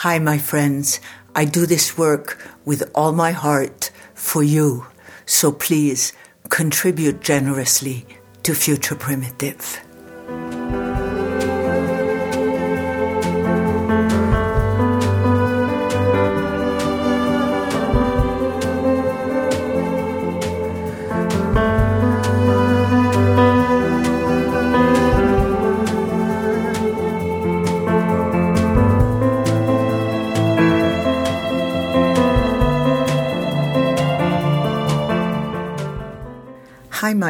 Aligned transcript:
Hi, 0.00 0.18
my 0.18 0.38
friends. 0.38 0.98
I 1.36 1.44
do 1.44 1.66
this 1.66 1.98
work 1.98 2.38
with 2.64 2.90
all 2.94 3.12
my 3.12 3.32
heart 3.32 3.90
for 4.14 4.42
you. 4.42 4.86
So 5.26 5.52
please 5.52 6.14
contribute 6.48 7.20
generously 7.20 8.06
to 8.44 8.54
Future 8.54 8.94
Primitive. 8.94 9.89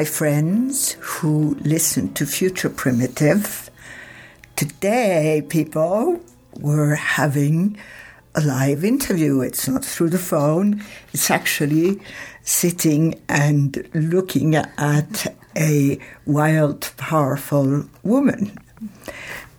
My 0.00 0.06
friends 0.06 0.92
who 0.92 1.56
listen 1.60 2.14
to 2.14 2.24
Future 2.24 2.70
Primitive. 2.70 3.68
Today, 4.56 5.42
people, 5.46 6.20
we're 6.58 6.94
having 6.94 7.76
a 8.34 8.40
live 8.40 8.82
interview. 8.82 9.42
It's 9.42 9.68
not 9.68 9.84
through 9.84 10.08
the 10.08 10.18
phone, 10.32 10.82
it's 11.12 11.30
actually 11.30 12.00
sitting 12.42 13.20
and 13.28 13.86
looking 13.92 14.54
at 14.54 15.36
a 15.54 15.98
wild, 16.24 16.92
powerful 16.96 17.84
woman. 18.02 18.56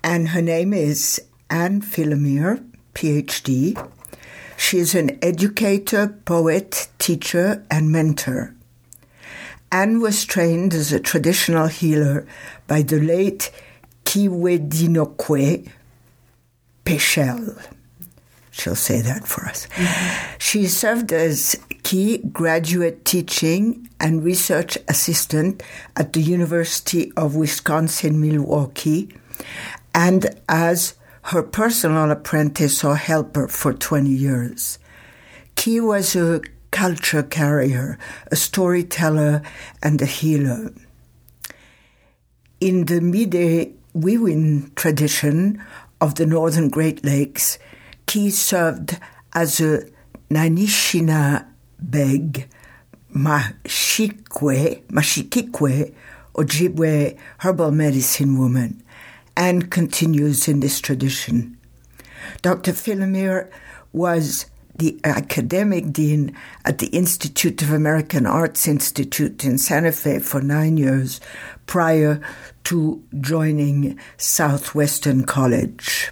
And 0.04 0.30
her 0.30 0.42
name 0.42 0.74
is 0.74 1.22
Ann 1.52 1.82
Filemyr, 1.82 2.68
PhD. 2.96 3.78
She 4.58 4.80
is 4.80 4.96
an 4.96 5.20
educator, 5.22 6.08
poet, 6.26 6.88
teacher, 6.98 7.64
and 7.70 7.92
mentor. 7.92 8.56
Ann 9.72 10.02
was 10.02 10.26
trained 10.26 10.74
as 10.74 10.92
a 10.92 11.00
traditional 11.00 11.68
healer 11.68 12.28
by 12.68 12.82
the 12.82 13.00
late 13.00 13.52
Keewaydinoquay 14.06 15.70
Peschel. 16.86 17.62
She'll 18.52 18.76
say 18.76 19.00
that 19.02 19.26
for 19.26 19.46
us. 19.46 19.68
Mm-hmm. 19.68 20.38
She 20.40 20.68
served 20.68 21.14
as 21.14 21.56
key 21.84 22.18
graduate 22.18 23.06
teaching 23.06 23.90
and 24.00 24.24
research 24.24 24.78
assistant 24.90 25.64
at 25.96 26.12
the 26.12 26.22
University 26.22 27.14
of 27.16 27.36
Wisconsin 27.36 28.20
Milwaukee 28.20 29.16
and 29.96 30.36
as 30.50 30.96
her 31.24 31.44
personal 31.44 32.12
apprentice 32.12 32.84
or 32.84 32.98
helper 32.98 33.48
for 33.48 33.74
20 33.74 34.10
years. 34.10 34.80
Key 35.56 35.80
was 35.80 36.16
a 36.16 36.42
culture 36.82 37.22
carrier, 37.22 37.96
a 38.32 38.36
storyteller, 38.36 39.44
and 39.84 40.02
a 40.02 40.06
healer. 40.08 40.74
In 42.60 42.86
the 42.86 43.00
Mide 43.00 43.72
Wiwin 43.96 44.74
tradition 44.74 45.64
of 46.00 46.16
the 46.16 46.26
northern 46.26 46.70
Great 46.70 47.06
Lakes, 47.06 47.60
Ki 48.08 48.32
served 48.32 48.98
as 49.34 49.62
a 49.62 49.86
Nanishina 50.32 51.46
beg, 51.80 52.50
Mashikwe, 53.14 54.82
Mashikikwe, 54.88 55.94
Ojibwe 56.34 57.16
herbal 57.38 57.70
medicine 57.70 58.40
woman, 58.40 58.82
and 59.38 59.70
continues 59.70 60.48
in 60.48 60.62
this 60.62 60.80
tradition. 60.80 61.60
Dr. 62.42 62.72
Filemyr 62.72 63.52
was 63.94 64.48
the 64.82 65.00
academic 65.04 65.94
dean 65.94 66.36
at 66.66 66.80
the 66.80 66.88
Institute 66.88 67.62
of 67.62 67.72
American 67.72 68.26
Arts 68.26 68.68
Institute 68.68 69.46
in 69.46 69.60
Santa 69.60 69.92
Fe 69.92 70.18
for 70.18 70.42
nine 70.42 70.76
years 70.76 71.22
prior 71.68 72.20
to 72.64 73.04
joining 73.20 74.00
Southwestern 74.18 75.24
College. 75.24 76.12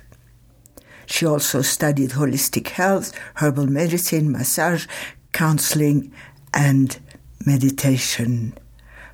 She 1.08 1.26
also 1.26 1.64
studied 1.64 2.12
holistic 2.12 2.68
health, 2.68 3.12
herbal 3.38 3.66
medicine, 3.66 4.32
massage, 4.32 4.86
counseling, 5.32 6.14
and 6.54 7.00
meditation. 7.44 8.54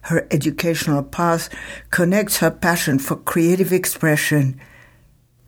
Her 0.01 0.27
educational 0.31 1.01
path 1.01 1.47
connects 1.91 2.39
her 2.39 2.51
passion 2.51 2.99
for 2.99 3.15
creative 3.15 3.71
expression 3.71 4.59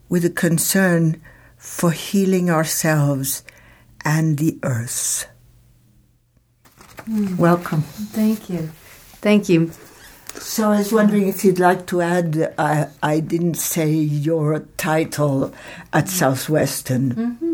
with 0.07 0.23
a 0.23 0.29
concern 0.29 1.21
for 1.57 1.91
healing 1.91 2.49
ourselves 2.49 3.43
and 4.07 4.37
the 4.37 4.57
earth. 4.63 5.27
Mm. 7.09 7.37
Welcome. 7.37 7.81
Thank 7.81 8.49
you. 8.49 8.71
Thank 9.19 9.49
you. 9.49 9.71
So 10.35 10.71
I 10.71 10.77
was 10.77 10.93
wondering 10.93 11.27
if 11.27 11.43
you'd 11.43 11.59
like 11.59 11.87
to 11.87 11.99
add. 11.99 12.53
I, 12.57 12.87
I 13.03 13.19
didn't 13.19 13.55
say 13.55 13.91
your 13.91 14.59
title 14.77 15.53
at 15.91 16.05
mm-hmm. 16.05 16.07
Southwestern. 16.07 17.15
Mm-hmm. 17.15 17.53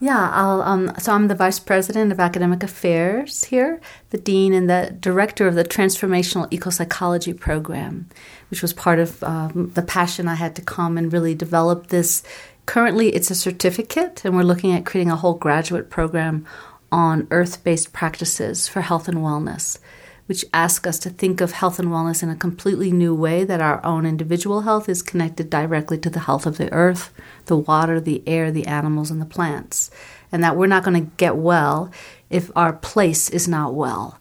Yeah, 0.00 0.28
I'll, 0.32 0.60
um, 0.60 0.92
so 0.98 1.12
I'm 1.12 1.28
the 1.28 1.34
vice 1.34 1.58
president 1.58 2.12
of 2.12 2.20
academic 2.20 2.62
affairs 2.62 3.44
here, 3.44 3.80
the 4.10 4.18
dean 4.18 4.52
and 4.52 4.68
the 4.68 4.94
director 5.00 5.46
of 5.46 5.54
the 5.54 5.64
transformational 5.64 6.46
eco-psychology 6.50 7.32
program, 7.32 8.10
which 8.50 8.60
was 8.60 8.74
part 8.74 8.98
of 8.98 9.22
um, 9.22 9.70
the 9.74 9.82
passion 9.82 10.28
I 10.28 10.34
had 10.34 10.56
to 10.56 10.62
come 10.62 10.98
and 10.98 11.10
really 11.10 11.34
develop 11.34 11.86
this 11.86 12.22
Currently, 12.66 13.10
it's 13.10 13.30
a 13.30 13.34
certificate, 13.34 14.24
and 14.24 14.34
we're 14.34 14.42
looking 14.42 14.72
at 14.72 14.86
creating 14.86 15.10
a 15.10 15.16
whole 15.16 15.34
graduate 15.34 15.90
program 15.90 16.46
on 16.90 17.26
earth 17.30 17.62
based 17.62 17.92
practices 17.92 18.68
for 18.68 18.80
health 18.80 19.06
and 19.06 19.18
wellness, 19.18 19.78
which 20.26 20.44
ask 20.54 20.86
us 20.86 20.98
to 21.00 21.10
think 21.10 21.40
of 21.40 21.52
health 21.52 21.78
and 21.78 21.88
wellness 21.88 22.22
in 22.22 22.30
a 22.30 22.36
completely 22.36 22.90
new 22.90 23.14
way 23.14 23.44
that 23.44 23.60
our 23.60 23.84
own 23.84 24.06
individual 24.06 24.62
health 24.62 24.88
is 24.88 25.02
connected 25.02 25.50
directly 25.50 25.98
to 25.98 26.08
the 26.08 26.20
health 26.20 26.46
of 26.46 26.56
the 26.56 26.72
earth, 26.72 27.12
the 27.46 27.56
water, 27.56 28.00
the 28.00 28.22
air, 28.26 28.50
the 28.50 28.66
animals, 28.66 29.10
and 29.10 29.20
the 29.20 29.26
plants. 29.26 29.90
And 30.32 30.42
that 30.42 30.56
we're 30.56 30.66
not 30.66 30.84
going 30.84 31.04
to 31.04 31.12
get 31.16 31.36
well 31.36 31.90
if 32.30 32.50
our 32.56 32.72
place 32.72 33.28
is 33.28 33.46
not 33.46 33.74
well. 33.74 34.18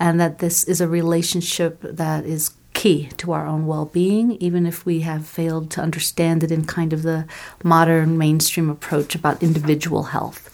And 0.00 0.20
that 0.20 0.38
this 0.40 0.64
is 0.64 0.80
a 0.80 0.88
relationship 0.88 1.80
that 1.82 2.26
is 2.26 2.50
key 2.74 3.08
to 3.16 3.32
our 3.32 3.46
own 3.46 3.66
well 3.66 3.86
being, 3.86 4.32
even 4.32 4.66
if 4.66 4.84
we 4.84 5.00
have 5.00 5.26
failed 5.26 5.70
to 5.70 5.80
understand 5.80 6.42
it 6.44 6.52
in 6.52 6.66
kind 6.66 6.92
of 6.92 7.02
the 7.02 7.26
modern 7.62 8.18
mainstream 8.18 8.68
approach 8.68 9.14
about 9.14 9.42
individual 9.42 10.04
health. 10.04 10.50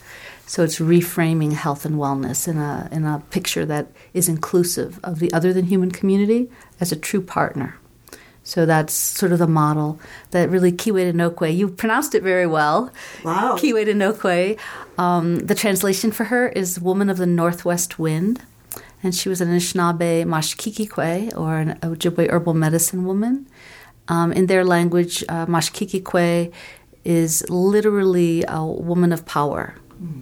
So 0.46 0.62
it's 0.64 0.78
reframing 0.78 1.52
health 1.52 1.84
and 1.84 1.96
wellness 1.96 2.48
in 2.48 2.58
a, 2.58 2.88
in 2.90 3.04
a 3.04 3.22
picture 3.30 3.64
that 3.66 3.88
is 4.14 4.28
inclusive 4.28 4.98
of 5.04 5.18
the 5.20 5.32
other 5.32 5.52
than 5.52 5.66
human 5.66 5.90
community 5.90 6.50
as 6.80 6.92
a 6.92 6.96
true 6.96 7.22
partner. 7.22 7.76
So 8.42 8.66
that's 8.66 8.92
sort 8.92 9.32
of 9.32 9.38
the 9.38 9.46
model 9.46 10.00
that 10.32 10.50
really 10.50 10.72
Kiwe 10.72 11.56
you 11.56 11.68
pronounced 11.68 12.14
it 12.14 12.22
very 12.22 12.46
well. 12.46 12.92
Wow. 13.24 13.56
Kiwe 13.56 14.58
um, 14.98 15.38
the 15.38 15.54
translation 15.54 16.10
for 16.10 16.24
her 16.24 16.48
is 16.48 16.80
Woman 16.80 17.10
of 17.10 17.18
the 17.18 17.26
Northwest 17.26 17.98
Wind 17.98 18.42
and 19.02 19.14
she 19.14 19.28
was 19.28 19.40
an 19.40 19.48
Anishinaabe 19.48 20.24
Mashkikikwe, 20.24 21.36
or 21.36 21.58
an 21.58 21.78
Ojibwe 21.80 22.30
herbal 22.30 22.54
medicine 22.54 23.04
woman. 23.04 23.46
Um, 24.08 24.32
in 24.32 24.46
their 24.46 24.64
language, 24.64 25.24
uh, 25.28 25.46
Mashkikikwe 25.46 26.52
is 27.04 27.48
literally 27.48 28.44
a 28.48 28.64
woman 28.64 29.12
of 29.12 29.24
power. 29.24 29.74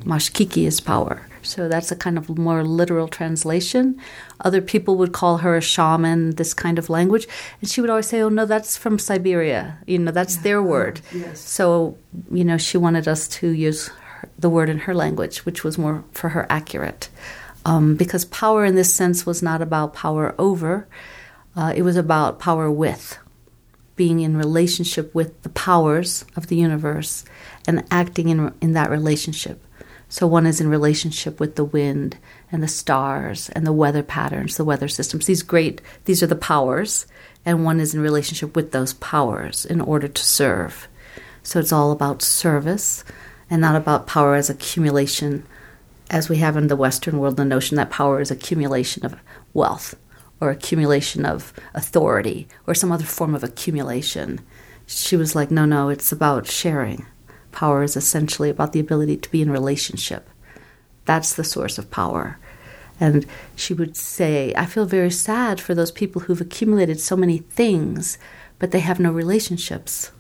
Mashkiki 0.04 0.66
is 0.66 0.80
power. 0.80 1.26
So 1.42 1.68
that's 1.68 1.90
a 1.92 1.96
kind 1.96 2.18
of 2.18 2.36
more 2.36 2.64
literal 2.64 3.08
translation. 3.08 4.00
Other 4.40 4.60
people 4.60 4.96
would 4.96 5.12
call 5.12 5.38
her 5.38 5.56
a 5.56 5.60
shaman, 5.60 6.34
this 6.36 6.52
kind 6.52 6.78
of 6.78 6.90
language. 6.90 7.26
And 7.60 7.70
she 7.70 7.80
would 7.80 7.90
always 7.90 8.06
say, 8.06 8.20
oh, 8.20 8.28
no, 8.28 8.44
that's 8.44 8.76
from 8.76 8.98
Siberia. 8.98 9.78
You 9.86 9.98
know, 10.00 10.10
that's 10.10 10.36
yeah. 10.36 10.42
their 10.42 10.62
word. 10.62 11.00
Yes. 11.14 11.40
So, 11.40 11.96
you 12.30 12.44
know, 12.44 12.58
she 12.58 12.76
wanted 12.76 13.06
us 13.08 13.28
to 13.28 13.48
use 13.48 13.88
her, 13.88 14.28
the 14.38 14.50
word 14.50 14.68
in 14.68 14.78
her 14.78 14.94
language, 14.94 15.46
which 15.46 15.62
was 15.64 15.78
more 15.78 16.04
for 16.12 16.30
her 16.30 16.46
accurate 16.50 17.08
um, 17.68 17.96
because 17.96 18.24
power 18.24 18.64
in 18.64 18.76
this 18.76 18.94
sense 18.94 19.26
was 19.26 19.42
not 19.42 19.60
about 19.60 19.92
power 19.92 20.34
over, 20.38 20.88
uh, 21.54 21.70
it 21.76 21.82
was 21.82 21.96
about 21.96 22.38
power 22.38 22.70
with, 22.70 23.18
being 23.94 24.20
in 24.20 24.38
relationship 24.38 25.14
with 25.14 25.42
the 25.42 25.50
powers 25.50 26.24
of 26.34 26.46
the 26.46 26.56
universe 26.56 27.26
and 27.66 27.84
acting 27.90 28.30
in, 28.30 28.54
in 28.62 28.72
that 28.72 28.88
relationship. 28.88 29.62
So 30.08 30.26
one 30.26 30.46
is 30.46 30.62
in 30.62 30.70
relationship 30.70 31.38
with 31.38 31.56
the 31.56 31.64
wind 31.64 32.16
and 32.50 32.62
the 32.62 32.68
stars 32.68 33.50
and 33.50 33.66
the 33.66 33.72
weather 33.74 34.02
patterns, 34.02 34.56
the 34.56 34.64
weather 34.64 34.88
systems. 34.88 35.26
These 35.26 35.42
great, 35.42 35.82
these 36.06 36.22
are 36.22 36.26
the 36.26 36.36
powers, 36.36 37.06
and 37.44 37.66
one 37.66 37.80
is 37.80 37.92
in 37.92 38.00
relationship 38.00 38.56
with 38.56 38.72
those 38.72 38.94
powers 38.94 39.66
in 39.66 39.82
order 39.82 40.08
to 40.08 40.24
serve. 40.24 40.88
So 41.42 41.60
it's 41.60 41.72
all 41.72 41.92
about 41.92 42.22
service 42.22 43.04
and 43.50 43.60
not 43.60 43.76
about 43.76 44.06
power 44.06 44.36
as 44.36 44.48
accumulation 44.48 45.46
as 46.10 46.28
we 46.28 46.38
have 46.38 46.56
in 46.56 46.68
the 46.68 46.76
Western 46.76 47.18
world, 47.18 47.36
the 47.36 47.44
notion 47.44 47.76
that 47.76 47.90
power 47.90 48.20
is 48.20 48.30
accumulation 48.30 49.04
of 49.04 49.16
wealth 49.54 49.94
or 50.40 50.50
accumulation 50.50 51.26
of 51.26 51.52
authority 51.74 52.48
or 52.66 52.74
some 52.74 52.92
other 52.92 53.04
form 53.04 53.34
of 53.34 53.44
accumulation. 53.44 54.40
She 54.86 55.16
was 55.16 55.34
like, 55.34 55.50
no, 55.50 55.64
no, 55.64 55.88
it's 55.88 56.12
about 56.12 56.46
sharing 56.46 57.06
Power 57.52 57.82
is 57.82 57.96
essentially 57.96 58.50
about 58.50 58.72
the 58.72 58.80
ability 58.80 59.16
to 59.16 59.30
be 59.30 59.42
in 59.42 59.50
relationship. 59.50 60.28
That's 61.06 61.34
the 61.34 61.44
source 61.44 61.78
of 61.78 61.90
power. 61.90 62.38
And 63.00 63.26
she 63.56 63.74
would 63.74 63.96
say, 63.96 64.52
I 64.56 64.66
feel 64.66 64.84
very 64.84 65.10
sad 65.10 65.60
for 65.60 65.74
those 65.74 65.90
people 65.90 66.22
who've 66.22 66.40
accumulated 66.40 67.00
so 67.00 67.16
many 67.16 67.38
things, 67.38 68.18
but 68.58 68.70
they 68.70 68.80
have 68.80 69.00
no 69.00 69.12
relationships. 69.12 70.10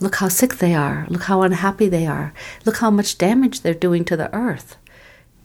Look 0.00 0.16
how 0.16 0.28
sick 0.28 0.56
they 0.56 0.74
are. 0.74 1.06
Look 1.08 1.22
how 1.22 1.42
unhappy 1.42 1.88
they 1.88 2.06
are. 2.06 2.32
Look 2.64 2.78
how 2.78 2.90
much 2.90 3.18
damage 3.18 3.60
they're 3.60 3.74
doing 3.74 4.04
to 4.06 4.16
the 4.16 4.34
earth. 4.34 4.76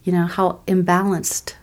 You 0.03 0.11
know, 0.11 0.25
how 0.25 0.61
imbalanced. 0.67 1.55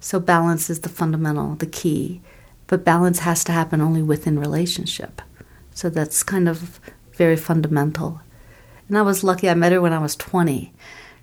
So, 0.00 0.20
balance 0.20 0.70
is 0.70 0.80
the 0.80 0.88
fundamental, 0.88 1.56
the 1.56 1.66
key. 1.66 2.20
But 2.66 2.84
balance 2.84 3.20
has 3.20 3.44
to 3.44 3.52
happen 3.52 3.80
only 3.80 4.02
within 4.02 4.38
relationship. 4.38 5.22
So, 5.72 5.90
that's 5.90 6.22
kind 6.22 6.48
of 6.48 6.80
very 7.12 7.36
fundamental. 7.36 8.20
And 8.88 8.96
I 8.96 9.02
was 9.02 9.24
lucky, 9.24 9.48
I 9.48 9.54
met 9.54 9.72
her 9.72 9.80
when 9.80 9.92
I 9.92 9.98
was 9.98 10.16
20. 10.16 10.72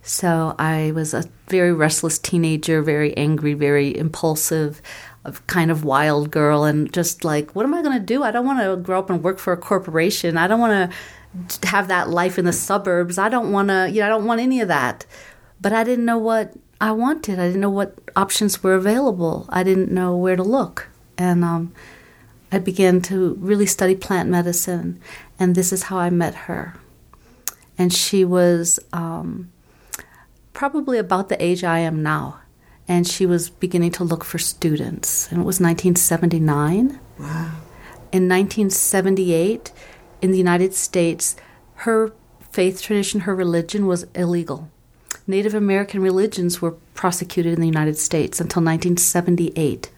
So, 0.02 0.56
I 0.60 0.92
was 0.94 1.14
a 1.14 1.24
very 1.48 1.74
restless 1.74 2.20
teenager, 2.20 2.82
very 2.82 3.16
angry, 3.16 3.54
very 3.54 3.96
impulsive 3.98 4.82
kind 5.48 5.72
of 5.72 5.84
wild 5.84 6.32
girl 6.32 6.64
and 6.66 6.92
just 6.92 7.24
like, 7.24 7.56
what 7.56 7.66
am 7.66 7.74
I 7.74 7.82
going 7.82 7.98
to 7.98 8.06
do? 8.06 8.24
I 8.24 8.32
don't 8.32 8.46
want 8.46 8.60
to 8.60 8.76
grow 8.76 9.00
up 9.00 9.10
and 9.10 9.24
work 9.24 9.40
for 9.40 9.54
a 9.54 9.58
corporation. 9.58 10.38
I 10.38 10.48
don't 10.48 10.60
want 10.60 10.92
to 11.50 11.68
have 11.68 11.88
that 11.88 12.10
life 12.10 12.38
in 12.38 12.46
the 12.46 12.54
suburbs. 12.54 13.18
I 13.18 13.30
don't 13.30 13.52
want 13.52 13.70
to, 13.70 13.90
you 13.90 14.02
know, 14.02 14.06
I 14.06 14.10
don't 14.10 14.26
want 14.26 14.42
any 14.42 14.60
of 14.60 14.68
that. 14.68 15.06
But 15.64 15.74
I 15.74 15.84
didn't 15.84 16.06
know 16.06 16.20
what 16.20 16.54
I 16.82 16.92
wanted. 16.92 17.40
I 17.40 17.48
didn't 17.48 17.62
know 17.62 17.70
what 17.70 17.98
options 18.16 18.62
were 18.62 18.76
available. 18.76 19.48
I 19.50 19.64
didn't 19.64 19.92
know 19.92 20.16
where 20.16 20.36
to 20.36 20.44
look. 20.44 20.90
And 21.18 21.44
um, 21.44 21.74
I 22.52 22.60
began 22.60 23.02
to 23.04 23.36
really 23.40 23.66
study 23.66 23.96
plant 23.96 24.30
medicine. 24.30 25.00
And 25.40 25.56
this 25.56 25.72
is 25.72 25.84
how 25.84 25.98
I 25.98 26.10
met 26.10 26.36
her. 26.36 26.76
And 27.78 27.94
she 27.94 28.26
was 28.26 28.78
um, 28.92 29.52
probably 30.52 30.98
about 30.98 31.30
the 31.30 31.42
age 31.42 31.64
I 31.64 31.80
am 31.80 32.04
now 32.04 32.42
and 32.88 33.08
she 33.08 33.26
was 33.26 33.50
beginning 33.50 33.92
to 33.92 34.04
look 34.04 34.24
for 34.24 34.38
students. 34.38 35.32
And 35.32 35.42
it 35.42 35.46
was 35.46 35.62
1979. 35.62 37.00
Wow. 37.18 37.28
In 38.12 38.28
1978, 38.28 39.72
in 40.22 40.32
the 40.32 40.38
United 40.38 40.74
States, 40.74 41.36
her 41.76 42.12
faith 42.52 42.82
tradition, 42.82 43.22
her 43.22 43.34
religion 43.34 43.88
was 43.88 44.04
illegal. 44.14 44.70
Native 45.26 45.54
American 45.54 46.02
religions 46.02 46.62
were 46.62 46.72
prosecuted 46.94 47.54
in 47.54 47.62
the 47.62 47.68
United 47.68 47.98
States 47.98 48.42
until 48.42 48.62
1978. 48.62 49.90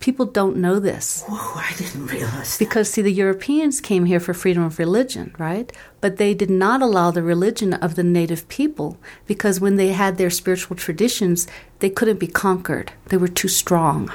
People 0.00 0.26
don't 0.26 0.56
know 0.56 0.78
this. 0.78 1.24
Whoa, 1.26 1.60
I 1.60 1.74
didn't 1.76 2.06
realize. 2.06 2.56
That. 2.56 2.64
Because, 2.64 2.90
see, 2.90 3.02
the 3.02 3.12
Europeans 3.12 3.80
came 3.80 4.04
here 4.04 4.20
for 4.20 4.32
freedom 4.32 4.62
of 4.62 4.78
religion, 4.78 5.34
right? 5.38 5.72
But 6.00 6.18
they 6.18 6.34
did 6.34 6.50
not 6.50 6.82
allow 6.82 7.10
the 7.10 7.22
religion 7.22 7.74
of 7.74 7.96
the 7.96 8.04
native 8.04 8.48
people 8.48 8.98
because 9.26 9.60
when 9.60 9.76
they 9.76 9.88
had 9.88 10.16
their 10.16 10.30
spiritual 10.30 10.76
traditions, 10.76 11.48
they 11.80 11.90
couldn't 11.90 12.20
be 12.20 12.28
conquered. 12.28 12.92
They 13.06 13.16
were 13.16 13.28
too 13.28 13.48
strong. 13.48 14.12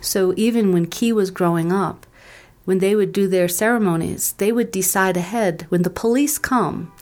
So, 0.00 0.34
even 0.36 0.72
when 0.72 0.86
Key 0.86 1.12
was 1.12 1.30
growing 1.30 1.72
up, 1.72 2.06
when 2.64 2.78
they 2.78 2.94
would 2.94 3.12
do 3.12 3.26
their 3.28 3.48
ceremonies, 3.48 4.32
they 4.32 4.52
would 4.52 4.70
decide 4.70 5.16
ahead 5.16 5.66
when 5.70 5.82
the 5.82 5.90
police 5.90 6.38
come 6.38 6.92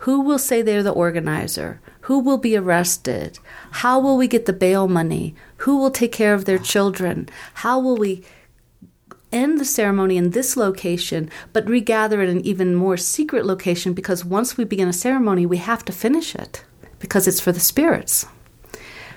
who 0.00 0.22
will 0.22 0.38
say 0.38 0.62
they're 0.62 0.82
the 0.82 0.90
organizer? 0.90 1.80
Who 2.02 2.20
will 2.20 2.38
be 2.38 2.56
arrested? 2.56 3.38
How 3.70 4.00
will 4.00 4.16
we 4.16 4.28
get 4.28 4.46
the 4.46 4.52
bail 4.54 4.88
money? 4.88 5.34
Who 5.58 5.76
will 5.76 5.90
take 5.90 6.12
care 6.12 6.32
of 6.32 6.46
their 6.46 6.58
children? 6.58 7.28
How 7.54 7.78
will 7.78 7.98
we 7.98 8.24
end 9.30 9.60
the 9.60 9.64
ceremony 9.64 10.16
in 10.16 10.30
this 10.30 10.56
location, 10.56 11.30
but 11.52 11.68
regather 11.68 12.22
at 12.22 12.30
an 12.30 12.40
even 12.46 12.74
more 12.74 12.96
secret 12.96 13.44
location 13.44 13.92
because 13.92 14.24
once 14.24 14.56
we 14.56 14.64
begin 14.64 14.88
a 14.88 14.92
ceremony, 14.92 15.44
we 15.44 15.58
have 15.58 15.84
to 15.84 15.92
finish 15.92 16.34
it 16.34 16.64
because 16.98 17.28
it's 17.28 17.40
for 17.40 17.52
the 17.52 17.60
spirits. 17.60 18.26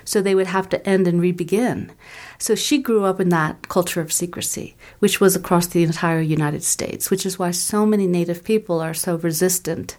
So 0.04 0.20
they 0.20 0.34
would 0.34 0.48
have 0.48 0.68
to 0.68 0.86
end 0.86 1.08
and 1.08 1.18
re-begin. 1.18 1.92
So 2.38 2.54
she 2.54 2.76
grew 2.76 3.04
up 3.04 3.20
in 3.20 3.30
that 3.30 3.68
culture 3.68 4.02
of 4.02 4.12
secrecy, 4.12 4.76
which 4.98 5.18
was 5.18 5.34
across 5.34 5.66
the 5.66 5.82
entire 5.82 6.20
United 6.20 6.62
States, 6.62 7.10
which 7.10 7.24
is 7.24 7.38
why 7.38 7.52
so 7.52 7.86
many 7.86 8.06
Native 8.06 8.44
people 8.44 8.80
are 8.80 8.92
so 8.92 9.16
resistant 9.16 9.96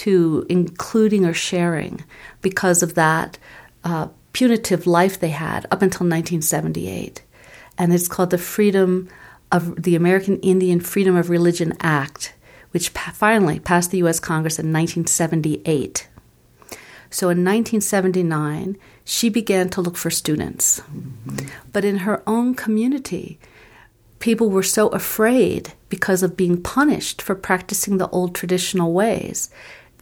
to 0.00 0.46
including 0.48 1.26
or 1.26 1.34
sharing 1.34 2.02
because 2.40 2.82
of 2.82 2.94
that 2.94 3.36
uh, 3.84 4.08
punitive 4.32 4.86
life 4.86 5.20
they 5.20 5.28
had 5.28 5.66
up 5.66 5.82
until 5.82 6.06
1978. 6.06 7.22
And 7.76 7.92
it's 7.92 8.08
called 8.08 8.30
the 8.30 8.38
Freedom 8.38 9.10
of 9.52 9.82
the 9.82 9.96
American 9.96 10.40
Indian 10.40 10.80
Freedom 10.80 11.16
of 11.16 11.28
Religion 11.28 11.74
Act, 11.80 12.32
which 12.70 12.94
pa- 12.94 13.12
finally 13.14 13.60
passed 13.60 13.90
the 13.90 13.98
U.S. 13.98 14.18
Congress 14.20 14.58
in 14.58 14.72
1978. 14.72 16.08
So 17.10 17.26
in 17.26 17.44
1979, 17.44 18.78
she 19.04 19.28
began 19.28 19.68
to 19.68 19.82
look 19.82 19.98
for 19.98 20.10
students. 20.10 20.80
Mm-hmm. 20.80 21.46
But 21.74 21.84
in 21.84 21.98
her 21.98 22.22
own 22.26 22.54
community, 22.54 23.38
people 24.18 24.48
were 24.48 24.62
so 24.62 24.88
afraid 24.88 25.74
because 25.90 26.22
of 26.22 26.38
being 26.38 26.62
punished 26.62 27.20
for 27.20 27.34
practicing 27.34 27.98
the 27.98 28.08
old 28.08 28.34
traditional 28.34 28.94
ways 28.94 29.50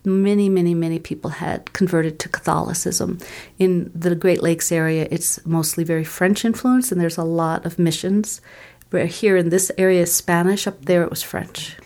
many, 0.08 0.48
many, 0.48 0.74
many 0.74 0.98
people 0.98 1.30
had 1.30 1.72
converted 1.72 2.18
to 2.18 2.28
Catholicism. 2.28 3.18
In 3.58 3.92
the 3.94 4.14
Great 4.14 4.42
Lakes 4.42 4.72
area, 4.72 5.06
it's 5.10 5.44
mostly 5.46 5.84
very 5.84 6.04
French 6.04 6.44
influence, 6.44 6.90
and 6.90 7.00
there's 7.00 7.18
a 7.18 7.24
lot 7.24 7.64
of 7.64 7.78
missions. 7.78 8.40
Where 8.90 9.06
here 9.06 9.36
in 9.36 9.50
this 9.50 9.70
area, 9.76 10.06
Spanish. 10.06 10.66
Up 10.66 10.84
there, 10.86 11.02
it 11.02 11.10
was 11.10 11.22
French. 11.22 11.76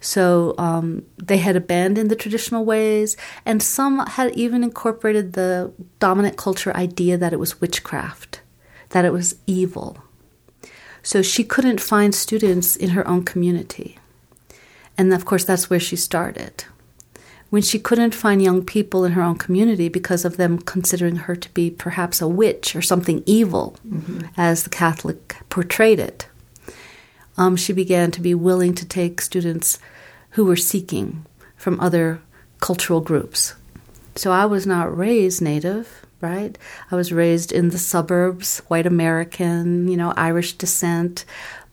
So 0.00 0.54
um, 0.58 1.04
they 1.16 1.38
had 1.38 1.56
abandoned 1.56 2.10
the 2.10 2.16
traditional 2.16 2.64
ways, 2.64 3.16
and 3.44 3.62
some 3.62 4.06
had 4.06 4.34
even 4.36 4.62
incorporated 4.62 5.32
the 5.32 5.72
dominant 5.98 6.36
culture 6.36 6.76
idea 6.76 7.16
that 7.16 7.32
it 7.32 7.40
was 7.40 7.60
witchcraft, 7.60 8.40
that 8.90 9.04
it 9.04 9.12
was 9.12 9.36
evil. 9.46 9.98
So 11.02 11.22
she 11.22 11.42
couldn't 11.42 11.80
find 11.80 12.14
students 12.14 12.76
in 12.76 12.90
her 12.90 13.06
own 13.08 13.24
community. 13.24 13.98
And 14.96 15.12
of 15.12 15.24
course, 15.24 15.44
that's 15.44 15.68
where 15.68 15.80
she 15.80 15.96
started 15.96 16.64
when 17.54 17.62
she 17.62 17.78
couldn't 17.78 18.16
find 18.16 18.42
young 18.42 18.64
people 18.64 19.04
in 19.04 19.12
her 19.12 19.22
own 19.22 19.38
community 19.38 19.88
because 19.88 20.24
of 20.24 20.38
them 20.38 20.58
considering 20.58 21.14
her 21.14 21.36
to 21.36 21.48
be 21.54 21.70
perhaps 21.70 22.20
a 22.20 22.26
witch 22.26 22.74
or 22.74 22.82
something 22.82 23.22
evil, 23.26 23.76
mm-hmm. 23.86 24.22
as 24.36 24.64
the 24.64 24.70
Catholic 24.70 25.36
portrayed 25.50 26.00
it. 26.00 26.26
Um, 27.38 27.54
she 27.54 27.72
began 27.72 28.10
to 28.10 28.20
be 28.20 28.34
willing 28.34 28.74
to 28.74 28.84
take 28.84 29.20
students 29.20 29.78
who 30.30 30.44
were 30.44 30.56
seeking 30.56 31.26
from 31.56 31.78
other 31.78 32.20
cultural 32.58 33.00
groups. 33.00 33.54
So 34.16 34.32
I 34.32 34.46
was 34.46 34.66
not 34.66 34.96
raised 34.98 35.40
Native, 35.40 36.04
right? 36.20 36.58
I 36.90 36.96
was 36.96 37.12
raised 37.12 37.52
in 37.52 37.70
the 37.70 37.78
suburbs, 37.78 38.62
white 38.66 38.84
American, 38.84 39.86
you 39.86 39.96
know, 39.96 40.12
Irish 40.16 40.54
descent, 40.54 41.24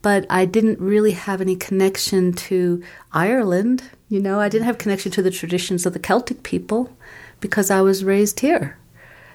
but 0.01 0.25
I 0.29 0.45
didn't 0.45 0.79
really 0.79 1.11
have 1.11 1.41
any 1.41 1.55
connection 1.55 2.33
to 2.33 2.83
Ireland. 3.11 3.83
You 4.09 4.19
know, 4.19 4.39
I 4.39 4.49
didn't 4.49 4.65
have 4.65 4.77
connection 4.77 5.11
to 5.13 5.21
the 5.21 5.31
traditions 5.31 5.85
of 5.85 5.93
the 5.93 5.99
Celtic 5.99 6.43
people 6.43 6.95
because 7.39 7.69
I 7.69 7.81
was 7.81 8.03
raised 8.03 8.39
here. 8.39 8.77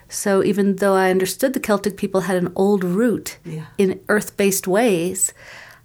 So 0.08 0.42
even 0.44 0.76
though 0.76 0.94
I 0.94 1.10
understood 1.10 1.52
the 1.52 1.60
Celtic 1.60 1.96
people 1.96 2.22
had 2.22 2.36
an 2.36 2.52
old 2.54 2.84
root 2.84 3.38
yeah. 3.44 3.66
in 3.78 4.00
earth 4.08 4.36
based 4.36 4.68
ways, 4.68 5.32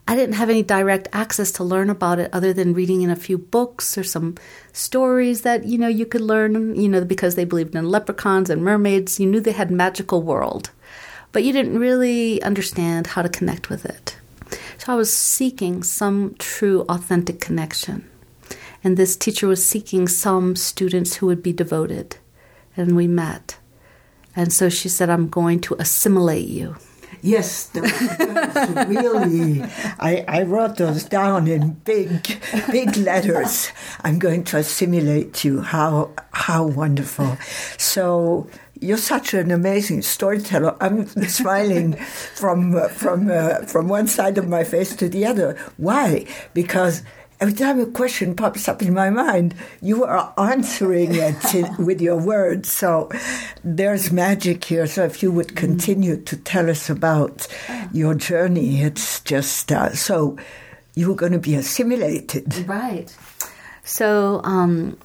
I 0.07 0.15
didn't 0.15 0.35
have 0.35 0.49
any 0.49 0.63
direct 0.63 1.07
access 1.13 1.51
to 1.53 1.63
learn 1.63 1.89
about 1.89 2.19
it 2.19 2.29
other 2.33 2.53
than 2.53 2.73
reading 2.73 3.01
in 3.01 3.09
a 3.09 3.15
few 3.15 3.37
books 3.37 3.97
or 3.97 4.03
some 4.03 4.35
stories 4.73 5.41
that, 5.41 5.65
you 5.65 5.77
know, 5.77 5.87
you 5.87 6.05
could 6.05 6.21
learn, 6.21 6.75
you 6.75 6.89
know, 6.89 7.03
because 7.05 7.35
they 7.35 7.45
believed 7.45 7.75
in 7.75 7.89
leprechauns 7.89 8.49
and 8.49 8.63
mermaids. 8.63 9.19
You 9.19 9.27
knew 9.27 9.39
they 9.39 9.51
had 9.51 9.71
magical 9.71 10.21
world, 10.21 10.71
but 11.31 11.43
you 11.43 11.53
didn't 11.53 11.79
really 11.79 12.41
understand 12.41 13.07
how 13.07 13.21
to 13.21 13.29
connect 13.29 13.69
with 13.69 13.85
it. 13.85 14.17
So 14.83 14.93
I 14.93 14.95
was 14.95 15.13
seeking 15.13 15.83
some 15.83 16.33
true, 16.39 16.85
authentic 16.89 17.39
connection. 17.39 18.09
And 18.83 18.97
this 18.97 19.15
teacher 19.15 19.45
was 19.45 19.63
seeking 19.63 20.07
some 20.07 20.55
students 20.55 21.17
who 21.17 21.27
would 21.27 21.43
be 21.43 21.53
devoted. 21.53 22.17
And 22.75 22.95
we 22.95 23.05
met. 23.05 23.59
And 24.35 24.51
so 24.51 24.69
she 24.69 24.89
said, 24.89 25.07
I'm 25.07 25.29
going 25.29 25.59
to 25.59 25.75
assimilate 25.75 26.47
you. 26.47 26.77
Yes, 27.21 27.69
really. 27.75 29.61
I, 29.99 30.25
I 30.27 30.41
wrote 30.41 30.77
those 30.77 31.03
down 31.03 31.47
in 31.47 31.73
big, 31.85 32.41
big 32.71 32.97
letters. 32.97 33.69
I'm 34.03 34.17
going 34.17 34.43
to 34.45 34.57
assimilate 34.57 35.43
you. 35.43 35.61
How 35.61 36.09
how 36.31 36.65
wonderful. 36.65 37.37
So 37.77 38.47
you're 38.81 38.97
such 38.97 39.33
an 39.33 39.51
amazing 39.51 40.01
storyteller. 40.01 40.75
I'm 40.81 41.05
smiling 41.27 41.93
from 42.35 42.89
from 42.89 43.29
uh, 43.29 43.59
from 43.65 43.87
one 43.87 44.07
side 44.07 44.37
of 44.37 44.47
my 44.47 44.63
face 44.63 44.95
to 44.97 45.07
the 45.07 45.25
other. 45.25 45.57
Why? 45.77 46.25
Because 46.53 47.03
every 47.39 47.53
time 47.53 47.79
a 47.79 47.85
question 47.85 48.35
pops 48.35 48.67
up 48.67 48.81
in 48.81 48.93
my 48.93 49.09
mind, 49.09 49.55
you 49.81 50.03
are 50.03 50.33
answering 50.37 51.13
it 51.13 51.55
in, 51.55 51.85
with 51.85 52.01
your 52.01 52.17
words. 52.17 52.71
So 52.71 53.09
there's 53.63 54.11
magic 54.11 54.65
here. 54.65 54.87
So 54.87 55.05
if 55.05 55.21
you 55.21 55.31
would 55.31 55.55
continue 55.55 56.17
to 56.23 56.35
tell 56.35 56.69
us 56.69 56.89
about 56.89 57.47
your 57.93 58.15
journey, 58.15 58.81
it's 58.81 59.19
just 59.21 59.71
uh, 59.71 59.93
so 59.93 60.37
you're 60.95 61.15
going 61.15 61.31
to 61.33 61.39
be 61.39 61.55
assimilated. 61.55 62.67
Right. 62.67 63.15
So, 63.83 64.41
um, 64.43 64.97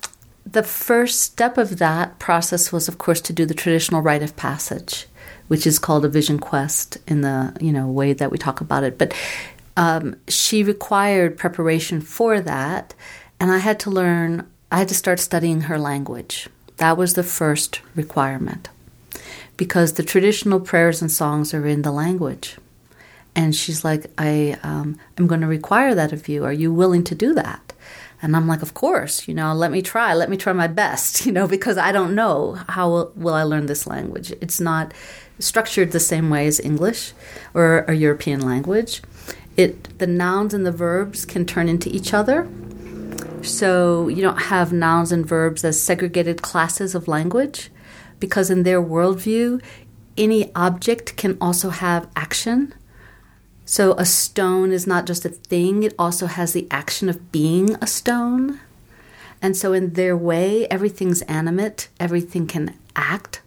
the 0.46 0.62
first 0.62 1.20
step 1.20 1.58
of 1.58 1.78
that 1.78 2.18
process 2.18 2.70
was, 2.70 2.88
of 2.88 2.98
course, 2.98 3.20
to 3.22 3.32
do 3.32 3.44
the 3.44 3.54
traditional 3.54 4.00
rite 4.00 4.22
of 4.22 4.36
passage, 4.36 5.06
which 5.48 5.66
is 5.66 5.78
called 5.78 6.04
a 6.04 6.08
vision 6.08 6.38
quest 6.38 6.98
in 7.08 7.20
the 7.22 7.56
you 7.60 7.72
know 7.72 7.88
way 7.88 8.12
that 8.12 8.30
we 8.30 8.38
talk 8.38 8.60
about 8.60 8.84
it. 8.84 8.96
But 8.96 9.12
um, 9.76 10.16
she 10.28 10.62
required 10.62 11.36
preparation 11.36 12.00
for 12.00 12.40
that, 12.40 12.94
and 13.40 13.50
I 13.50 13.58
had 13.58 13.80
to 13.80 13.90
learn. 13.90 14.46
I 14.70 14.78
had 14.78 14.88
to 14.88 14.94
start 14.94 15.20
studying 15.20 15.62
her 15.62 15.78
language. 15.78 16.48
That 16.76 16.96
was 16.96 17.14
the 17.14 17.22
first 17.22 17.80
requirement, 17.94 18.68
because 19.56 19.94
the 19.94 20.02
traditional 20.02 20.60
prayers 20.60 21.02
and 21.02 21.10
songs 21.10 21.52
are 21.54 21.66
in 21.66 21.82
the 21.82 21.92
language. 21.92 22.56
And 23.34 23.54
she's 23.54 23.84
like, 23.84 24.06
I 24.16 24.58
um, 24.62 24.98
am 25.18 25.26
going 25.26 25.42
to 25.42 25.46
require 25.46 25.94
that 25.94 26.10
of 26.12 26.26
you. 26.26 26.44
Are 26.44 26.52
you 26.54 26.72
willing 26.72 27.04
to 27.04 27.14
do 27.14 27.34
that? 27.34 27.74
And 28.22 28.34
I'm 28.34 28.48
like, 28.48 28.62
of 28.62 28.74
course, 28.74 29.28
you 29.28 29.34
know, 29.34 29.52
let 29.52 29.70
me 29.70 29.82
try, 29.82 30.14
let 30.14 30.30
me 30.30 30.36
try 30.36 30.52
my 30.52 30.66
best, 30.66 31.26
you 31.26 31.32
know, 31.32 31.46
because 31.46 31.78
I 31.78 31.92
don't 31.92 32.14
know 32.14 32.54
how 32.68 32.88
will, 32.88 33.12
will 33.14 33.34
I 33.34 33.42
learn 33.42 33.66
this 33.66 33.86
language. 33.86 34.32
It's 34.40 34.60
not 34.60 34.92
structured 35.38 35.92
the 35.92 36.00
same 36.00 36.30
way 36.30 36.46
as 36.46 36.58
English 36.60 37.12
or 37.52 37.84
a 37.88 37.94
European 37.94 38.40
language. 38.40 39.02
It 39.56 39.98
the 39.98 40.06
nouns 40.06 40.52
and 40.54 40.66
the 40.66 40.72
verbs 40.72 41.24
can 41.24 41.44
turn 41.46 41.68
into 41.68 41.88
each 41.88 42.12
other. 42.12 42.48
So 43.42 44.08
you 44.08 44.22
don't 44.22 44.42
have 44.42 44.72
nouns 44.72 45.12
and 45.12 45.24
verbs 45.24 45.64
as 45.64 45.80
segregated 45.80 46.42
classes 46.42 46.94
of 46.94 47.06
language, 47.06 47.70
because 48.18 48.50
in 48.50 48.64
their 48.64 48.82
worldview, 48.82 49.62
any 50.16 50.54
object 50.54 51.16
can 51.16 51.36
also 51.40 51.70
have 51.70 52.08
action 52.16 52.74
so 53.68 53.94
a 53.94 54.06
stone 54.06 54.70
is 54.70 54.86
not 54.86 55.06
just 55.06 55.24
a 55.24 55.28
thing, 55.28 55.82
it 55.82 55.92
also 55.98 56.26
has 56.26 56.52
the 56.52 56.68
action 56.70 57.08
of 57.08 57.32
being 57.32 57.74
a 57.82 57.86
stone. 57.86 58.60
And 59.42 59.56
so, 59.56 59.72
in 59.72 59.94
their 59.94 60.16
way, 60.16 60.68
everything's 60.68 61.20
animate, 61.22 61.88
everything 61.98 62.46
can 62.46 62.78
act, 62.94 63.42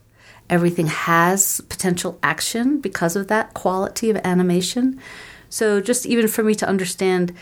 everything 0.49 0.87
has 0.87 1.61
potential 1.69 2.19
action 2.21 2.79
because 2.79 3.15
of 3.15 3.29
that 3.29 3.53
quality 3.53 4.09
of 4.09 4.17
animation. 4.17 4.99
So, 5.49 5.79
just 5.79 6.05
even 6.05 6.27
for 6.27 6.43
me 6.43 6.53
to 6.55 6.67
understand, 6.67 7.33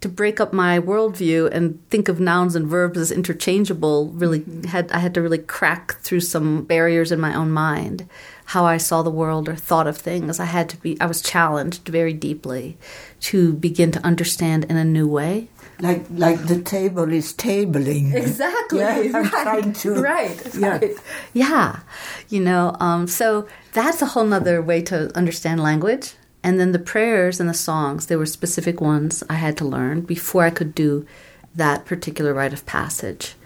to 0.00 0.08
break 0.08 0.40
up 0.40 0.52
my 0.52 0.78
worldview 0.78 1.52
and 1.52 1.78
think 1.90 2.08
of 2.08 2.20
nouns 2.20 2.54
and 2.54 2.68
verbs 2.68 2.96
as 2.96 3.10
interchangeable, 3.10 4.06
really 4.10 4.40
mm-hmm. 4.40 4.68
had 4.68 4.92
I 4.92 5.00
had 5.00 5.14
to 5.14 5.20
really 5.20 5.38
crack 5.38 5.98
through 5.98 6.20
some 6.20 6.62
barriers 6.64 7.10
in 7.10 7.20
my 7.20 7.34
own 7.34 7.50
mind 7.50 8.08
how 8.50 8.64
I 8.64 8.78
saw 8.78 9.02
the 9.02 9.10
world 9.10 9.48
or 9.48 9.54
thought 9.54 9.86
of 9.86 9.96
things. 9.96 10.40
I 10.40 10.44
had 10.46 10.68
to 10.70 10.76
be, 10.78 11.00
I 11.00 11.06
was 11.06 11.22
challenged 11.22 11.86
very 11.86 12.12
deeply 12.12 12.76
to 13.20 13.52
begin 13.52 13.92
to 13.92 14.04
understand 14.04 14.64
in 14.64 14.76
a 14.76 14.84
new 14.84 15.06
way. 15.06 15.46
Like, 15.78 16.06
like 16.10 16.48
the 16.48 16.60
table 16.60 17.12
is 17.12 17.32
tabling. 17.32 18.12
Exactly. 18.12 18.80
Yeah, 18.80 19.12
I'm 19.14 19.30
right. 19.30 19.42
trying 19.44 19.72
to. 19.72 19.94
Right. 19.94 20.54
Yeah. 20.56 20.68
right. 20.78 20.96
Yeah. 21.32 21.80
You 22.28 22.40
know, 22.40 22.76
um, 22.80 23.06
so 23.06 23.46
that's 23.72 24.02
a 24.02 24.06
whole 24.06 24.24
nother 24.24 24.60
way 24.60 24.82
to 24.82 25.16
understand 25.16 25.62
language. 25.62 26.14
And 26.42 26.58
then 26.58 26.72
the 26.72 26.80
prayers 26.80 27.38
and 27.38 27.48
the 27.48 27.54
songs, 27.54 28.06
there 28.06 28.18
were 28.18 28.26
specific 28.26 28.80
ones 28.80 29.22
I 29.30 29.34
had 29.34 29.56
to 29.58 29.64
learn 29.64 30.00
before 30.00 30.42
I 30.42 30.50
could 30.50 30.74
do 30.74 31.06
that 31.54 31.84
particular 31.84 32.34
rite 32.34 32.52
of 32.52 32.66
passage. 32.66 33.36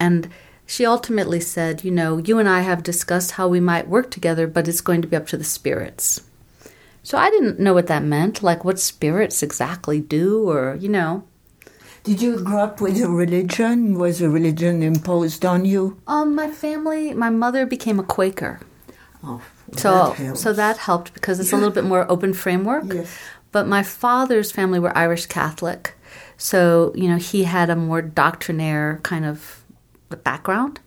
And 0.00 0.30
she 0.66 0.84
ultimately 0.84 1.40
said, 1.40 1.84
You 1.84 1.92
know, 1.92 2.18
you 2.18 2.38
and 2.38 2.48
I 2.48 2.60
have 2.60 2.82
discussed 2.82 3.32
how 3.32 3.48
we 3.48 3.60
might 3.60 3.88
work 3.88 4.10
together, 4.10 4.46
but 4.46 4.68
it's 4.68 4.80
going 4.80 5.00
to 5.02 5.08
be 5.08 5.16
up 5.16 5.26
to 5.28 5.36
the 5.36 5.44
spirits. 5.44 6.22
So 7.02 7.16
I 7.16 7.30
didn't 7.30 7.60
know 7.60 7.72
what 7.72 7.86
that 7.86 8.02
meant, 8.02 8.42
like 8.42 8.64
what 8.64 8.80
spirits 8.80 9.42
exactly 9.42 10.00
do, 10.00 10.50
or, 10.50 10.74
you 10.74 10.88
know. 10.88 11.22
Did 12.02 12.20
you 12.20 12.40
grow 12.42 12.64
up 12.64 12.80
with 12.80 13.00
a 13.00 13.08
religion? 13.08 13.96
Was 13.96 14.20
a 14.20 14.28
religion 14.28 14.82
imposed 14.82 15.44
on 15.44 15.64
you? 15.64 16.00
Um, 16.08 16.34
my 16.34 16.50
family, 16.50 17.14
my 17.14 17.30
mother 17.30 17.64
became 17.64 18.00
a 18.00 18.04
Quaker. 18.04 18.60
Oh, 19.24 19.40
So, 19.76 20.14
that 20.18 20.36
so 20.36 20.52
that 20.52 20.78
helped 20.78 21.14
because 21.14 21.40
it's 21.40 21.52
a 21.52 21.56
little 21.56 21.72
bit 21.72 21.84
more 21.84 22.10
open 22.10 22.32
framework. 22.32 22.92
Yes. 22.92 23.16
But 23.50 23.66
my 23.66 23.82
father's 23.82 24.52
family 24.52 24.78
were 24.78 24.96
Irish 24.96 25.26
Catholic, 25.26 25.94
so 26.36 26.92
you 26.94 27.08
know 27.08 27.16
he 27.16 27.44
had 27.44 27.70
a 27.70 27.76
more 27.76 28.02
doctrinaire 28.02 29.00
kind 29.02 29.24
of 29.24 29.64
background. 30.10 30.80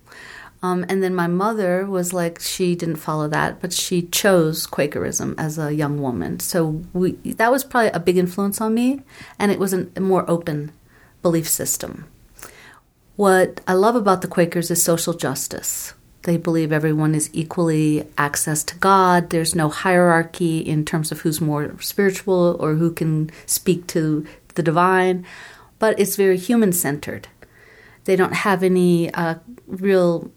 Um, 0.62 0.86
and 0.90 1.02
then 1.02 1.16
my 1.16 1.28
mother 1.28 1.86
was 1.86 2.12
like 2.12 2.40
she 2.40 2.76
didn't 2.76 2.98
follow 2.98 3.28
that, 3.30 3.62
but 3.62 3.72
she 3.72 4.04
chose 4.04 4.68
Quakerism 4.68 5.36
as 5.38 5.58
a 5.58 5.74
young 5.74 6.02
woman. 6.02 6.40
So 6.40 6.84
we 6.94 7.14
that 7.24 7.52
was 7.52 7.64
probably 7.64 7.92
a 7.92 8.00
big 8.00 8.18
influence 8.18 8.60
on 8.60 8.74
me, 8.74 9.02
and 9.38 9.52
it 9.52 9.60
was 9.60 9.74
a 9.74 9.88
more 10.00 10.30
open 10.30 10.72
belief 11.22 11.48
system. 11.48 12.06
What 13.16 13.62
I 13.68 13.74
love 13.74 13.96
about 13.96 14.22
the 14.22 14.28
Quakers 14.28 14.70
is 14.72 14.84
social 14.84 15.14
justice. 15.14 15.94
They 16.24 16.36
believe 16.36 16.74
everyone 16.74 17.16
is 17.16 17.30
equally 17.32 18.06
access 18.18 18.64
to 18.66 18.76
God. 18.76 19.30
There's 19.30 19.56
no 19.56 19.70
hierarchy 19.70 20.60
in 20.60 20.84
terms 20.84 21.12
of 21.12 21.22
who's 21.22 21.40
more 21.40 21.74
spiritual 21.82 22.58
or 22.60 22.76
who 22.76 22.92
can 22.92 23.32
speak 23.46 23.88
to 23.88 24.26
the 24.56 24.64
divine, 24.64 25.26
but 25.80 25.98
it's 25.98 26.18
very 26.18 26.38
human 26.38 26.74
centered. 26.74 27.30
They 28.06 28.16
don't 28.16 28.34
have 28.34 28.64
any 28.64 29.14
uh, 29.14 29.36
real 29.68 30.32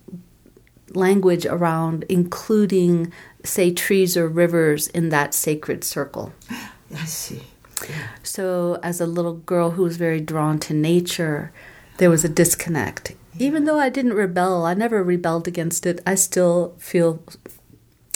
language 0.91 1.47
around 1.47 2.05
including, 2.09 3.13
say, 3.45 3.73
trees 3.73 4.17
or 4.17 4.29
rivers 4.29 4.89
in 4.89 5.09
that 5.09 5.35
sacred 5.35 5.85
circle. 5.85 6.33
I 6.95 7.05
see. 7.05 7.43
So, 8.23 8.79
as 8.83 9.01
a 9.01 9.07
little 9.07 9.35
girl 9.35 9.73
who 9.73 9.83
was 9.83 9.97
very 9.97 10.21
drawn 10.21 10.59
to 10.61 10.75
nature, 10.75 11.53
there 11.99 12.11
was 12.11 12.25
a 12.25 12.29
disconnect. 12.29 13.15
Even 13.39 13.65
though 13.65 13.79
I 13.79 13.89
didn't 13.89 14.15
rebel, 14.15 14.65
I 14.65 14.75
never 14.75 15.03
rebelled 15.03 15.49
against 15.49 15.87
it, 15.87 16.01
I 16.07 16.15
still 16.15 16.75
feel 16.79 17.23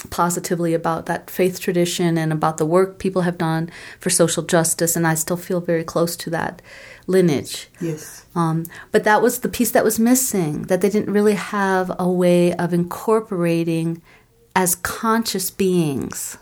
positively 0.09 0.73
about 0.73 1.05
that 1.05 1.29
faith 1.29 1.59
tradition 1.59 2.17
and 2.17 2.31
about 2.31 2.57
the 2.57 2.65
work 2.65 2.99
people 2.99 3.21
have 3.23 3.37
done 3.37 3.69
for 3.99 4.09
social 4.09 4.43
justice, 4.43 4.95
and 4.95 5.05
I 5.05 5.13
still 5.15 5.37
feel 5.37 5.61
very 5.61 5.83
close 5.83 6.15
to 6.17 6.29
that 6.31 6.61
lineage. 7.05 7.69
Yes. 7.79 8.25
Um, 8.35 8.65
but 8.91 9.03
that 9.03 9.21
was 9.21 9.39
the 9.39 9.49
piece 9.49 9.71
that 9.71 9.83
was 9.83 9.99
missing, 9.99 10.63
that 10.63 10.81
they 10.81 10.89
didn't 10.89 11.13
really 11.13 11.35
have 11.35 11.91
a 11.99 12.09
way 12.09 12.53
of 12.53 12.73
incorporating 12.73 14.01
as 14.55 14.75
conscious 14.75 15.51
beings 15.51 16.37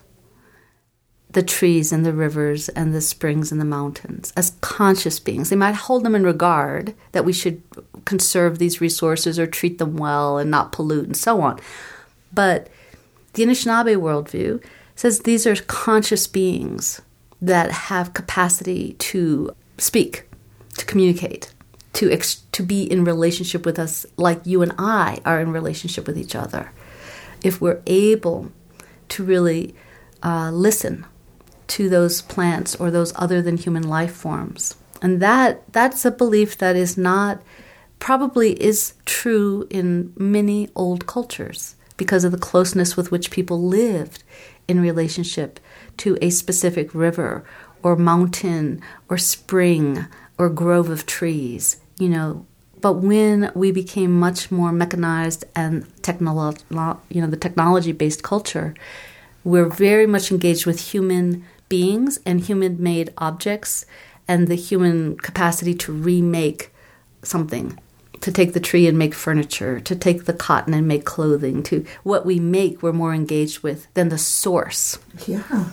the 1.36 1.44
trees 1.44 1.92
and 1.92 2.06
the 2.06 2.14
rivers 2.14 2.70
and 2.70 2.96
the 2.96 3.02
springs 3.02 3.52
and 3.52 3.60
the 3.60 3.66
mountains 3.66 4.32
as 4.38 4.56
conscious 4.62 5.20
beings. 5.20 5.50
They 5.50 5.58
might 5.58 5.76
hold 5.76 6.06
them 6.06 6.16
in 6.16 6.24
regard 6.24 6.96
that 7.12 7.26
we 7.26 7.34
should 7.34 7.62
conserve 8.06 8.58
these 8.58 8.80
resources 8.80 9.38
or 9.38 9.46
treat 9.46 9.78
them 9.78 9.98
well 9.98 10.38
and 10.38 10.50
not 10.50 10.72
pollute 10.72 11.06
and 11.06 11.18
so 11.18 11.42
on. 11.42 11.60
But 12.34 12.70
the 13.36 13.44
Anishinaabe 13.44 13.98
worldview 13.98 14.64
says 14.96 15.20
these 15.20 15.46
are 15.46 15.56
conscious 15.56 16.26
beings 16.28 17.02
that 17.42 17.70
have 17.72 18.14
capacity 18.14 18.94
to 18.94 19.56
speak, 19.78 20.28
to 20.78 20.86
communicate, 20.86 21.54
to 21.94 22.12
ex- 22.12 22.42
to 22.54 22.64
be 22.64 22.84
in 22.90 23.04
relationship 23.04 23.66
with 23.66 23.78
us 23.78 24.06
like 24.18 24.46
you 24.46 24.62
and 24.62 24.74
I 24.78 25.20
are 25.26 25.40
in 25.40 25.52
relationship 25.52 26.08
with 26.08 26.18
each 26.18 26.36
other. 26.36 26.72
If 27.44 27.62
we're 27.62 27.82
able 27.86 28.52
to 29.10 29.24
really 29.24 29.76
uh, 30.24 30.52
listen 30.52 31.06
to 31.68 31.90
those 31.90 32.22
plants 32.22 32.76
or 32.76 32.90
those 32.90 33.14
other 33.16 33.42
than 33.42 33.58
human 33.58 33.84
life 33.84 34.14
forms. 34.14 34.76
And 35.02 35.22
that 35.22 35.62
that's 35.74 36.06
a 36.06 36.12
belief 36.12 36.58
that 36.58 36.76
is 36.76 36.98
not 36.98 37.42
probably 38.00 38.54
is 38.62 38.94
true 39.06 39.68
in 39.70 40.14
many 40.16 40.70
old 40.76 41.06
cultures 41.06 41.75
because 41.98 42.24
of 42.24 42.32
the 42.32 42.38
closeness 42.38 42.98
with 42.98 43.12
which 43.12 43.32
people 43.32 43.62
lived 43.62 44.24
in 44.68 44.82
relationship 44.82 45.60
to 45.98 46.18
a 46.22 46.30
specific 46.30 46.94
river 46.94 47.46
or 47.84 47.96
mountain 47.96 48.82
or 49.10 49.18
spring 49.18 50.06
or 50.38 50.50
grove 50.50 50.90
of 50.90 51.06
trees, 51.06 51.78
you 52.00 52.10
know. 52.10 52.46
But 52.82 52.94
when 52.94 53.52
we 53.56 53.72
became 53.72 54.12
much 54.12 54.52
more 54.52 54.72
mechanized 54.72 55.46
and 55.56 55.86
technolo- 56.02 57.00
you 57.10 57.22
know, 57.22 57.28
the 57.28 57.38
technology-based 57.38 58.22
culture, 58.24 58.74
we're 59.44 59.70
very 59.70 60.06
much 60.06 60.32
engaged 60.32 60.66
with 60.66 60.92
human 60.92 61.46
beings 61.70 62.20
and 62.26 62.42
human 62.42 62.82
made 62.82 63.14
objects 63.18 63.86
and 64.28 64.48
the 64.48 64.56
human 64.56 65.18
capacity 65.18 65.74
to 65.76 65.92
remake 65.92 66.72
something 67.24 67.80
to 68.22 68.32
take 68.32 68.54
the 68.54 68.60
tree 68.60 68.88
and 68.88 68.98
make 68.98 69.14
furniture 69.14 69.80
to 69.80 69.96
take 69.96 70.26
the 70.26 70.34
cotton 70.34 70.74
and 70.74 70.88
make 70.88 71.06
clothing 71.06 71.62
to 71.64 71.86
what 72.04 72.26
we 72.26 72.40
make 72.40 72.82
we're 72.82 72.94
more 72.94 73.14
engaged 73.14 73.64
with 73.64 73.92
than 73.94 74.10
the 74.10 74.18
source 74.18 74.98
Yeah. 75.28 75.70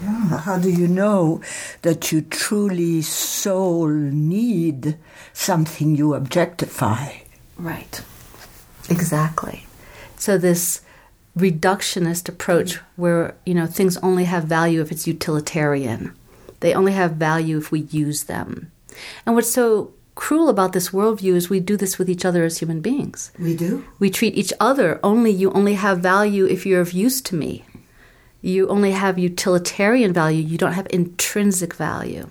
Yeah. 0.00 0.38
How 0.40 0.58
do 0.58 0.70
you 0.70 0.86
know 0.86 1.40
that 1.82 2.12
you 2.12 2.20
truly 2.20 3.02
soul 3.02 3.88
need 3.88 4.96
something 5.32 5.96
you 5.96 6.14
objectify? 6.14 7.14
right 7.58 8.02
exactly 8.88 9.66
so 10.16 10.38
this 10.38 10.80
reductionist 11.36 12.28
approach 12.28 12.76
where 12.96 13.34
you 13.44 13.54
know 13.54 13.66
things 13.66 13.96
only 13.98 14.24
have 14.24 14.44
value 14.44 14.80
if 14.80 14.90
it's 14.90 15.06
utilitarian 15.06 16.14
they 16.60 16.74
only 16.74 16.92
have 16.92 17.12
value 17.12 17.58
if 17.58 17.70
we 17.70 17.80
use 17.80 18.24
them 18.24 18.70
and 19.26 19.34
what's 19.34 19.50
so 19.50 19.92
cruel 20.18 20.48
about 20.48 20.72
this 20.72 20.90
worldview 20.90 21.34
is 21.34 21.48
we 21.48 21.60
do 21.60 21.76
this 21.76 21.96
with 21.96 22.10
each 22.10 22.24
other 22.24 22.42
as 22.42 22.58
human 22.58 22.80
beings. 22.80 23.30
We 23.38 23.54
do? 23.54 23.84
We 24.00 24.10
treat 24.10 24.34
each 24.34 24.52
other 24.58 24.98
only, 25.04 25.30
you 25.30 25.52
only 25.52 25.74
have 25.74 26.00
value 26.00 26.44
if 26.44 26.66
you're 26.66 26.80
of 26.80 26.90
use 26.90 27.22
to 27.22 27.36
me. 27.36 27.64
You 28.42 28.66
only 28.68 28.90
have 28.90 29.16
utilitarian 29.16 30.12
value, 30.12 30.42
you 30.42 30.58
don't 30.58 30.72
have 30.72 30.88
intrinsic 30.90 31.72
value. 31.72 32.28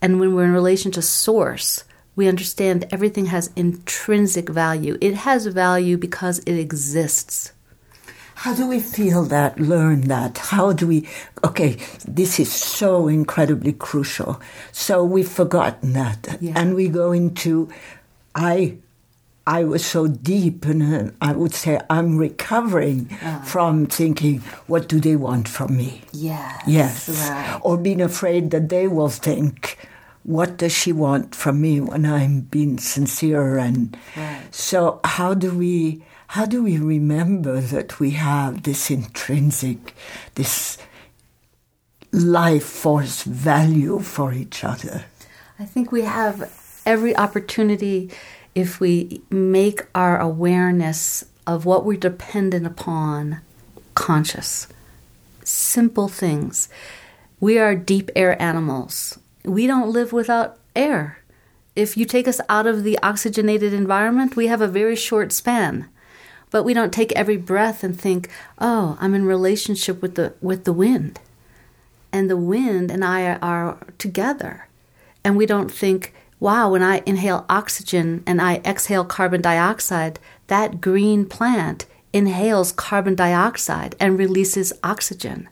And 0.00 0.20
when 0.20 0.32
we're 0.32 0.44
in 0.44 0.52
relation 0.52 0.92
to 0.92 1.02
source, 1.02 1.82
we 2.14 2.28
understand 2.28 2.86
everything 2.92 3.26
has 3.26 3.50
intrinsic 3.56 4.48
value. 4.48 4.96
It 5.00 5.14
has 5.14 5.46
value 5.46 5.98
because 5.98 6.38
it 6.46 6.56
exists. 6.56 7.50
How 8.36 8.54
do 8.54 8.66
we 8.68 8.80
feel 8.80 9.24
that, 9.24 9.58
learn 9.58 10.02
that? 10.08 10.36
How 10.38 10.72
do 10.72 10.86
we? 10.86 11.08
Okay, 11.42 11.78
this 12.06 12.38
is 12.38 12.52
so 12.52 13.08
incredibly 13.08 13.72
crucial. 13.72 14.40
So 14.72 15.02
we've 15.04 15.28
forgotten 15.28 15.94
that, 15.94 16.36
Yeah. 16.40 16.52
and 16.54 16.74
we 16.74 16.88
go 16.88 17.12
into, 17.12 17.68
I, 18.34 18.76
I 19.46 19.64
was 19.64 19.84
so 19.86 20.06
deep, 20.06 20.66
and 20.66 21.14
I 21.22 21.32
would 21.32 21.54
say 21.54 21.80
I'm 21.88 22.18
recovering 22.18 23.08
uh-huh. 23.10 23.40
from 23.44 23.86
thinking, 23.86 24.40
what 24.66 24.86
do 24.86 25.00
they 25.00 25.16
want 25.16 25.48
from 25.48 25.74
me? 25.76 26.02
Yes. 26.12 26.62
Yes, 26.66 27.08
Right. 27.08 27.58
or 27.62 27.78
being 27.78 28.02
afraid 28.02 28.50
that 28.50 28.68
they 28.68 28.86
will 28.86 29.08
think, 29.08 29.78
what 30.26 30.56
does 30.56 30.72
she 30.72 30.90
want 30.92 31.36
from 31.36 31.60
me 31.60 31.80
when 31.80 32.04
I'm 32.04 32.40
being 32.40 32.78
sincere? 32.78 33.58
And 33.58 33.96
Right. 34.16 34.42
so, 34.50 35.00
how 35.04 35.34
do 35.34 35.56
we? 35.56 36.02
How 36.30 36.44
do 36.44 36.64
we 36.64 36.76
remember 36.78 37.60
that 37.60 38.00
we 38.00 38.10
have 38.10 38.64
this 38.64 38.90
intrinsic, 38.90 39.94
this 40.34 40.76
life 42.10 42.64
force 42.64 43.22
value 43.22 44.00
for 44.00 44.32
each 44.32 44.64
other? 44.64 45.04
I 45.60 45.64
think 45.64 45.92
we 45.92 46.02
have 46.02 46.50
every 46.84 47.16
opportunity 47.16 48.10
if 48.56 48.80
we 48.80 49.22
make 49.30 49.86
our 49.94 50.18
awareness 50.18 51.24
of 51.46 51.64
what 51.64 51.84
we're 51.84 51.96
dependent 51.96 52.66
upon 52.66 53.40
conscious. 53.94 54.66
Simple 55.44 56.08
things. 56.08 56.68
We 57.38 57.56
are 57.60 57.76
deep 57.76 58.10
air 58.16 58.40
animals. 58.42 59.20
We 59.46 59.66
don't 59.66 59.90
live 59.90 60.12
without 60.12 60.58
air. 60.74 61.18
If 61.74 61.96
you 61.96 62.04
take 62.04 62.28
us 62.28 62.40
out 62.48 62.66
of 62.66 62.84
the 62.84 62.98
oxygenated 63.02 63.72
environment, 63.72 64.36
we 64.36 64.48
have 64.48 64.60
a 64.60 64.68
very 64.68 64.96
short 64.96 65.32
span. 65.32 65.88
But 66.50 66.64
we 66.64 66.74
don't 66.74 66.92
take 66.92 67.12
every 67.12 67.36
breath 67.36 67.82
and 67.82 67.98
think, 67.98 68.28
"Oh, 68.58 68.96
I'm 69.00 69.14
in 69.14 69.24
relationship 69.24 70.02
with 70.02 70.14
the 70.14 70.34
with 70.40 70.64
the 70.64 70.72
wind." 70.72 71.20
and 72.16 72.30
the 72.30 72.36
wind 72.36 72.90
and 72.90 73.04
I 73.04 73.34
are 73.34 73.78
together. 73.98 74.68
And 75.22 75.36
we 75.36 75.44
don't 75.44 75.70
think, 75.70 76.14
wow, 76.40 76.70
when 76.70 76.82
I 76.82 77.02
inhale 77.04 77.44
oxygen 77.48 78.22
and 78.26 78.40
I 78.40 78.56
exhale 78.64 79.04
carbon 79.04 79.42
dioxide, 79.42 80.18
that 80.46 80.80
green 80.80 81.26
plant 81.26 81.84
inhales 82.12 82.72
carbon 82.72 83.14
dioxide 83.14 83.94
and 84.00 84.18
releases 84.18 84.72
oxygen. 84.82 85.48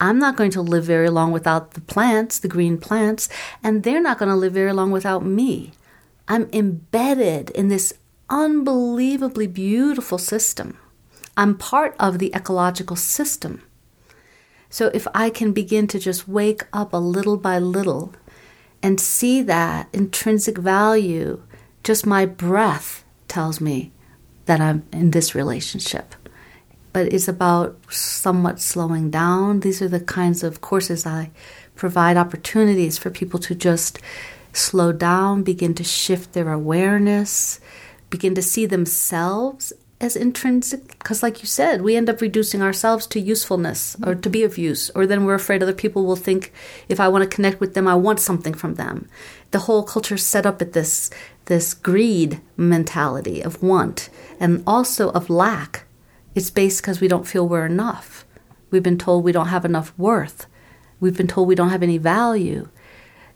I'm 0.00 0.18
not 0.18 0.36
going 0.36 0.50
to 0.52 0.60
live 0.60 0.84
very 0.84 1.08
long 1.08 1.32
without 1.32 1.72
the 1.72 1.80
plants, 1.80 2.38
the 2.38 2.48
green 2.48 2.78
plants, 2.78 3.28
and 3.62 3.82
they're 3.82 4.02
not 4.02 4.18
going 4.18 4.28
to 4.28 4.36
live 4.36 4.52
very 4.52 4.72
long 4.72 4.90
without 4.90 5.24
me. 5.24 5.72
I'm 6.28 6.48
embedded 6.52 7.50
in 7.50 7.68
this 7.68 7.94
unbelievably 8.28 9.46
beautiful 9.46 10.18
system. 10.18 10.76
I'm 11.36 11.56
part 11.56 11.94
of 12.00 12.18
the 12.18 12.34
ecological 12.34 12.96
system. 12.96 13.62
So 14.68 14.90
if 14.92 15.06
I 15.14 15.30
can 15.30 15.52
begin 15.52 15.86
to 15.88 15.98
just 15.98 16.26
wake 16.26 16.64
up 16.72 16.92
a 16.92 16.98
little 16.98 17.36
by 17.36 17.58
little 17.58 18.12
and 18.82 19.00
see 19.00 19.40
that 19.42 19.88
intrinsic 19.92 20.58
value, 20.58 21.42
just 21.84 22.04
my 22.04 22.26
breath 22.26 23.04
tells 23.28 23.60
me 23.60 23.92
that 24.46 24.60
I'm 24.60 24.84
in 24.92 25.12
this 25.12 25.34
relationship. 25.34 26.15
But 26.96 27.12
it's 27.12 27.28
about 27.28 27.76
somewhat 27.92 28.58
slowing 28.58 29.10
down. 29.10 29.60
These 29.60 29.82
are 29.82 29.88
the 29.88 30.00
kinds 30.00 30.42
of 30.42 30.62
courses 30.62 31.04
I 31.04 31.30
provide 31.74 32.16
opportunities 32.16 32.96
for 32.96 33.10
people 33.10 33.38
to 33.40 33.54
just 33.54 33.98
slow 34.54 34.92
down, 34.92 35.42
begin 35.42 35.74
to 35.74 35.84
shift 35.84 36.32
their 36.32 36.50
awareness, 36.50 37.60
begin 38.08 38.34
to 38.36 38.40
see 38.40 38.64
themselves 38.64 39.74
as 40.00 40.16
intrinsic 40.16 40.98
because 40.98 41.22
like 41.22 41.40
you 41.40 41.46
said 41.46 41.80
we 41.80 41.96
end 41.96 42.08
up 42.08 42.20
reducing 42.20 42.60
ourselves 42.60 43.06
to 43.06 43.20
usefulness 43.20 43.96
or 44.04 44.14
to 44.14 44.28
be 44.28 44.42
of 44.42 44.58
use 44.58 44.90
or 44.90 45.06
then 45.06 45.24
we're 45.24 45.32
afraid 45.32 45.62
other 45.62 45.72
people 45.72 46.04
will 46.04 46.16
think 46.16 46.52
if 46.86 47.00
i 47.00 47.08
want 47.08 47.24
to 47.24 47.34
connect 47.34 47.60
with 47.60 47.72
them 47.72 47.88
i 47.88 47.94
want 47.94 48.20
something 48.20 48.52
from 48.52 48.74
them 48.74 49.08
the 49.52 49.60
whole 49.60 49.82
culture 49.82 50.16
is 50.16 50.22
set 50.22 50.44
up 50.44 50.60
at 50.60 50.74
this 50.74 51.08
this 51.46 51.72
greed 51.72 52.42
mentality 52.58 53.40
of 53.40 53.62
want 53.62 54.10
and 54.38 54.62
also 54.66 55.10
of 55.12 55.30
lack 55.30 55.85
it's 56.36 56.50
based 56.50 56.80
because 56.80 57.00
we 57.00 57.08
don't 57.08 57.26
feel 57.26 57.48
we're 57.48 57.66
enough 57.66 58.24
we've 58.70 58.84
been 58.84 58.98
told 58.98 59.24
we 59.24 59.32
don't 59.32 59.48
have 59.48 59.64
enough 59.64 59.92
worth 59.98 60.46
we've 61.00 61.16
been 61.16 61.26
told 61.26 61.48
we 61.48 61.56
don't 61.56 61.70
have 61.70 61.82
any 61.82 61.98
value 61.98 62.68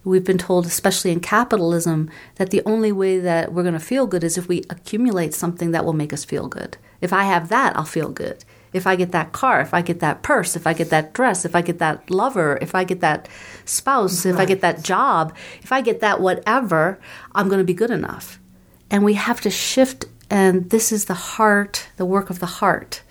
We've 0.03 0.25
been 0.25 0.39
told, 0.39 0.65
especially 0.65 1.11
in 1.11 1.21
capitalism, 1.21 2.11
that 2.37 2.51
the 2.51 2.63
only 2.65 2.91
way 2.91 3.19
that 3.19 3.53
we're 3.53 3.63
going 3.63 3.75
to 3.75 3.81
feel 3.81 4.07
good 4.07 4.25
is 4.25 4.39
if 4.39 4.49
we 4.49 4.65
accumulate 4.71 5.35
something 5.35 5.73
that 5.73 5.85
will 5.85 5.93
make 5.93 6.15
us 6.15 6.25
feel 6.25 6.49
good. 6.49 6.79
If 7.03 7.13
I 7.13 7.25
have 7.25 7.51
that, 7.51 7.77
I'll 7.77 7.85
feel 7.85 8.09
good. 8.09 8.43
If 8.73 8.87
I 8.87 8.97
get 8.97 9.13
that 9.13 9.33
car, 9.33 9.61
if 9.61 9.75
I 9.75 9.83
get 9.83 10.01
that 10.01 10.23
purse, 10.23 10.57
if 10.57 10.67
I 10.67 10.73
get 10.73 10.89
that 10.89 11.13
dress, 11.13 11.45
if 11.45 11.55
I 11.55 11.61
get 11.61 11.81
that 11.81 12.09
lover, 12.09 12.59
if 12.63 12.75
I 12.75 12.85
get 12.85 13.01
that 13.01 13.29
spouse, 13.67 14.25
if 14.25 14.39
I 14.39 14.47
get 14.47 14.63
that 14.63 14.83
job, 14.83 15.35
if 15.61 15.71
I 15.71 15.83
get 15.83 16.01
that 16.01 16.21
whatever, 16.21 16.99
I'm 17.35 17.49
going 17.49 17.59
to 17.59 17.65
be 17.65 17.75
good 17.75 17.91
enough. 17.91 18.41
And 18.91 19.05
we 19.05 19.15
have 19.15 19.41
to 19.43 19.51
shift, 19.51 20.07
and 20.31 20.71
this 20.71 20.93
is 20.93 21.07
the 21.07 21.15
heart, 21.15 21.89
the 21.97 22.07
work 22.07 22.31
of 22.31 22.39
the 22.39 22.47
heart, 22.47 23.03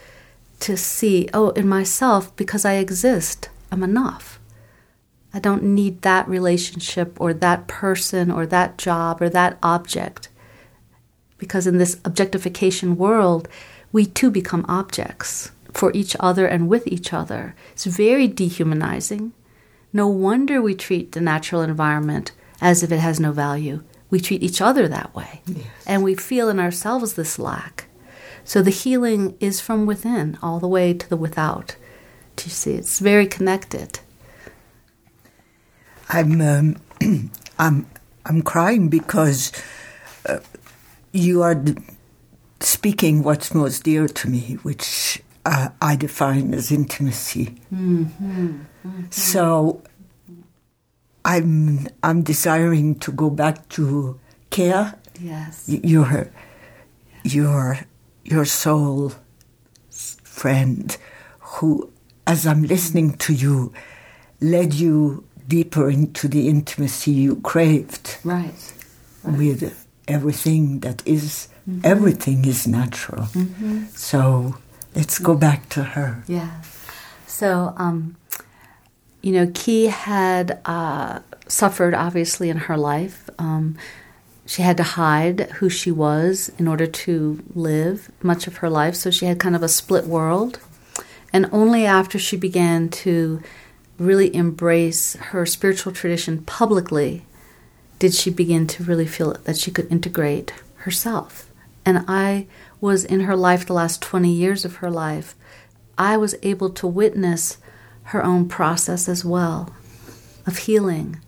to 0.61 0.77
see, 0.77 1.29
oh, 1.33 1.49
in 1.49 1.67
myself, 1.67 2.33
because 2.35 2.65
I 2.65 2.73
exist, 2.73 3.49
I'm 3.71 3.83
enough. 3.83 4.39
I 5.33 5.39
don't 5.39 5.63
need 5.63 6.01
that 6.01 6.27
relationship 6.27 7.19
or 7.19 7.33
that 7.33 7.67
person 7.67 8.31
or 8.31 8.45
that 8.47 8.77
job 8.77 9.21
or 9.21 9.29
that 9.29 9.59
object. 9.61 10.29
Because 11.37 11.67
in 11.67 11.77
this 11.77 11.99
objectification 12.03 12.97
world, 12.97 13.47
we 13.91 14.05
too 14.05 14.31
become 14.31 14.65
objects 14.67 15.51
for 15.71 15.91
each 15.93 16.15
other 16.19 16.47
and 16.47 16.67
with 16.67 16.87
each 16.87 17.13
other. 17.13 17.55
It's 17.73 17.85
very 17.85 18.27
dehumanizing. 18.27 19.33
No 19.93 20.07
wonder 20.07 20.61
we 20.61 20.75
treat 20.75 21.11
the 21.11 21.21
natural 21.21 21.61
environment 21.61 22.31
as 22.61 22.83
if 22.83 22.91
it 22.91 22.99
has 22.99 23.19
no 23.19 23.31
value. 23.31 23.83
We 24.09 24.19
treat 24.19 24.41
each 24.43 24.61
other 24.61 24.87
that 24.87 25.13
way. 25.15 25.41
And 25.85 26.03
we 26.03 26.15
feel 26.15 26.49
in 26.49 26.59
ourselves 26.59 27.13
this 27.13 27.37
lack. 27.37 27.85
So 28.43 28.61
the 28.61 28.71
healing 28.71 29.35
is 29.39 29.61
from 29.61 29.85
within 29.85 30.37
all 30.41 30.59
the 30.59 30.67
way 30.67 30.93
to 30.93 31.07
the 31.09 31.17
without. 31.17 31.75
Do 32.35 32.45
you 32.45 32.51
see? 32.51 32.73
It's 32.73 32.99
very 32.99 33.27
connected. 33.27 33.99
I'm 36.09 36.41
um, 36.41 36.75
I'm 37.59 37.85
I'm 38.25 38.41
crying 38.41 38.89
because 38.89 39.51
uh, 40.25 40.39
you 41.11 41.43
are 41.43 41.55
d- 41.55 41.77
speaking 42.59 43.21
what's 43.23 43.53
most 43.53 43.83
dear 43.83 44.07
to 44.07 44.29
me, 44.29 44.57
which 44.63 45.21
uh, 45.45 45.69
I 45.81 45.95
define 45.95 46.53
as 46.55 46.71
intimacy. 46.71 47.55
So 49.11 49.83
I'm 51.33 51.87
I'm 52.01 52.23
desiring 52.23 52.95
to 52.99 53.11
go 53.11 53.29
back 53.29 53.69
to 53.77 54.19
care. 54.49 54.95
Yes. 55.21 55.65
Your 55.67 56.31
your 57.23 57.79
your 58.25 58.45
soul 58.45 59.11
friend, 60.23 60.97
who, 61.39 61.91
as 62.25 62.47
I'm 62.47 62.63
listening 62.63 63.17
to 63.17 63.33
you, 63.33 63.71
led 64.41 64.73
you 64.73 65.23
deeper 65.47 65.89
into 65.89 66.27
the 66.27 66.47
intimacy 66.47 67.11
you 67.11 67.35
craved 67.41 68.17
Right. 68.23 68.73
with 69.23 69.85
everything 70.07 70.79
that 70.81 71.03
is 71.05 71.47
everything 71.83 72.45
is 72.45 72.65
natural. 72.67 73.27
So 73.95 74.55
let's 74.95 75.19
go 75.19 75.35
back 75.35 75.69
to 75.69 75.83
her. 75.83 76.23
Yeah. 76.27 76.61
So, 77.27 77.73
um, 77.77 78.15
you 79.21 79.33
know, 79.33 79.51
Key 79.53 79.85
had 79.85 80.59
uh, 80.65 81.19
suffered 81.47 81.93
obviously 81.93 82.49
in 82.49 82.57
her 82.57 82.77
life. 82.77 83.29
Um, 83.37 83.77
she 84.45 84.61
had 84.61 84.77
to 84.77 84.83
hide 84.83 85.41
who 85.57 85.69
she 85.69 85.91
was 85.91 86.51
in 86.57 86.67
order 86.67 86.87
to 86.87 87.43
live 87.53 88.11
much 88.23 88.47
of 88.47 88.57
her 88.57 88.69
life. 88.69 88.95
So 88.95 89.11
she 89.11 89.25
had 89.25 89.39
kind 89.39 89.55
of 89.55 89.61
a 89.61 89.67
split 89.67 90.05
world. 90.05 90.59
And 91.31 91.47
only 91.51 91.85
after 91.85 92.17
she 92.17 92.35
began 92.35 92.89
to 92.89 93.43
really 93.99 94.33
embrace 94.33 95.15
her 95.15 95.45
spiritual 95.45 95.93
tradition 95.93 96.41
publicly 96.43 97.25
did 97.99 98.13
she 98.13 98.31
begin 98.31 98.65
to 98.65 98.83
really 98.83 99.05
feel 99.05 99.33
that 99.43 99.57
she 99.57 99.69
could 99.69 99.91
integrate 99.91 100.51
herself. 100.77 101.51
And 101.85 102.05
I 102.07 102.47
was 102.81 103.05
in 103.05 103.21
her 103.21 103.35
life 103.35 103.65
the 103.65 103.73
last 103.73 104.01
20 104.01 104.31
years 104.31 104.65
of 104.65 104.77
her 104.77 104.89
life. 104.89 105.35
I 105.97 106.17
was 106.17 106.35
able 106.41 106.71
to 106.71 106.87
witness 106.87 107.57
her 108.09 108.23
own 108.23 108.47
process 108.47 109.09
as 109.09 109.25
well 109.25 109.73
of 110.45 110.57
healing. 110.57 111.19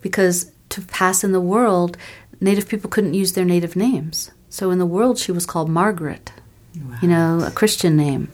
Because 0.00 0.50
to 0.70 0.80
pass 0.82 1.24
in 1.24 1.32
the 1.32 1.40
world, 1.40 1.96
Native 2.40 2.68
people 2.68 2.90
couldn't 2.90 3.14
use 3.14 3.32
their 3.32 3.44
native 3.44 3.74
names. 3.74 4.30
So 4.48 4.70
in 4.70 4.78
the 4.78 4.86
world, 4.86 5.18
she 5.18 5.32
was 5.32 5.46
called 5.46 5.68
Margaret, 5.68 6.32
wow. 6.76 6.98
you 7.02 7.08
know, 7.08 7.42
a 7.44 7.50
Christian 7.50 7.96
name, 7.96 8.30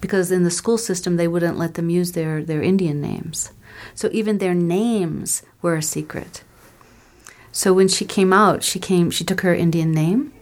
because 0.00 0.30
in 0.30 0.44
the 0.44 0.50
school 0.50 0.78
system 0.78 1.16
they 1.16 1.28
wouldn't 1.28 1.58
let 1.58 1.74
them 1.74 1.90
use 1.90 2.12
their 2.12 2.44
their 2.44 2.62
Indian 2.62 3.00
names. 3.00 3.52
So 3.94 4.08
even 4.12 4.38
their 4.38 4.54
names 4.54 5.42
were 5.62 5.76
a 5.76 5.82
secret. 5.82 6.42
So 7.52 7.72
when 7.72 7.88
she 7.88 8.04
came 8.04 8.32
out, 8.32 8.62
she 8.62 8.78
came. 8.78 9.10
She 9.10 9.24
took 9.24 9.40
her 9.40 9.54
Indian 9.54 9.90
name, 9.90 10.32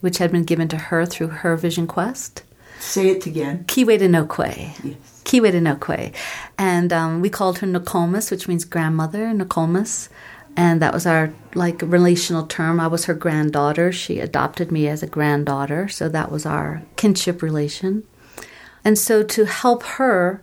which 0.00 0.18
had 0.18 0.32
been 0.32 0.44
given 0.44 0.68
to 0.68 0.76
her 0.76 1.04
through 1.04 1.28
her 1.28 1.56
vision 1.56 1.86
quest. 1.86 2.42
Say 2.78 3.08
it 3.10 3.26
again. 3.26 3.64
Keewaydinoquay. 3.64 4.84
Yes. 4.84 5.15
Keewaydinoquay. 5.26 6.14
And 6.56 6.92
um, 6.92 7.20
we 7.20 7.28
called 7.28 7.58
her 7.58 7.66
Nokomis, 7.66 8.30
which 8.30 8.48
means 8.48 8.64
grandmother, 8.64 9.26
Nokomis. 9.34 10.08
And 10.56 10.80
that 10.80 10.94
was 10.94 11.04
our 11.04 11.34
like 11.54 11.82
relational 11.82 12.46
term. 12.46 12.80
I 12.80 12.86
was 12.86 13.04
her 13.04 13.14
granddaughter. 13.14 13.92
She 13.92 14.20
adopted 14.20 14.72
me 14.72 14.88
as 14.88 15.02
a 15.02 15.06
granddaughter, 15.06 15.88
so 15.88 16.08
that 16.08 16.32
was 16.32 16.46
our 16.46 16.82
kinship 16.96 17.42
relation. 17.42 18.04
And 18.82 18.98
so 18.98 19.22
to 19.22 19.44
help 19.44 19.82
her 19.82 20.40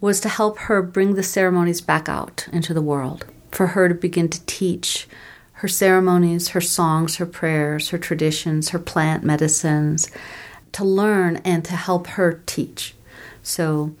was 0.00 0.20
to 0.20 0.28
help 0.28 0.58
her 0.58 0.82
bring 0.82 1.14
the 1.14 1.22
ceremonies 1.22 1.80
back 1.80 2.08
out 2.08 2.46
into 2.52 2.74
the 2.74 2.82
world, 2.82 3.24
for 3.50 3.68
her 3.68 3.88
to 3.88 3.94
begin 3.94 4.28
to 4.28 4.44
teach 4.46 5.08
her 5.54 5.68
ceremonies, 5.68 6.48
her 6.48 6.60
songs, 6.60 7.16
her 7.16 7.26
prayers, 7.26 7.90
her 7.90 7.98
traditions, 7.98 8.70
her 8.70 8.78
plant 8.78 9.24
medicines, 9.24 10.10
to 10.72 10.84
learn 10.84 11.36
and 11.44 11.64
to 11.64 11.76
help 11.76 12.08
her 12.08 12.42
teach. 12.46 12.94
So 13.42 13.94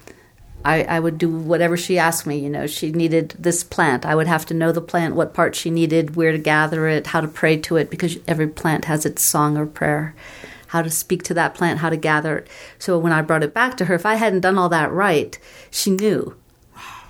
I, 0.64 0.84
I, 0.84 1.00
would 1.00 1.18
do 1.18 1.28
whatever 1.28 1.76
she 1.76 1.98
asked 1.98 2.26
me. 2.26 2.38
You 2.38 2.48
know, 2.48 2.66
she 2.66 2.92
needed 2.92 3.34
this 3.38 3.64
plant. 3.64 4.06
I 4.06 4.14
would 4.14 4.28
have 4.28 4.46
to 4.46 4.54
know 4.54 4.70
the 4.72 4.80
plant, 4.80 5.16
what 5.16 5.34
part 5.34 5.56
she 5.56 5.70
needed, 5.70 6.14
where 6.14 6.32
to 6.32 6.38
gather 6.38 6.86
it, 6.86 7.08
how 7.08 7.20
to 7.20 7.28
pray 7.28 7.56
to 7.58 7.76
it, 7.76 7.90
because 7.90 8.18
every 8.28 8.46
plant 8.46 8.84
has 8.84 9.04
its 9.04 9.22
song 9.22 9.56
or 9.56 9.66
prayer, 9.66 10.14
how 10.68 10.82
to 10.82 10.90
speak 10.90 11.24
to 11.24 11.34
that 11.34 11.54
plant, 11.54 11.80
how 11.80 11.90
to 11.90 11.96
gather 11.96 12.38
it. 12.38 12.48
So 12.78 12.98
when 12.98 13.12
I 13.12 13.22
brought 13.22 13.42
it 13.42 13.54
back 13.54 13.76
to 13.78 13.86
her, 13.86 13.94
if 13.94 14.06
I 14.06 14.14
hadn't 14.14 14.40
done 14.40 14.58
all 14.58 14.68
that 14.68 14.92
right, 14.92 15.36
she 15.70 15.90
knew, 15.90 16.36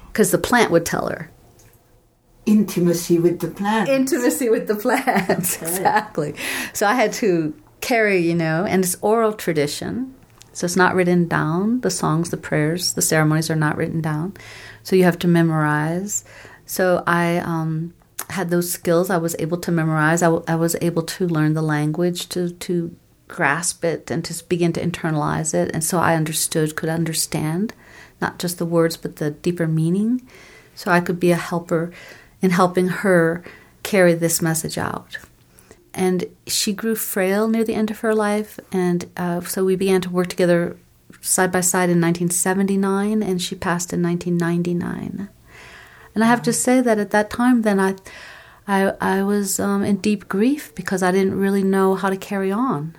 because 0.08 0.30
the 0.30 0.38
plant 0.38 0.70
would 0.70 0.86
tell 0.86 1.08
her 1.08 1.30
intimacy 2.46 3.18
with 3.18 3.40
the 3.40 3.48
plant. 3.48 3.88
Intimacy 3.88 4.48
with 4.48 4.66
the 4.66 4.74
plants, 4.74 5.56
okay. 5.62 5.66
exactly. 5.66 6.34
So 6.72 6.86
I 6.86 6.94
had 6.94 7.12
to 7.14 7.54
carry, 7.80 8.18
you 8.18 8.34
know, 8.34 8.64
and 8.64 8.84
it's 8.84 8.96
oral 9.00 9.32
tradition. 9.32 10.14
So 10.52 10.64
it's 10.64 10.76
not 10.76 10.94
written 10.94 11.28
down. 11.28 11.80
The 11.80 11.90
songs, 11.90 12.30
the 12.30 12.36
prayers, 12.36 12.94
the 12.94 13.02
ceremonies 13.02 13.50
are 13.50 13.56
not 13.56 13.76
written 13.76 14.00
down. 14.00 14.34
So 14.82 14.96
you 14.96 15.04
have 15.04 15.18
to 15.20 15.28
memorize. 15.28 16.24
So 16.66 17.02
I 17.06 17.38
um, 17.38 17.94
had 18.30 18.50
those 18.50 18.70
skills. 18.70 19.10
I 19.10 19.16
was 19.18 19.36
able 19.38 19.58
to 19.58 19.72
memorize. 19.72 20.22
I, 20.22 20.26
w- 20.26 20.44
I 20.46 20.56
was 20.56 20.76
able 20.80 21.02
to 21.02 21.26
learn 21.26 21.54
the 21.54 21.62
language, 21.62 22.28
to, 22.30 22.50
to 22.50 22.94
grasp 23.28 23.84
it, 23.84 24.10
and 24.10 24.24
to 24.24 24.44
begin 24.44 24.72
to 24.74 24.84
internalize 24.84 25.54
it. 25.54 25.70
And 25.72 25.82
so 25.82 25.98
I 25.98 26.16
understood, 26.16 26.76
could 26.76 26.88
understand 26.88 27.72
not 28.20 28.38
just 28.38 28.58
the 28.58 28.66
words, 28.66 28.96
but 28.96 29.16
the 29.16 29.30
deeper 29.30 29.66
meaning. 29.66 30.22
So 30.74 30.90
I 30.90 31.00
could 31.00 31.18
be 31.18 31.30
a 31.30 31.36
helper 31.36 31.92
in 32.40 32.50
helping 32.50 32.88
her 32.88 33.42
carry 33.82 34.14
this 34.14 34.42
message 34.42 34.78
out. 34.78 35.18
And 35.94 36.24
she 36.46 36.72
grew 36.72 36.94
frail 36.94 37.48
near 37.48 37.64
the 37.64 37.74
end 37.74 37.90
of 37.90 38.00
her 38.00 38.14
life, 38.14 38.58
and 38.72 39.10
uh, 39.16 39.40
so 39.42 39.64
we 39.64 39.76
began 39.76 40.00
to 40.02 40.10
work 40.10 40.28
together 40.28 40.76
side 41.20 41.52
by 41.52 41.60
side 41.60 41.90
in 41.90 42.00
1979, 42.00 43.22
and 43.22 43.40
she 43.40 43.54
passed 43.54 43.92
in 43.92 44.02
1999. 44.02 45.28
And 46.14 46.24
I 46.24 46.26
have 46.26 46.42
to 46.42 46.52
say 46.52 46.80
that 46.80 46.98
at 46.98 47.10
that 47.10 47.30
time, 47.30 47.62
then 47.62 47.78
I, 47.78 47.96
I, 48.66 48.92
I 49.00 49.22
was 49.22 49.60
um, 49.60 49.82
in 49.82 49.96
deep 49.96 50.28
grief 50.28 50.74
because 50.74 51.02
I 51.02 51.12
didn't 51.12 51.38
really 51.38 51.62
know 51.62 51.94
how 51.94 52.08
to 52.10 52.16
carry 52.16 52.50
on, 52.50 52.96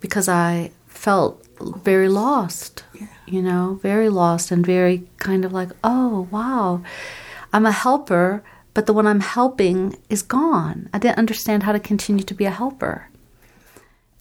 because 0.00 0.28
I 0.28 0.72
felt 0.86 1.44
very 1.60 2.08
lost, 2.08 2.84
yeah. 2.94 3.06
you 3.26 3.42
know, 3.42 3.78
very 3.82 4.08
lost 4.08 4.50
and 4.50 4.64
very 4.64 5.08
kind 5.18 5.44
of 5.44 5.52
like, 5.52 5.70
oh 5.82 6.28
wow, 6.30 6.82
I'm 7.52 7.66
a 7.66 7.72
helper 7.72 8.42
but 8.78 8.86
the 8.86 8.92
one 8.92 9.08
I'm 9.08 9.18
helping 9.18 9.98
is 10.08 10.22
gone. 10.22 10.88
I 10.94 11.00
didn't 11.00 11.18
understand 11.18 11.64
how 11.64 11.72
to 11.72 11.80
continue 11.80 12.22
to 12.22 12.32
be 12.32 12.44
a 12.44 12.52
helper. 12.52 13.08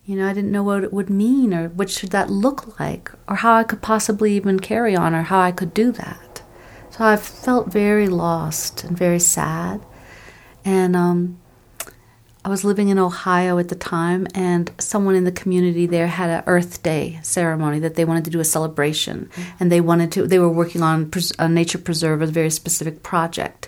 You 0.04 0.16
know, 0.16 0.28
I 0.28 0.34
didn't 0.34 0.52
know 0.52 0.64
what 0.64 0.84
it 0.84 0.92
would 0.92 1.12
mean 1.12 1.54
or 1.54 1.70
what 1.70 1.92
should 1.92 2.10
that 2.10 2.32
look 2.32 2.80
like 2.80 3.12
or 3.28 3.36
how 3.36 3.54
I 3.54 3.64
could 3.64 3.84
possibly 3.84 4.34
even 4.34 4.60
carry 4.60 4.96
on 4.96 5.14
or 5.14 5.22
how 5.22 5.40
I 5.42 5.52
could 5.52 5.76
do 5.76 5.92
that. 5.92 6.42
So 6.90 7.06
I 7.06 7.18
felt 7.18 7.72
very 7.72 8.08
lost 8.08 8.84
and 8.84 8.98
very 8.98 9.20
sad. 9.20 9.86
And 10.66 10.96
um, 10.96 11.38
I 12.44 12.50
was 12.50 12.64
living 12.64 12.90
in 12.90 12.98
Ohio 12.98 13.60
at 13.60 13.68
the 13.68 13.76
time, 13.76 14.26
and 14.34 14.72
someone 14.80 15.14
in 15.14 15.26
the 15.26 15.32
community 15.32 15.86
there 15.86 16.08
had 16.08 16.30
an 16.32 16.44
Earth 16.48 16.82
Day 16.82 17.20
ceremony 17.22 17.78
that 17.80 17.94
they 17.94 18.06
wanted 18.06 18.26
to 18.26 18.32
do 18.32 18.40
a 18.40 18.44
celebration, 18.46 19.30
mm-hmm. 19.32 19.52
and 19.60 19.72
they 19.72 19.82
wanted 19.82 20.14
to. 20.14 20.26
They 20.26 20.40
were 20.40 20.50
working 20.50 20.82
on 20.82 21.12
a 21.38 21.48
nature 21.48 21.78
preserve, 21.78 22.22
a 22.22 22.26
very 22.26 22.50
specific 22.50 23.04
project, 23.04 23.67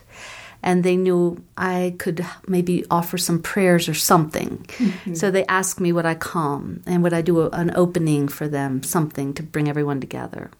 and 0.61 0.83
they 0.83 0.97
knew 0.97 1.41
I 1.57 1.95
could 1.99 2.25
maybe 2.47 2.85
offer 2.91 3.17
some 3.17 3.41
prayers 3.41 3.87
or 3.87 3.93
something. 3.93 4.65
Mm-hmm. 4.77 5.13
So 5.13 5.31
they 5.31 5.45
asked 5.45 5.79
me 5.79 5.91
would 5.91 6.05
I 6.05 6.15
come 6.15 6.81
and 6.85 7.01
would 7.03 7.13
I 7.13 7.21
do 7.21 7.41
a, 7.41 7.49
an 7.49 7.71
opening 7.75 8.27
for 8.27 8.47
them, 8.47 8.83
something 8.83 9.33
to 9.35 9.43
bring 9.43 9.69
everyone 9.69 10.01
together. 10.01 10.51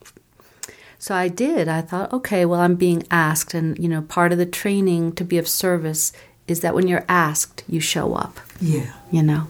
So 0.98 1.16
I 1.16 1.30
did. 1.30 1.70
I 1.70 1.82
thought, 1.82 2.12
okay, 2.12 2.46
well, 2.46 2.60
I'm 2.60 2.76
being 2.76 3.04
asked, 3.10 3.54
and 3.54 3.80
you 3.80 3.88
know, 3.88 4.02
part 4.02 4.34
of 4.34 4.38
the 4.38 4.46
training 4.46 5.14
to 5.14 5.24
be 5.24 5.38
of 5.38 5.48
service 5.48 6.12
is 6.46 6.60
that 6.60 6.76
when 6.76 6.88
you're 6.88 7.06
asked, 7.08 7.64
you 7.70 7.80
show 7.80 8.16
up. 8.16 8.40
Yeah. 8.60 8.92
You 9.12 9.24
know? 9.24 9.48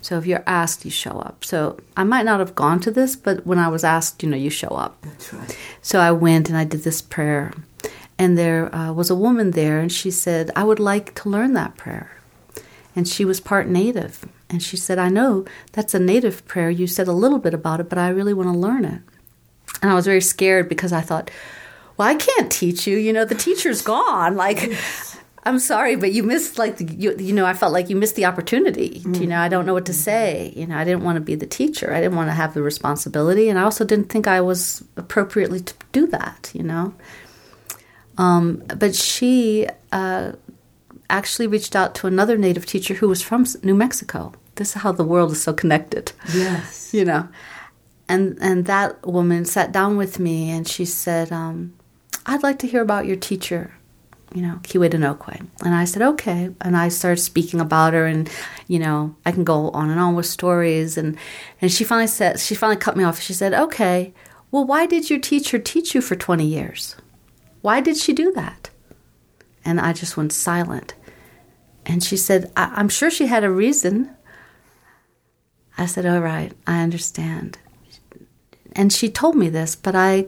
So 0.00 0.18
if 0.18 0.26
you're 0.26 0.44
asked, 0.46 0.84
you 0.84 0.90
show 0.90 1.18
up. 1.18 1.44
So 1.44 1.78
I 1.96 2.04
might 2.04 2.24
not 2.24 2.40
have 2.40 2.54
gone 2.54 2.78
to 2.80 2.90
this, 2.90 3.16
but 3.16 3.46
when 3.46 3.58
I 3.58 3.68
was 3.68 3.84
asked, 3.84 4.22
you 4.22 4.28
know, 4.28 4.36
you 4.36 4.50
show 4.50 4.68
up. 4.68 5.00
That's 5.02 5.32
right. 5.32 5.58
So 5.80 5.98
I 5.98 6.12
went 6.12 6.48
and 6.48 6.58
I 6.58 6.64
did 6.64 6.82
this 6.82 7.02
prayer 7.02 7.52
and 8.22 8.38
there 8.38 8.72
uh, 8.72 8.92
was 8.92 9.10
a 9.10 9.16
woman 9.16 9.50
there, 9.50 9.80
and 9.80 9.90
she 9.90 10.12
said, 10.12 10.52
I 10.54 10.62
would 10.62 10.78
like 10.78 11.12
to 11.16 11.28
learn 11.28 11.54
that 11.54 11.76
prayer. 11.76 12.16
And 12.94 13.08
she 13.08 13.24
was 13.24 13.40
part 13.40 13.66
native. 13.66 14.24
And 14.48 14.62
she 14.62 14.76
said, 14.76 14.96
I 14.96 15.08
know 15.08 15.44
that's 15.72 15.92
a 15.92 15.98
native 15.98 16.46
prayer. 16.46 16.70
You 16.70 16.86
said 16.86 17.08
a 17.08 17.12
little 17.12 17.40
bit 17.40 17.52
about 17.52 17.80
it, 17.80 17.88
but 17.88 17.98
I 17.98 18.10
really 18.10 18.32
want 18.32 18.48
to 18.52 18.56
learn 18.56 18.84
it. 18.84 19.02
And 19.82 19.90
I 19.90 19.94
was 19.94 20.06
very 20.06 20.20
scared 20.20 20.68
because 20.68 20.92
I 20.92 21.00
thought, 21.00 21.32
well, 21.96 22.06
I 22.06 22.14
can't 22.14 22.52
teach 22.52 22.86
you. 22.86 22.96
You 22.96 23.12
know, 23.12 23.24
the 23.24 23.34
teacher's 23.34 23.82
gone. 23.82 24.36
Like, 24.36 24.72
I'm 25.44 25.58
sorry, 25.58 25.96
but 25.96 26.12
you 26.12 26.22
missed 26.22 26.58
like 26.58 26.76
the, 26.76 26.84
you, 26.84 27.16
you 27.18 27.32
know 27.32 27.44
I 27.44 27.54
felt 27.54 27.72
like 27.72 27.90
you 27.90 27.96
missed 27.96 28.14
the 28.14 28.26
opportunity. 28.26 29.00
Mm-hmm. 29.00 29.14
You 29.14 29.26
know 29.26 29.40
I 29.40 29.48
don't 29.48 29.66
know 29.66 29.74
what 29.74 29.86
to 29.86 29.92
say. 29.92 30.52
You 30.54 30.68
know 30.68 30.76
I 30.76 30.84
didn't 30.84 31.02
want 31.02 31.16
to 31.16 31.20
be 31.20 31.34
the 31.34 31.46
teacher. 31.46 31.92
I 31.92 32.00
didn't 32.00 32.14
want 32.14 32.28
to 32.28 32.34
have 32.34 32.54
the 32.54 32.62
responsibility, 32.62 33.48
and 33.48 33.58
I 33.58 33.62
also 33.62 33.84
didn't 33.84 34.08
think 34.08 34.28
I 34.28 34.40
was 34.40 34.84
appropriately 34.96 35.58
to 35.58 35.74
do 35.90 36.06
that. 36.08 36.52
You 36.54 36.62
know, 36.62 36.94
um, 38.18 38.62
but 38.78 38.94
she 38.94 39.66
uh, 39.90 40.32
actually 41.08 41.46
reached 41.46 41.76
out 41.76 41.94
to 41.96 42.06
another 42.06 42.36
native 42.36 42.66
teacher 42.66 42.94
who 42.94 43.08
was 43.08 43.22
from 43.22 43.46
New 43.62 43.74
Mexico. 43.74 44.32
This 44.56 44.76
is 44.76 44.82
how 44.82 44.92
the 44.92 45.04
world 45.04 45.32
is 45.32 45.42
so 45.42 45.52
connected. 45.52 46.12
Yes. 46.34 46.80
You 46.92 47.06
know. 47.06 47.26
And, 48.06 48.36
and 48.42 48.66
that 48.66 49.06
woman 49.06 49.46
sat 49.46 49.72
down 49.72 49.96
with 49.96 50.18
me 50.18 50.50
and 50.50 50.68
she 50.68 50.84
said, 50.84 51.32
um, 51.32 51.72
I'd 52.26 52.42
like 52.42 52.58
to 52.58 52.66
hear 52.66 52.82
about 52.82 53.06
your 53.06 53.16
teacher, 53.16 53.74
you 54.34 54.42
know, 54.42 54.58
Keewaydinoquay. 54.62 55.46
And 55.64 55.74
I 55.74 55.86
said, 55.86 56.02
okay. 56.02 56.50
And 56.60 56.76
I 56.76 56.88
started 56.88 57.22
speaking 57.22 57.62
about 57.62 57.94
her 57.94 58.04
and, 58.04 58.28
you 58.68 58.78
know, 58.78 59.16
I 59.24 59.32
can 59.32 59.44
go 59.44 59.70
on 59.70 59.88
and 59.88 59.98
on 59.98 60.14
with 60.14 60.26
stories. 60.26 60.98
And, 60.98 61.16
and 61.62 61.72
she 61.72 61.84
finally 61.84 62.06
said, 62.06 62.38
she 62.38 62.54
finally 62.54 62.76
cut 62.76 62.94
me 62.94 63.04
off. 63.04 63.20
She 63.22 63.32
said, 63.32 63.54
okay, 63.54 64.12
well, 64.50 64.66
why 64.66 64.84
did 64.84 65.08
your 65.08 65.18
teacher 65.18 65.58
teach 65.58 65.94
you 65.94 66.02
for 66.02 66.14
20 66.14 66.44
years? 66.44 66.96
Why 67.62 67.80
did 67.80 67.96
she 67.96 68.12
do 68.12 68.32
that? 68.32 68.70
And 69.64 69.80
I 69.80 69.92
just 69.92 70.16
went 70.16 70.32
silent. 70.32 70.94
And 71.86 72.02
she 72.02 72.16
said, 72.16 72.52
I- 72.56 72.78
am 72.78 72.88
sure 72.88 73.10
she 73.10 73.26
had 73.26 73.44
a 73.44 73.50
reason. 73.50 74.10
I 75.78 75.86
said, 75.86 76.04
All 76.04 76.20
right, 76.20 76.52
I 76.66 76.82
understand. 76.82 77.58
And 78.72 78.92
she 78.92 79.08
told 79.08 79.36
me 79.36 79.48
this, 79.48 79.74
but 79.74 79.94
I 79.94 80.26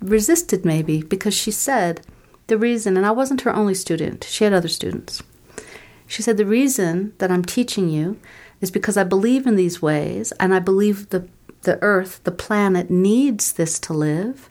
resisted 0.00 0.64
maybe 0.64 1.02
because 1.02 1.34
she 1.34 1.50
said 1.50 2.00
the 2.46 2.58
reason, 2.58 2.96
and 2.96 3.06
I 3.06 3.10
wasn't 3.12 3.42
her 3.42 3.54
only 3.54 3.74
student, 3.74 4.24
she 4.24 4.44
had 4.44 4.52
other 4.52 4.68
students. 4.68 5.22
She 6.06 6.22
said, 6.22 6.36
The 6.36 6.46
reason 6.46 7.14
that 7.18 7.30
I'm 7.30 7.44
teaching 7.44 7.88
you 7.88 8.18
is 8.60 8.70
because 8.70 8.96
I 8.96 9.04
believe 9.04 9.46
in 9.46 9.56
these 9.56 9.80
ways, 9.80 10.32
and 10.40 10.52
I 10.52 10.58
believe 10.58 11.10
the, 11.10 11.28
the 11.62 11.80
earth, 11.82 12.20
the 12.24 12.32
planet, 12.32 12.90
needs 12.90 13.52
this 13.52 13.78
to 13.80 13.92
live. 13.92 14.49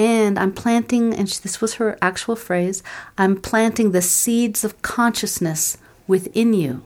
And 0.00 0.38
I'm 0.38 0.52
planting, 0.52 1.12
and 1.12 1.28
this 1.28 1.60
was 1.60 1.74
her 1.74 1.98
actual 2.00 2.34
phrase 2.34 2.82
I'm 3.18 3.38
planting 3.38 3.90
the 3.90 4.00
seeds 4.00 4.64
of 4.64 4.80
consciousness 4.80 5.76
within 6.06 6.54
you 6.54 6.82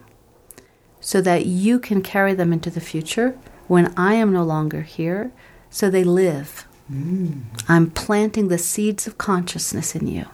so 1.00 1.20
that 1.20 1.46
you 1.46 1.79
can 1.79 2.03
carry 2.03 2.35
them 2.35 2.53
into 2.53 2.70
the 2.70 2.81
future 2.81 3.38
when 3.68 3.94
I 3.96 4.14
am 4.14 4.33
no 4.33 4.42
longer 4.42 4.81
here, 4.81 5.31
so 5.70 5.88
they 5.88 6.03
live. 6.03 6.66
Mm. 6.92 7.42
I'm 7.68 7.92
planting 7.92 8.48
the 8.48 8.59
seeds 8.59 9.07
of 9.07 9.16
consciousness 9.16 9.94
in 9.94 10.09
you. 10.09 10.27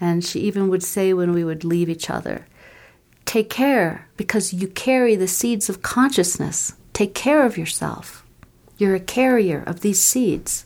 And 0.00 0.24
she 0.24 0.40
even 0.40 0.70
would 0.70 0.82
say 0.82 1.12
when 1.12 1.34
we 1.34 1.44
would 1.44 1.64
leave 1.64 1.90
each 1.90 2.08
other, 2.08 2.46
Take 3.26 3.50
care 3.50 4.08
because 4.16 4.54
you 4.54 4.68
carry 4.68 5.16
the 5.16 5.28
seeds 5.28 5.68
of 5.68 5.82
consciousness. 5.82 6.72
Take 6.94 7.12
care 7.14 7.44
of 7.44 7.58
yourself. 7.58 8.24
You're 8.78 8.94
a 8.94 9.00
carrier 9.00 9.62
of 9.66 9.80
these 9.80 10.00
seeds. 10.00 10.64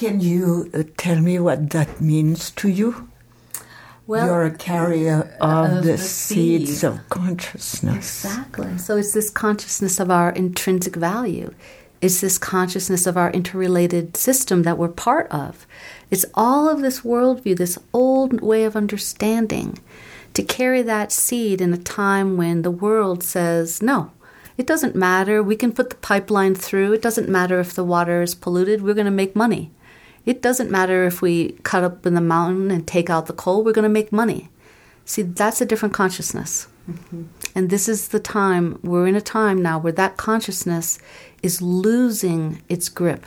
Can 0.00 0.20
you 0.20 0.70
uh, 0.72 0.84
tell 0.96 1.20
me 1.20 1.38
what 1.38 1.68
that 1.70 2.00
means 2.00 2.52
to 2.52 2.70
you? 2.70 3.10
Well, 4.06 4.26
You're 4.26 4.44
a 4.44 4.56
carrier 4.56 5.36
of, 5.42 5.74
of 5.74 5.84
the, 5.84 5.92
the 5.92 5.98
seeds 5.98 6.82
of 6.82 7.06
consciousness. 7.10 8.24
Exactly. 8.24 8.78
So 8.78 8.96
it's 8.96 9.12
this 9.12 9.28
consciousness 9.28 10.00
of 10.00 10.10
our 10.10 10.30
intrinsic 10.30 10.96
value. 10.96 11.52
It's 12.00 12.22
this 12.22 12.38
consciousness 12.38 13.06
of 13.06 13.18
our 13.18 13.30
interrelated 13.30 14.16
system 14.16 14.62
that 14.62 14.78
we're 14.78 14.88
part 14.88 15.30
of. 15.30 15.66
It's 16.10 16.24
all 16.32 16.66
of 16.70 16.80
this 16.80 17.02
worldview, 17.02 17.58
this 17.58 17.78
old 17.92 18.40
way 18.40 18.64
of 18.64 18.76
understanding 18.76 19.80
to 20.32 20.42
carry 20.42 20.80
that 20.80 21.12
seed 21.12 21.60
in 21.60 21.74
a 21.74 21.76
time 21.76 22.38
when 22.38 22.62
the 22.62 22.70
world 22.70 23.22
says, 23.22 23.82
no, 23.82 24.12
it 24.56 24.66
doesn't 24.66 24.96
matter. 24.96 25.42
We 25.42 25.56
can 25.56 25.72
put 25.72 25.90
the 25.90 25.96
pipeline 25.96 26.54
through. 26.54 26.94
It 26.94 27.02
doesn't 27.02 27.28
matter 27.28 27.60
if 27.60 27.74
the 27.74 27.84
water 27.84 28.22
is 28.22 28.34
polluted. 28.34 28.80
We're 28.80 28.94
going 28.94 29.04
to 29.04 29.10
make 29.10 29.36
money. 29.36 29.72
It 30.26 30.42
doesn't 30.42 30.70
matter 30.70 31.04
if 31.04 31.22
we 31.22 31.52
cut 31.62 31.82
up 31.82 32.06
in 32.06 32.14
the 32.14 32.20
mountain 32.20 32.70
and 32.70 32.86
take 32.86 33.10
out 33.10 33.26
the 33.26 33.32
coal. 33.32 33.64
We're 33.64 33.72
going 33.72 33.84
to 33.84 33.88
make 33.88 34.12
money. 34.12 34.50
See, 35.04 35.22
that's 35.22 35.60
a 35.60 35.66
different 35.66 35.94
consciousness. 35.94 36.68
Mm-hmm. 36.90 37.24
And 37.54 37.70
this 37.70 37.88
is 37.88 38.08
the 38.08 38.20
time, 38.20 38.78
we're 38.82 39.06
in 39.06 39.16
a 39.16 39.20
time 39.20 39.62
now 39.62 39.78
where 39.78 39.92
that 39.92 40.16
consciousness 40.16 40.98
is 41.42 41.62
losing 41.62 42.62
its 42.68 42.88
grip. 42.88 43.26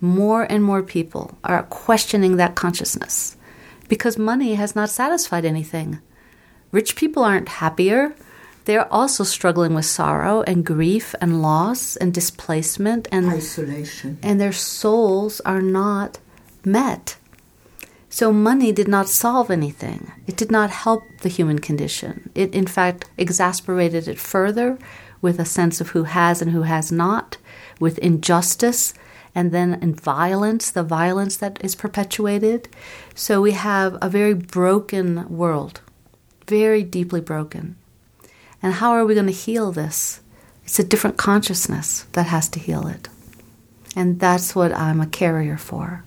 More 0.00 0.42
and 0.44 0.62
more 0.62 0.82
people 0.82 1.38
are 1.44 1.62
questioning 1.64 2.36
that 2.36 2.54
consciousness 2.54 3.36
because 3.88 4.18
money 4.18 4.54
has 4.54 4.76
not 4.76 4.90
satisfied 4.90 5.44
anything. 5.44 6.00
Rich 6.72 6.96
people 6.96 7.24
aren't 7.24 7.48
happier. 7.48 8.14
They're 8.64 8.92
also 8.92 9.24
struggling 9.24 9.74
with 9.74 9.84
sorrow 9.84 10.42
and 10.42 10.64
grief 10.64 11.14
and 11.20 11.42
loss 11.42 11.96
and 11.96 12.12
displacement 12.12 13.08
and 13.12 13.28
isolation. 13.28 14.18
And 14.22 14.40
their 14.40 14.52
souls 14.52 15.40
are 15.40 15.62
not 15.62 16.18
met. 16.66 17.16
So 18.08 18.32
money 18.32 18.70
did 18.72 18.88
not 18.88 19.08
solve 19.08 19.50
anything. 19.50 20.12
It 20.26 20.36
did 20.36 20.50
not 20.50 20.70
help 20.70 21.02
the 21.22 21.28
human 21.28 21.58
condition. 21.58 22.30
It, 22.34 22.54
in 22.54 22.66
fact, 22.66 23.06
exasperated 23.18 24.06
it 24.06 24.18
further 24.18 24.78
with 25.20 25.40
a 25.40 25.44
sense 25.44 25.80
of 25.80 25.90
who 25.90 26.04
has 26.04 26.40
and 26.40 26.52
who 26.52 26.62
has 26.62 26.92
not, 26.92 27.38
with 27.80 27.98
injustice, 27.98 28.94
and 29.34 29.50
then 29.50 29.74
in 29.82 29.94
violence, 29.94 30.70
the 30.70 30.84
violence 30.84 31.36
that 31.38 31.58
is 31.64 31.74
perpetuated. 31.74 32.68
So 33.14 33.40
we 33.40 33.52
have 33.52 33.98
a 34.00 34.08
very 34.08 34.34
broken 34.34 35.28
world 35.28 35.80
very 36.46 36.82
deeply 36.82 37.20
broken. 37.20 37.76
And 38.62 38.74
how 38.74 38.92
are 38.92 39.04
we 39.04 39.14
going 39.14 39.26
to 39.26 39.32
heal 39.32 39.72
this? 39.72 40.20
It's 40.64 40.78
a 40.78 40.84
different 40.84 41.16
consciousness 41.16 42.06
that 42.12 42.26
has 42.26 42.48
to 42.50 42.58
heal 42.58 42.86
it. 42.86 43.08
And 43.96 44.18
that's 44.18 44.54
what 44.54 44.72
I'm 44.72 45.00
a 45.00 45.06
carrier 45.06 45.56
for. 45.56 46.04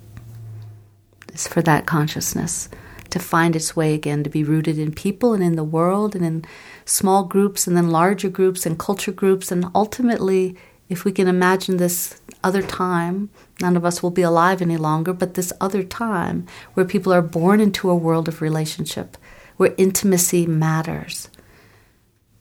Is 1.38 1.48
for 1.48 1.62
that 1.62 1.86
consciousness 1.86 2.68
to 3.12 3.20
find 3.20 3.56
its 3.56 3.76
way 3.76 3.94
again, 3.94 4.24
to 4.24 4.30
be 4.30 4.44
rooted 4.44 4.80
in 4.80 4.92
people 4.92 5.36
and 5.36 5.44
in 5.44 5.56
the 5.56 5.64
world 5.64 6.16
and 6.16 6.26
in 6.26 6.44
small 6.84 7.26
groups 7.26 7.68
and 7.68 7.78
then 7.78 7.92
larger 7.92 8.28
groups 8.28 8.66
and 8.66 8.80
culture 8.80 9.12
groups. 9.12 9.52
And 9.52 9.68
ultimately, 9.76 10.58
if 10.90 11.06
we 11.06 11.12
can 11.12 11.28
imagine 11.28 11.78
this 11.78 12.20
other 12.44 12.64
time, 12.64 13.30
none 13.62 13.78
of 13.78 13.86
us 13.86 14.02
will 14.02 14.10
be 14.10 14.24
alive 14.24 14.64
any 14.64 14.78
longer, 14.78 15.14
but 15.14 15.36
this 15.36 15.54
other 15.62 15.84
time 15.84 16.48
where 16.74 16.88
people 16.88 17.14
are 17.14 17.22
born 17.22 17.62
into 17.62 17.88
a 17.92 17.96
world 17.96 18.28
of 18.28 18.42
relationship 18.42 19.16
where 19.58 19.76
intimacy 19.78 20.48
matters. 20.48 21.30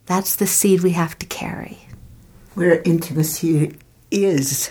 That's 0.06 0.35
the 0.37 0.46
seed 0.46 0.80
we 0.80 0.92
have 0.92 1.18
to 1.18 1.26
carry. 1.26 1.80
Where 2.54 2.80
intimacy 2.80 3.76
is 4.11 4.70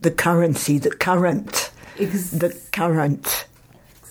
the 0.00 0.12
currency, 0.12 0.78
the 0.78 0.94
current, 0.94 1.72
Ex- 1.98 2.30
the 2.30 2.58
current 2.72 3.46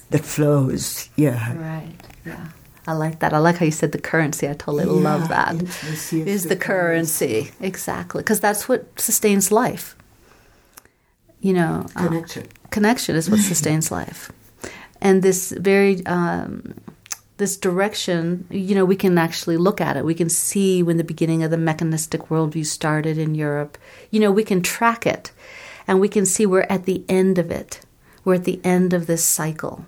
that 0.09 0.23
flows. 0.25 1.09
Yeah. 1.15 1.55
Right. 1.57 1.95
Yeah. 2.25 2.49
I 2.85 2.93
like 2.93 3.19
that. 3.19 3.33
I 3.33 3.37
like 3.37 3.57
how 3.57 3.65
you 3.65 3.71
said 3.71 3.93
the 3.93 3.97
currency. 3.97 4.47
I 4.47 4.53
totally 4.53 4.85
yeah, 4.85 5.09
love 5.09 5.29
that. 5.29 5.55
Is 5.55 6.43
the, 6.43 6.49
the 6.49 6.55
currency. 6.55 7.43
currency. 7.43 7.51
Exactly. 7.61 8.21
Because 8.21 8.39
that's 8.39 8.67
what 8.67 8.99
sustains 8.99 9.51
life. 9.51 9.95
You 11.39 11.53
know, 11.53 11.85
connection. 11.95 12.43
Uh, 12.43 12.67
connection 12.69 13.15
is 13.15 13.29
what 13.29 13.39
sustains 13.51 13.91
life. 13.91 14.31
And 15.01 15.21
this 15.21 15.51
very 15.51 16.05
um, 16.05 16.75
this 17.37 17.57
direction, 17.57 18.45
you 18.49 18.75
know, 18.75 18.85
we 18.85 18.95
can 18.95 19.17
actually 19.17 19.57
look 19.57 19.81
at 19.81 19.97
it. 19.97 20.05
We 20.05 20.13
can 20.13 20.29
see 20.29 20.83
when 20.83 20.97
the 20.97 21.03
beginning 21.03 21.43
of 21.43 21.51
the 21.51 21.57
mechanistic 21.57 22.23
worldview 22.23 22.65
started 22.65 23.17
in 23.17 23.33
Europe. 23.35 23.77
You 24.11 24.19
know, 24.19 24.31
we 24.31 24.43
can 24.43 24.61
track 24.61 25.05
it 25.05 25.31
and 25.87 25.99
we 25.99 26.09
can 26.09 26.25
see 26.25 26.45
we're 26.45 26.61
at 26.69 26.85
the 26.85 27.03
end 27.09 27.37
of 27.37 27.51
it. 27.51 27.81
We're 28.23 28.35
at 28.35 28.45
the 28.45 28.61
end 28.63 28.93
of 28.93 29.07
this 29.07 29.23
cycle. 29.23 29.85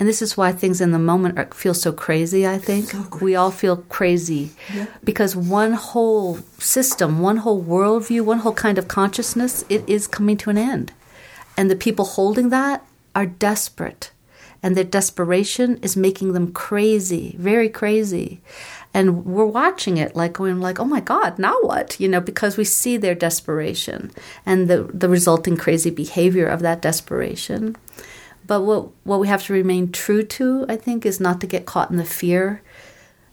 And 0.00 0.08
this 0.08 0.22
is 0.22 0.36
why 0.36 0.52
things 0.52 0.80
in 0.80 0.92
the 0.92 0.98
moment 0.98 1.38
are, 1.38 1.46
feel 1.46 1.74
so 1.74 1.92
crazy, 1.92 2.46
I 2.46 2.58
think. 2.58 2.90
So 2.90 3.08
we 3.20 3.34
all 3.34 3.50
feel 3.50 3.78
crazy 3.78 4.50
yeah. 4.72 4.86
because 5.02 5.34
one 5.34 5.72
whole 5.72 6.38
system, 6.58 7.18
one 7.20 7.38
whole 7.38 7.62
worldview, 7.62 8.20
one 8.20 8.38
whole 8.38 8.52
kind 8.52 8.78
of 8.78 8.86
consciousness, 8.86 9.64
it 9.68 9.88
is 9.88 10.06
coming 10.06 10.36
to 10.38 10.50
an 10.50 10.58
end. 10.58 10.92
And 11.56 11.68
the 11.68 11.76
people 11.76 12.04
holding 12.04 12.50
that 12.50 12.84
are 13.16 13.26
desperate 13.26 14.12
and 14.62 14.76
their 14.76 14.84
desperation 14.84 15.78
is 15.82 15.96
making 15.96 16.32
them 16.32 16.52
crazy, 16.52 17.34
very 17.38 17.68
crazy. 17.68 18.40
And 18.94 19.24
we're 19.24 19.44
watching 19.44 19.96
it 19.96 20.16
like 20.16 20.32
going 20.32 20.60
like, 20.60 20.80
oh 20.80 20.84
my 20.84 21.00
God, 21.00 21.38
now 21.38 21.56
what? 21.60 22.00
You 22.00 22.08
know, 22.08 22.20
because 22.20 22.56
we 22.56 22.64
see 22.64 22.96
their 22.96 23.14
desperation 23.14 24.10
and 24.46 24.68
the, 24.68 24.84
the 24.84 25.08
resulting 25.08 25.56
crazy 25.56 25.90
behavior 25.90 26.46
of 26.46 26.60
that 26.60 26.82
desperation. 26.82 27.76
But 28.46 28.62
what 28.62 28.88
what 29.04 29.20
we 29.20 29.28
have 29.28 29.44
to 29.44 29.52
remain 29.52 29.92
true 29.92 30.22
to, 30.24 30.64
I 30.68 30.76
think, 30.76 31.04
is 31.04 31.20
not 31.20 31.40
to 31.42 31.46
get 31.46 31.66
caught 31.66 31.90
in 31.90 31.98
the 31.98 32.04
fear 32.04 32.62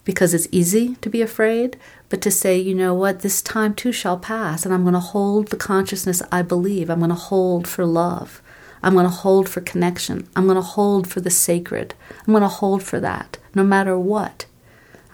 because 0.03 0.33
it's 0.33 0.47
easy 0.51 0.95
to 0.95 1.09
be 1.09 1.21
afraid, 1.21 1.77
but 2.09 2.21
to 2.21 2.29
say, 2.29 2.59
you 2.59 2.75
know 2.75 2.93
what, 2.93 3.21
this 3.21 3.41
time 3.41 3.73
too 3.73 3.91
shall 3.91 4.19
pass, 4.19 4.65
and 4.65 4.73
I'm 4.73 4.83
going 4.83 4.93
to 4.93 4.99
hold 4.99 5.47
the 5.47 5.57
consciousness 5.57 6.21
I 6.31 6.41
believe. 6.41 6.89
I'm 6.89 6.99
going 6.99 7.09
to 7.09 7.15
hold 7.15 7.67
for 7.67 7.85
love. 7.85 8.41
I'm 8.83 8.93
going 8.93 9.05
to 9.05 9.09
hold 9.09 9.49
for 9.49 9.61
connection. 9.61 10.27
I'm 10.35 10.45
going 10.45 10.57
to 10.57 10.61
hold 10.61 11.07
for 11.07 11.21
the 11.21 11.31
sacred. 11.31 11.95
I'm 12.27 12.33
going 12.33 12.43
to 12.43 12.47
hold 12.47 12.83
for 12.83 12.99
that 12.99 13.39
no 13.55 13.63
matter 13.63 13.97
what. 13.97 14.45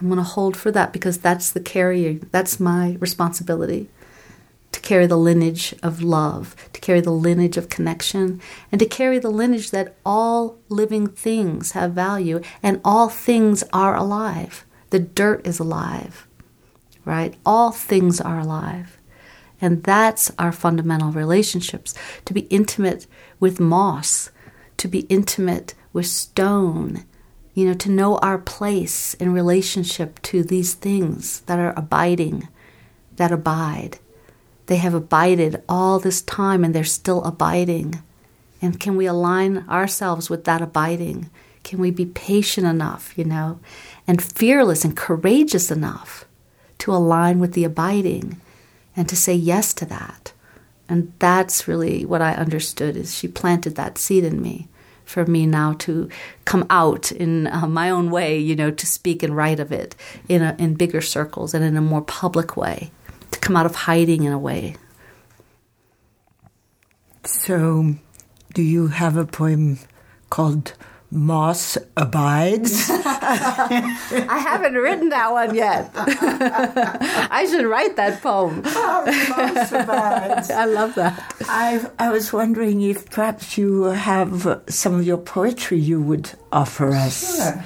I'm 0.02 0.08
going 0.08 0.16
to 0.18 0.24
hold 0.24 0.56
for 0.56 0.72
that 0.72 0.92
because 0.92 1.18
that's 1.18 1.52
the 1.52 1.60
carrier, 1.60 2.14
that's 2.32 2.58
my 2.58 2.96
responsibility 2.98 3.88
to 4.72 4.80
carry 4.80 5.06
the 5.06 5.16
lineage 5.16 5.74
of 5.80 6.02
love, 6.02 6.56
to 6.72 6.80
carry 6.80 7.00
the 7.00 7.12
lineage 7.12 7.56
of 7.56 7.68
connection, 7.68 8.40
and 8.72 8.80
to 8.80 8.86
carry 8.86 9.20
the 9.20 9.30
lineage 9.30 9.70
that 9.70 9.94
all 10.04 10.58
living 10.68 11.06
things 11.06 11.72
have 11.72 11.92
value 11.92 12.40
and 12.64 12.80
all 12.84 13.08
things 13.08 13.62
are 13.72 13.94
alive. 13.94 14.64
The 14.90 14.98
dirt 14.98 15.46
is 15.46 15.60
alive, 15.60 16.26
right? 17.04 17.34
All 17.46 17.70
things 17.70 18.20
are 18.20 18.40
alive. 18.40 18.98
And 19.60 19.84
that's 19.84 20.32
our 20.36 20.50
fundamental 20.50 21.12
relationships 21.12 21.94
to 22.24 22.34
be 22.34 22.40
intimate 22.42 23.06
with 23.38 23.60
moss, 23.60 24.30
to 24.78 24.88
be 24.88 25.00
intimate 25.02 25.74
with 25.92 26.06
stone, 26.06 27.04
you 27.54 27.66
know, 27.66 27.74
to 27.74 27.90
know 27.90 28.16
our 28.18 28.38
place 28.38 29.14
in 29.14 29.32
relationship 29.32 30.20
to 30.22 30.42
these 30.42 30.74
things 30.74 31.40
that 31.42 31.58
are 31.58 31.74
abiding, 31.76 32.48
that 33.16 33.32
abide. 33.32 33.98
They 34.66 34.76
have 34.76 34.94
abided 34.94 35.62
all 35.68 35.98
this 35.98 36.22
time 36.22 36.64
and 36.64 36.74
they're 36.74 36.84
still 36.84 37.22
abiding. 37.24 38.02
And 38.60 38.80
can 38.80 38.96
we 38.96 39.06
align 39.06 39.68
ourselves 39.68 40.30
with 40.30 40.44
that 40.44 40.62
abiding? 40.62 41.28
Can 41.64 41.78
we 41.78 41.90
be 41.90 42.06
patient 42.06 42.66
enough, 42.66 43.16
you 43.16 43.24
know, 43.24 43.60
and 44.06 44.22
fearless 44.22 44.84
and 44.84 44.96
courageous 44.96 45.70
enough 45.70 46.24
to 46.78 46.92
align 46.92 47.38
with 47.38 47.52
the 47.52 47.64
abiding? 47.64 48.40
and 48.96 49.08
to 49.08 49.16
say 49.16 49.34
yes 49.34 49.72
to 49.74 49.86
that. 49.86 50.32
And 50.88 51.12
that's 51.18 51.66
really 51.66 52.04
what 52.04 52.22
I 52.22 52.34
understood 52.34 52.96
is 52.96 53.14
she 53.14 53.28
planted 53.28 53.76
that 53.76 53.98
seed 53.98 54.24
in 54.24 54.42
me 54.42 54.68
for 55.12 55.26
me 55.26 55.46
now 55.46 55.74
to 55.74 56.08
come 56.44 56.66
out 56.70 57.12
in 57.12 57.46
uh, 57.46 57.66
my 57.66 57.90
own 57.90 58.10
way, 58.10 58.38
you 58.38 58.56
know, 58.56 58.70
to 58.70 58.86
speak 58.86 59.22
and 59.22 59.36
write 59.36 59.60
of 59.60 59.70
it 59.70 59.94
in 60.28 60.42
a, 60.42 60.56
in 60.58 60.74
bigger 60.74 61.02
circles 61.02 61.52
and 61.52 61.62
in 61.62 61.76
a 61.76 61.82
more 61.82 62.02
public 62.02 62.56
way, 62.56 62.90
to 63.30 63.38
come 63.38 63.56
out 63.56 63.66
of 63.66 63.74
hiding 63.74 64.24
in 64.24 64.32
a 64.32 64.38
way. 64.38 64.74
So, 67.24 67.94
do 68.54 68.62
you 68.62 68.88
have 68.88 69.16
a 69.16 69.26
poem 69.26 69.78
called 70.30 70.72
Moss 71.12 71.76
Abides? 71.94 72.88
I 72.90 74.44
haven't 74.48 74.74
written 74.74 75.10
that 75.10 75.30
one 75.30 75.54
yet. 75.54 75.90
I 75.94 77.46
should 77.50 77.66
write 77.66 77.96
that 77.96 78.22
poem. 78.22 78.62
Oh, 78.64 79.04
I 79.06 80.64
love 80.64 80.94
that. 80.94 81.34
I, 81.42 81.86
I 81.98 82.10
was 82.10 82.32
wondering 82.32 82.80
if 82.80 83.10
perhaps 83.10 83.58
you 83.58 83.84
have 83.84 84.62
some 84.68 84.94
of 84.94 85.06
your 85.06 85.18
poetry 85.18 85.78
you 85.78 86.00
would 86.00 86.30
offer 86.50 86.92
us. 86.92 87.36
Sure. 87.36 87.64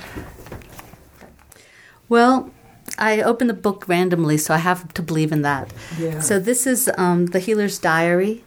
Well, 2.09 2.50
I 2.98 3.22
opened 3.22 3.50
the 3.50 3.54
book 3.54 3.87
randomly, 3.87 4.38
so 4.38 4.54
I 4.54 4.59
have 4.59 4.92
to 4.94 5.02
believe 5.02 5.30
in 5.30 5.42
that. 5.42 5.72
Yeah. 5.98 6.18
So 6.18 6.40
this 6.40 6.66
is 6.66 6.90
um, 6.98 7.26
The 7.26 7.38
Healer's 7.38 7.78
Diary. 7.78 8.42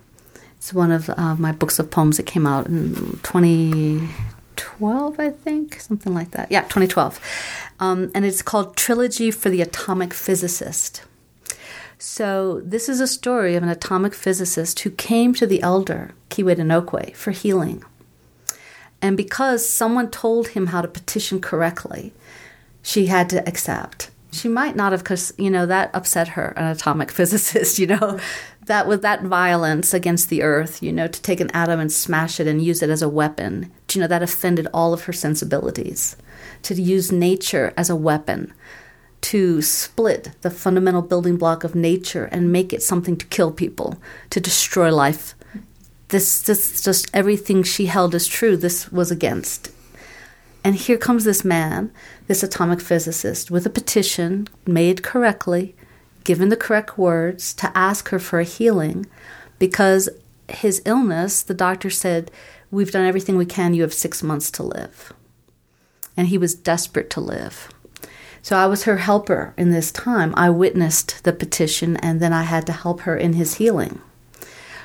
It's 0.58 0.74
one 0.74 0.92
of 0.92 1.10
uh, 1.10 1.36
my 1.36 1.54
books 1.54 1.80
of 1.80 1.90
poems 1.90 2.18
that 2.18 2.26
came 2.26 2.46
out 2.46 2.68
in 2.68 3.18
2012, 4.60 5.20
I 5.20 5.30
think, 5.30 5.80
something 5.80 6.14
like 6.14 6.32
that. 6.32 6.52
Yeah, 6.52 6.62
2012. 6.62 7.20
Um, 7.80 8.12
and 8.14 8.26
it's 8.26 8.42
called 8.42 8.76
Trilogy 8.76 9.32
for 9.32 9.50
the 9.50 9.62
Atomic 9.62 10.14
Physicist. 10.14 11.04
So 11.98 12.62
this 12.64 12.88
is 12.88 13.00
a 13.00 13.08
story 13.08 13.56
of 13.56 13.64
an 13.64 13.70
atomic 13.70 14.14
physicist 14.14 14.80
who 14.82 14.90
came 14.90 15.34
to 15.34 15.46
the 15.46 15.62
elder, 15.62 16.12
Keewaydinoquay, 16.30 17.16
for 17.16 17.32
healing. 17.32 17.84
And 19.02 19.18
because 19.18 19.68
someone 19.68 20.10
told 20.10 20.50
him 20.50 20.68
how 20.68 20.82
to 20.82 20.88
petition 20.88 21.42
correctly, 21.42 22.14
she 22.82 23.08
had 23.08 23.30
to 23.30 23.48
accept. 23.48 24.12
She 24.32 24.48
might 24.48 24.76
not 24.76 24.92
have, 24.92 25.04
because 25.04 25.34
you 25.38 25.50
know 25.50 25.66
that 25.66 25.90
upset 25.94 26.30
her, 26.30 26.54
an 26.56 26.66
atomic 26.66 27.12
physicist. 27.18 27.80
You 27.80 27.88
know, 27.88 28.20
that 28.70 28.88
with 28.88 29.02
that 29.02 29.24
violence 29.24 29.94
against 29.94 30.30
the 30.30 30.44
earth, 30.44 30.82
you 30.82 30.94
know, 30.94 31.08
to 31.08 31.22
take 31.22 31.40
an 31.40 31.50
atom 31.52 31.80
and 31.80 31.92
smash 31.92 32.40
it 32.40 32.48
and 32.48 32.64
use 32.64 32.82
it 32.84 32.90
as 32.90 33.02
a 33.02 33.10
weapon. 33.10 33.72
You 33.92 34.02
know, 34.02 34.08
that 34.08 34.24
offended 34.24 34.68
all 34.72 34.94
of 34.94 35.04
her 35.04 35.14
sensibilities. 35.14 36.16
To 36.64 36.76
use 36.76 37.12
nature 37.12 37.74
as 37.76 37.90
a 37.90 37.96
weapon, 37.96 38.54
to 39.22 39.62
split 39.64 40.32
the 40.42 40.52
fundamental 40.52 41.02
building 41.02 41.36
block 41.36 41.64
of 41.64 41.74
nature 41.74 42.26
and 42.26 42.52
make 42.52 42.72
it 42.72 42.84
something 42.84 43.18
to 43.18 43.26
kill 43.26 43.52
people, 43.52 43.98
to 44.30 44.40
destroy 44.40 44.94
life. 44.94 45.34
This, 46.10 46.42
this, 46.42 46.82
just 46.82 47.10
everything 47.14 47.64
she 47.64 47.88
held 47.88 48.14
as 48.14 48.28
true. 48.28 48.56
This 48.56 48.92
was 48.92 49.10
against. 49.10 49.72
And 50.64 50.76
here 50.76 50.98
comes 50.98 51.24
this 51.24 51.44
man, 51.44 51.92
this 52.28 52.44
atomic 52.44 52.82
physicist, 52.82 53.50
with 53.50 53.66
a 53.66 53.70
petition 53.70 54.48
made 54.68 55.02
correctly, 55.02 55.76
given 56.24 56.50
the 56.50 56.58
correct 56.58 56.98
words 56.98 57.54
to 57.56 57.76
ask 57.78 58.10
her 58.10 58.20
for 58.20 58.40
a 58.40 58.46
healing 58.46 59.06
because 59.58 60.10
his 60.48 60.82
illness, 60.86 61.42
the 61.42 61.54
doctor 61.54 61.90
said, 61.90 62.32
We've 62.72 62.92
done 62.92 63.06
everything 63.06 63.36
we 63.38 63.48
can, 63.48 63.74
you 63.74 63.82
have 63.82 63.94
six 63.94 64.22
months 64.22 64.52
to 64.52 64.64
live. 64.64 65.12
And 66.16 66.28
he 66.28 66.38
was 66.38 66.54
desperate 66.54 67.10
to 67.12 67.20
live. 67.20 67.70
So 68.42 68.56
I 68.56 68.68
was 68.68 68.84
her 68.84 68.98
helper 68.98 69.54
in 69.58 69.72
this 69.72 69.92
time. 69.92 70.34
I 70.38 70.50
witnessed 70.50 71.24
the 71.24 71.34
petition 71.34 71.98
and 71.98 72.20
then 72.20 72.32
I 72.32 72.44
had 72.44 72.66
to 72.68 72.72
help 72.72 73.02
her 73.02 73.18
in 73.18 73.34
his 73.34 73.56
healing. 73.56 74.02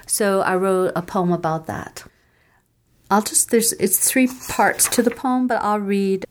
So 0.07 0.41
I 0.41 0.57
wrote 0.57 0.93
a 0.97 1.03
poem 1.03 1.33
about 1.33 1.67
that. 1.67 2.05
I'll 3.11 3.23
just 3.23 3.51
there's 3.51 3.73
it's 3.75 4.09
three 4.11 4.29
parts 4.49 4.89
to 4.89 5.03
the 5.03 5.11
poem, 5.11 5.47
but 5.47 5.63
I'll 5.63 5.79
read 5.79 6.25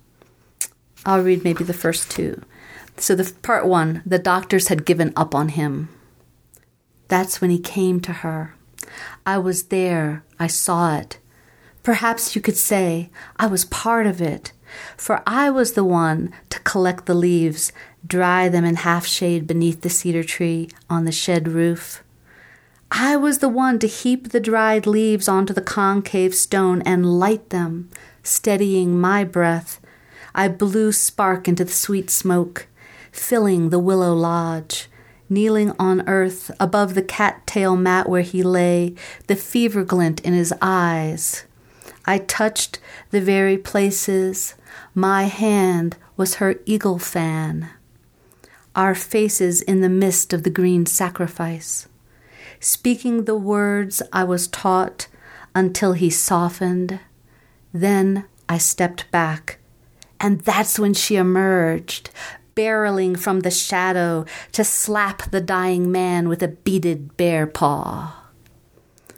I'll 1.05 1.21
read 1.21 1.43
maybe 1.43 1.63
the 1.63 1.73
first 1.73 2.09
two. 2.09 2.41
So 2.97 3.15
the 3.15 3.31
part 3.41 3.65
1, 3.65 4.03
the 4.05 4.19
doctors 4.19 4.67
had 4.67 4.85
given 4.85 5.13
up 5.15 5.33
on 5.33 5.49
him. 5.49 5.89
That's 7.07 7.41
when 7.41 7.49
he 7.49 7.59
came 7.59 7.99
to 8.01 8.13
her. 8.13 8.55
I 9.25 9.37
was 9.37 9.63
there. 9.65 10.23
I 10.39 10.47
saw 10.47 10.97
it. 10.97 11.19
Perhaps 11.83 12.35
you 12.35 12.41
could 12.41 12.57
say 12.57 13.09
I 13.37 13.47
was 13.47 13.65
part 13.65 14.07
of 14.07 14.21
it, 14.21 14.53
for 14.95 15.21
I 15.27 15.49
was 15.49 15.73
the 15.73 15.83
one 15.83 16.31
to 16.49 16.59
collect 16.61 17.05
the 17.05 17.13
leaves, 17.13 17.73
dry 18.07 18.47
them 18.47 18.63
in 18.63 18.77
half 18.77 19.05
shade 19.05 19.45
beneath 19.45 19.81
the 19.81 19.89
cedar 19.89 20.23
tree 20.23 20.69
on 20.89 21.03
the 21.03 21.11
shed 21.11 21.49
roof. 21.49 22.01
I 22.89 23.17
was 23.17 23.39
the 23.39 23.49
one 23.49 23.79
to 23.79 23.87
heap 23.87 24.29
the 24.29 24.39
dried 24.39 24.85
leaves 24.87 25.27
onto 25.27 25.53
the 25.53 25.61
concave 25.61 26.35
stone 26.35 26.81
and 26.83 27.19
light 27.19 27.49
them, 27.49 27.89
steadying 28.21 28.99
my 28.99 29.23
breath. 29.23 29.81
I 30.35 30.47
blew 30.47 30.91
spark 30.91 31.47
into 31.47 31.65
the 31.65 31.71
sweet 31.71 32.09
smoke, 32.09 32.67
filling 33.13 33.69
the 33.69 33.79
willow 33.79 34.13
lodge. 34.13 34.89
Kneeling 35.29 35.71
on 35.79 36.07
earth 36.07 36.51
above 36.59 36.93
the 36.93 37.01
cattail 37.01 37.77
mat 37.77 38.09
where 38.09 38.21
he 38.21 38.43
lay, 38.43 38.93
the 39.27 39.37
fever 39.37 39.85
glint 39.85 40.19
in 40.19 40.33
his 40.33 40.53
eyes. 40.61 41.45
I 42.05 42.17
touched 42.17 42.79
the 43.11 43.21
very 43.21 43.57
places. 43.57 44.55
My 44.93 45.23
hand 45.23 45.95
was 46.17 46.35
her 46.35 46.55
eagle 46.65 46.99
fan. 46.99 47.69
Our 48.75 48.93
faces 48.93 49.61
in 49.61 49.79
the 49.79 49.89
mist 49.89 50.33
of 50.33 50.43
the 50.43 50.49
green 50.49 50.85
sacrifice 50.85 51.87
speaking 52.63 53.25
the 53.25 53.35
words 53.35 54.01
I 54.13 54.23
was 54.23 54.47
taught 54.47 55.07
until 55.53 55.93
he 55.93 56.09
softened. 56.09 56.99
Then 57.73 58.25
I 58.47 58.57
stepped 58.57 59.09
back, 59.11 59.59
and 60.19 60.41
that's 60.41 60.79
when 60.79 60.93
she 60.93 61.15
emerged, 61.17 62.09
barreling 62.55 63.17
from 63.19 63.41
the 63.41 63.51
shadow 63.51 64.25
to 64.51 64.63
slap 64.63 65.29
the 65.31 65.41
dying 65.41 65.91
man 65.91 66.29
with 66.29 66.41
a 66.43 66.47
beaded 66.47 67.17
bear 67.17 67.45
paw. 67.47 68.19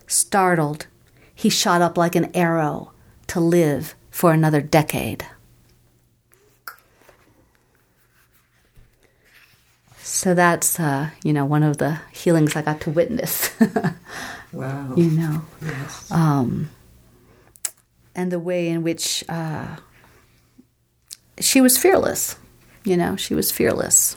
Startled, 0.07 0.87
he 1.33 1.49
shot 1.49 1.81
up 1.81 1.97
like 1.97 2.15
an 2.15 2.29
arrow 2.35 2.91
to 3.27 3.39
live 3.39 3.95
for 4.11 4.31
another 4.31 4.61
decade. 4.61 5.25
So 10.01 10.33
that's, 10.33 10.79
uh, 10.79 11.09
you 11.23 11.33
know, 11.33 11.45
one 11.45 11.63
of 11.63 11.77
the 11.77 11.99
healings 12.11 12.55
I 12.55 12.61
got 12.61 12.81
to 12.81 12.89
witness. 12.91 13.51
Wow. 14.53 14.93
you 14.95 15.11
know, 15.11 15.41
Yes. 15.61 16.09
um, 16.11 16.69
and 18.15 18.31
the 18.31 18.39
way 18.39 18.69
in 18.69 18.83
which 18.83 19.21
uh, 19.27 19.75
she 21.41 21.59
was 21.59 21.77
fearless. 21.77 22.37
You 22.85 22.95
know, 22.97 23.15
she 23.15 23.33
was 23.33 23.51
fearless. 23.51 24.15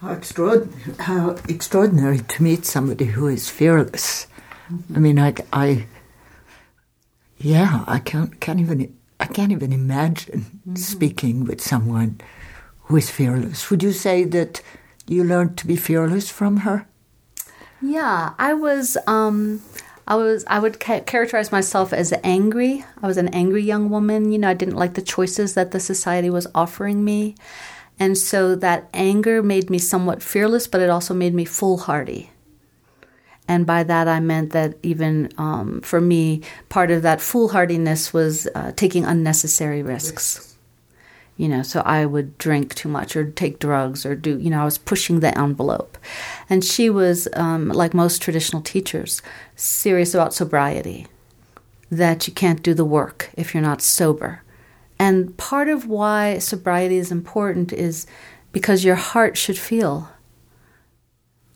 How, 0.00 0.12
extraordinary, 0.12 0.94
how 0.98 1.36
extraordinary 1.48 2.18
to 2.18 2.42
meet 2.42 2.66
somebody 2.66 3.04
who 3.04 3.28
is 3.28 3.48
fearless. 3.48 4.26
I 4.94 4.98
mean, 4.98 5.18
I, 5.18 5.34
I, 5.52 5.86
yeah, 7.38 7.84
I 7.86 8.00
can't, 8.00 8.40
can't 8.40 8.58
even, 8.58 8.96
I 9.20 9.26
can't 9.26 9.52
even 9.52 9.72
imagine 9.72 10.60
speaking 10.74 11.44
with 11.44 11.60
someone 11.60 12.20
who 12.84 12.96
is 12.96 13.10
fearless. 13.10 13.70
Would 13.70 13.82
you 13.82 13.92
say 13.92 14.24
that 14.24 14.60
you 15.06 15.22
learned 15.22 15.56
to 15.58 15.66
be 15.66 15.76
fearless 15.76 16.30
from 16.30 16.58
her? 16.58 16.86
Yeah, 17.80 18.34
I 18.38 18.54
was. 18.54 18.96
Um, 19.06 19.60
I 20.06 20.14
was. 20.14 20.44
I 20.46 20.58
would 20.58 20.78
ca- 20.78 21.00
characterize 21.00 21.50
myself 21.50 21.92
as 21.92 22.14
angry. 22.22 22.84
I 23.02 23.06
was 23.06 23.16
an 23.16 23.28
angry 23.28 23.62
young 23.62 23.90
woman. 23.90 24.30
You 24.30 24.38
know, 24.38 24.48
I 24.48 24.54
didn't 24.54 24.76
like 24.76 24.94
the 24.94 25.02
choices 25.02 25.54
that 25.54 25.72
the 25.72 25.80
society 25.80 26.30
was 26.30 26.46
offering 26.54 27.04
me, 27.04 27.34
and 28.02 28.18
so 28.18 28.56
that 28.56 28.88
anger 28.92 29.44
made 29.44 29.70
me 29.70 29.78
somewhat 29.78 30.24
fearless, 30.24 30.66
but 30.66 30.80
it 30.80 30.90
also 30.90 31.14
made 31.14 31.34
me 31.34 31.44
foolhardy. 31.44 32.30
And 33.46 33.64
by 33.64 33.84
that, 33.84 34.08
I 34.08 34.18
meant 34.18 34.50
that 34.50 34.74
even 34.82 35.32
um, 35.38 35.80
for 35.82 36.00
me, 36.00 36.42
part 36.68 36.90
of 36.90 37.02
that 37.02 37.20
foolhardiness 37.20 38.12
was 38.12 38.48
uh, 38.56 38.72
taking 38.74 39.04
unnecessary 39.04 39.84
risks. 39.84 40.56
You 41.36 41.48
know, 41.48 41.62
so 41.62 41.80
I 41.82 42.04
would 42.04 42.36
drink 42.38 42.74
too 42.74 42.88
much 42.88 43.14
or 43.14 43.30
take 43.30 43.60
drugs 43.60 44.04
or 44.04 44.16
do, 44.16 44.36
you 44.36 44.50
know, 44.50 44.62
I 44.62 44.64
was 44.64 44.78
pushing 44.78 45.20
the 45.20 45.38
envelope. 45.38 45.96
And 46.50 46.64
she 46.64 46.90
was, 46.90 47.28
um, 47.34 47.68
like 47.68 47.94
most 47.94 48.20
traditional 48.20 48.62
teachers, 48.62 49.22
serious 49.54 50.12
about 50.12 50.34
sobriety, 50.34 51.06
that 51.88 52.26
you 52.26 52.34
can't 52.34 52.64
do 52.64 52.74
the 52.74 52.84
work 52.84 53.30
if 53.34 53.54
you're 53.54 53.62
not 53.62 53.80
sober. 53.80 54.41
And 55.02 55.36
part 55.36 55.68
of 55.68 55.88
why 55.88 56.38
sobriety 56.38 56.96
is 56.96 57.10
important 57.10 57.72
is 57.72 58.06
because 58.52 58.84
your 58.84 58.94
heart 58.94 59.36
should 59.36 59.58
feel. 59.58 60.10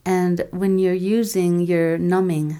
And 0.03 0.45
when 0.51 0.79
you're 0.79 0.93
using, 0.93 1.61
you're 1.61 1.97
numbing. 1.97 2.59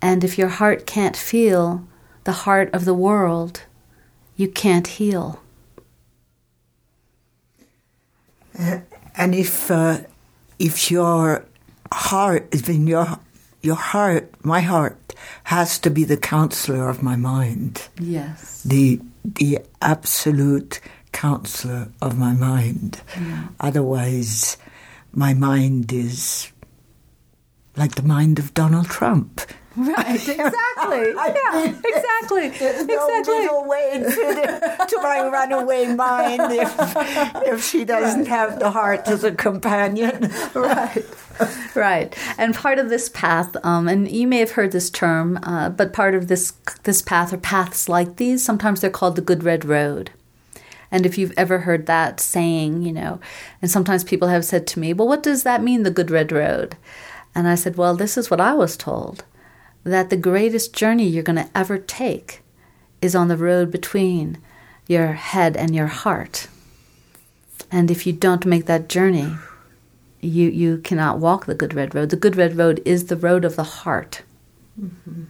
And 0.00 0.22
if 0.22 0.38
your 0.38 0.46
heart 0.60 0.86
can't 0.86 1.16
feel 1.16 1.88
the 2.22 2.44
heart 2.46 2.72
of 2.72 2.84
the 2.84 2.94
world, 2.94 3.62
you 4.36 4.46
can't 4.46 4.86
heal. 4.86 5.42
And 9.16 9.34
if 9.34 9.72
uh, 9.72 10.02
if 10.60 10.88
your 10.88 11.46
heart, 11.92 12.68
in 12.68 12.86
your 12.86 13.18
your 13.64 13.76
heart, 13.76 14.32
my 14.44 14.60
heart 14.60 15.14
has 15.44 15.78
to 15.80 15.90
be 15.90 16.04
the 16.04 16.16
counselor 16.16 16.88
of 16.88 17.02
my 17.02 17.16
mind, 17.16 17.88
Yes. 17.98 18.62
the 18.62 19.00
the 19.24 19.58
absolute 19.80 20.80
counselor 21.12 21.88
of 22.02 22.18
my 22.18 22.34
mind. 22.34 23.00
Otherwise, 23.58 24.58
my 25.12 25.32
mind 25.32 25.92
is 25.92 26.52
like 27.76 27.94
the 27.94 28.02
mind 28.02 28.38
of 28.38 28.52
Donald 28.54 28.86
Trump. 28.86 29.40
Right, 29.76 30.14
exactly. 30.28 31.12
yeah, 31.16 31.74
exactly. 31.84 32.48
There's 32.50 32.86
no 32.86 33.06
exactly. 33.08 33.38
middle 33.40 33.64
way 33.66 33.90
to, 33.94 34.04
the, 34.04 34.86
to 34.88 35.02
my 35.02 35.28
runaway 35.28 35.86
mind 35.86 36.52
if, 36.52 37.46
if 37.48 37.64
she 37.64 37.84
doesn't 37.84 38.20
right. 38.20 38.28
have 38.28 38.60
the 38.60 38.70
heart 38.70 39.02
as 39.06 39.24
a 39.24 39.32
companion. 39.32 40.30
right, 40.54 41.04
right. 41.74 42.16
And 42.38 42.54
part 42.54 42.78
of 42.78 42.88
this 42.88 43.08
path, 43.08 43.56
um, 43.64 43.88
and 43.88 44.08
you 44.08 44.28
may 44.28 44.38
have 44.38 44.52
heard 44.52 44.70
this 44.70 44.90
term, 44.90 45.40
uh, 45.42 45.70
but 45.70 45.92
part 45.92 46.14
of 46.14 46.28
this 46.28 46.52
this 46.84 47.02
path 47.02 47.32
or 47.32 47.38
paths 47.38 47.88
like 47.88 48.16
these, 48.16 48.44
sometimes 48.44 48.80
they're 48.80 48.90
called 48.90 49.16
the 49.16 49.22
Good 49.22 49.42
Red 49.42 49.64
Road. 49.64 50.12
And 50.92 51.04
if 51.04 51.18
you've 51.18 51.34
ever 51.36 51.60
heard 51.60 51.86
that 51.86 52.20
saying, 52.20 52.82
you 52.82 52.92
know, 52.92 53.18
and 53.60 53.68
sometimes 53.68 54.04
people 54.04 54.28
have 54.28 54.44
said 54.44 54.68
to 54.68 54.78
me, 54.78 54.92
well, 54.92 55.08
what 55.08 55.24
does 55.24 55.42
that 55.42 55.64
mean, 55.64 55.82
the 55.82 55.90
Good 55.90 56.12
Red 56.12 56.30
Road? 56.30 56.76
And 57.34 57.48
I 57.48 57.56
said, 57.56 57.76
well, 57.76 57.96
this 57.96 58.16
is 58.16 58.30
what 58.30 58.40
I 58.40 58.54
was 58.54 58.76
told 58.76 59.24
that 59.84 60.10
the 60.10 60.16
greatest 60.16 60.74
journey 60.74 61.06
you're 61.06 61.22
going 61.22 61.36
to 61.36 61.50
ever 61.54 61.78
take 61.78 62.42
is 63.00 63.14
on 63.14 63.28
the 63.28 63.36
road 63.36 63.70
between 63.70 64.38
your 64.86 65.12
head 65.12 65.56
and 65.56 65.74
your 65.74 65.86
heart. 65.86 66.48
And 67.70 67.90
if 67.90 68.06
you 68.06 68.12
don't 68.12 68.46
make 68.46 68.66
that 68.66 68.88
journey, 68.88 69.34
you, 70.20 70.48
you 70.48 70.78
cannot 70.78 71.18
walk 71.18 71.46
the 71.46 71.54
Good 71.54 71.74
Red 71.74 71.94
Road. 71.94 72.10
The 72.10 72.16
Good 72.16 72.36
Red 72.36 72.56
Road 72.56 72.80
is 72.84 73.06
the 73.06 73.16
road 73.16 73.44
of 73.44 73.56
the 73.56 73.64
heart. 73.64 74.22
Mm-hmm. 74.80 75.24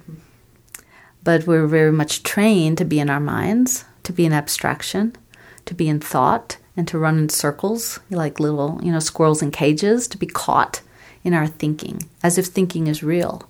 But 1.23 1.47
we're 1.47 1.67
very 1.67 1.93
much 1.93 2.23
trained 2.23 2.79
to 2.79 2.85
be 2.85 3.01
in 3.01 3.11
our 3.11 3.21
minds, 3.21 3.85
to 4.05 4.13
be 4.13 4.25
in 4.25 4.33
abstraction, 4.33 5.17
to 5.65 5.75
be 5.75 5.89
in 5.89 6.01
thought, 6.01 6.59
and 6.77 6.87
to 6.89 6.99
run 6.99 7.19
in 7.19 7.29
circles 7.29 7.99
like 8.11 8.39
little, 8.39 8.79
you 8.83 8.93
know, 8.93 8.99
squirrels 8.99 9.43
in 9.43 9.51
cages, 9.51 10.07
to 10.09 10.19
be 10.19 10.27
caught 10.27 10.83
in 11.23 11.33
our 11.33 11.47
thinking, 11.47 12.09
as 12.23 12.37
if 12.37 12.47
thinking 12.47 12.87
is 12.87 13.03
real. 13.03 13.49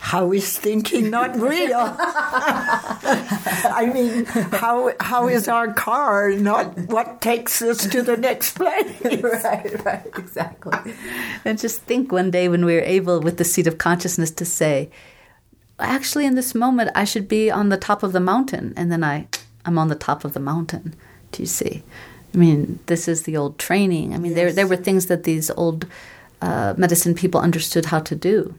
How 0.00 0.32
is 0.32 0.58
thinking 0.58 1.10
not 1.10 1.36
real? 1.36 1.96
I 1.98 3.90
mean, 3.92 4.24
how 4.26 4.92
how 5.00 5.28
is 5.28 5.48
our 5.48 5.72
car 5.72 6.30
not 6.30 6.76
what 6.88 7.20
takes 7.20 7.60
us 7.60 7.86
to 7.88 8.02
the 8.02 8.16
next 8.16 8.52
place? 8.52 9.00
right, 9.22 9.84
right, 9.84 10.06
exactly. 10.16 10.94
And 11.44 11.58
just 11.58 11.82
think 11.82 12.12
one 12.12 12.30
day 12.30 12.48
when 12.48 12.64
we 12.64 12.76
are 12.76 12.82
able, 12.82 13.20
with 13.20 13.38
the 13.38 13.44
seat 13.44 13.66
of 13.66 13.78
consciousness, 13.78 14.30
to 14.32 14.44
say, 14.44 14.90
actually, 15.78 16.26
in 16.26 16.36
this 16.36 16.54
moment, 16.54 16.90
I 16.94 17.04
should 17.04 17.28
be 17.28 17.50
on 17.50 17.68
the 17.68 17.76
top 17.76 18.02
of 18.02 18.12
the 18.12 18.20
mountain, 18.20 18.74
and 18.76 18.92
then 18.92 19.02
I, 19.02 19.26
I'm 19.64 19.78
on 19.78 19.88
the 19.88 19.96
top 19.96 20.24
of 20.24 20.32
the 20.32 20.40
mountain. 20.40 20.94
Do 21.32 21.42
you 21.42 21.46
see? 21.46 21.82
I 22.32 22.36
mean, 22.36 22.78
this 22.86 23.08
is 23.08 23.24
the 23.24 23.36
old 23.36 23.58
training. 23.58 24.14
I 24.14 24.18
mean, 24.18 24.32
yes. 24.32 24.36
there 24.36 24.52
there 24.52 24.66
were 24.68 24.76
things 24.76 25.06
that 25.06 25.24
these 25.24 25.50
old 25.50 25.86
uh, 26.40 26.74
medicine 26.76 27.14
people 27.14 27.40
understood 27.40 27.86
how 27.86 27.98
to 27.98 28.14
do 28.14 28.54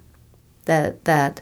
that 0.70 1.05
that 1.05 1.41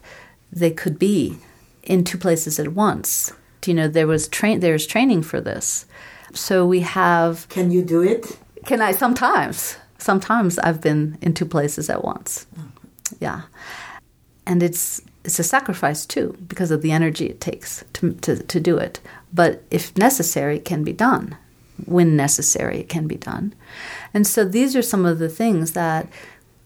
they 0.51 0.71
could 0.71 0.97
be 0.97 1.37
in 1.83 2.03
two 2.03 2.17
places 2.17 2.59
at 2.59 2.69
once. 2.69 3.33
You 3.65 3.73
know, 3.73 3.89
there 3.89 4.07
was 4.07 4.29
train 4.29 4.61
there's 4.61 4.87
training 4.87 5.23
for 5.23 5.41
this. 5.41 5.85
So 6.33 6.65
we 6.65 6.79
have 6.81 7.47
Can 7.49 7.69
you 7.69 7.83
do 7.83 8.01
it? 8.01 8.37
Can 8.65 8.81
I 8.81 8.93
sometimes? 8.93 9.77
Sometimes 9.97 10.57
I've 10.59 10.81
been 10.81 11.17
in 11.21 11.33
two 11.33 11.45
places 11.45 11.89
at 11.89 12.03
once. 12.03 12.47
Oh. 12.57 12.71
Yeah. 13.19 13.41
And 14.45 14.63
it's 14.63 15.01
it's 15.25 15.39
a 15.39 15.43
sacrifice 15.43 16.05
too 16.05 16.37
because 16.47 16.71
of 16.71 16.81
the 16.81 16.93
energy 16.93 17.25
it 17.25 17.41
takes 17.41 17.83
to, 17.93 18.13
to, 18.13 18.41
to 18.43 18.59
do 18.61 18.77
it. 18.77 19.01
But 19.33 19.61
if 19.69 19.97
necessary, 19.97 20.55
it 20.57 20.65
can 20.65 20.85
be 20.85 20.93
done. 20.93 21.35
When 21.85 22.15
necessary, 22.15 22.79
it 22.79 22.89
can 22.89 23.07
be 23.07 23.17
done. 23.17 23.53
And 24.13 24.25
so 24.25 24.45
these 24.45 24.73
are 24.77 24.81
some 24.81 25.05
of 25.05 25.19
the 25.19 25.29
things 25.29 25.73
that 25.73 26.07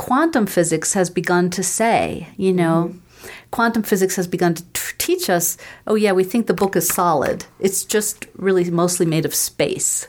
quantum 0.02 0.47
physics 0.47 0.93
has 0.93 1.12
begun 1.12 1.52
to 1.52 1.62
say, 1.62 2.28
you 2.36 2.52
know, 2.52 2.89
mm-hmm. 2.89 3.28
quantum 3.52 3.84
physics 3.84 4.16
has 4.16 4.26
begun 4.26 4.56
to 4.56 4.64
t- 4.74 4.95
teach 4.97 5.30
us, 5.30 5.56
oh, 5.86 5.93
yeah, 5.93 6.12
we 6.12 6.24
think 6.24 6.47
the 6.47 6.56
book 6.56 6.76
is 6.76 6.88
solid. 6.88 7.45
It's 7.60 7.84
just 7.84 8.26
really 8.36 8.68
mostly 8.72 9.06
made 9.06 9.26
of 9.26 9.36
space, 9.36 10.08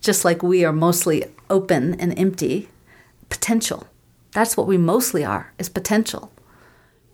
just 0.00 0.24
like 0.24 0.42
we 0.42 0.64
are 0.64 0.72
mostly 0.72 1.24
open 1.48 1.94
and 2.00 2.18
empty. 2.18 2.68
Potential. 3.28 3.86
That's 4.32 4.56
what 4.56 4.66
we 4.66 4.76
mostly 4.76 5.24
are, 5.24 5.52
is 5.56 5.68
potential. 5.68 6.32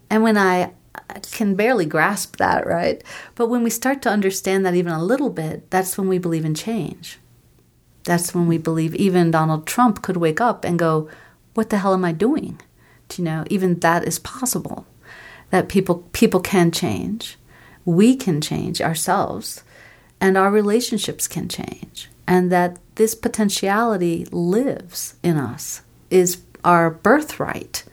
And 0.09 0.22
when 0.22 0.39
I, 0.39 0.72
I 1.11 1.18
can 1.31 1.55
barely 1.55 1.85
grasp 1.85 2.37
that, 2.37 2.66
right? 2.66 3.05
But 3.35 3.49
when 3.51 3.62
we 3.62 3.68
start 3.68 4.01
to 4.01 4.09
understand 4.09 4.64
that 4.64 4.75
even 4.75 4.95
a 4.95 5.05
little 5.05 5.31
bit, 5.31 5.70
that's 5.70 5.99
when 5.99 6.09
we 6.09 6.16
believe 6.16 6.47
in 6.47 6.55
change. 6.55 7.18
That's 8.05 8.35
when 8.35 8.47
we 8.47 8.57
believe 8.57 8.95
even 8.95 9.31
Donald 9.31 9.66
Trump 9.66 10.01
could 10.01 10.16
wake 10.16 10.41
up 10.41 10.64
and 10.64 10.79
go, 10.79 11.11
what 11.55 11.71
the 11.71 11.79
hell 11.79 11.95
am 11.95 12.05
I 12.05 12.13
doing? 12.13 12.61
Do 13.09 13.23
you 13.23 13.25
know, 13.25 13.45
even 13.49 13.81
that 13.81 14.05
is 14.05 14.19
possible. 14.19 14.87
That 15.51 15.69
people 15.69 16.09
people 16.13 16.41
can 16.41 16.71
change. 16.71 17.39
We 17.85 18.17
can 18.17 18.41
change 18.41 18.81
ourselves 18.81 19.63
and 20.21 20.39
our 20.39 20.51
relationships 20.51 21.29
can 21.29 21.49
change. 21.49 22.09
And 22.27 22.51
that 22.51 22.79
this 22.95 23.15
potentiality 23.15 24.27
lives 24.31 25.17
in 25.23 25.37
us 25.37 25.83
is 26.11 26.43
our 26.65 26.91
birthright. 26.91 27.85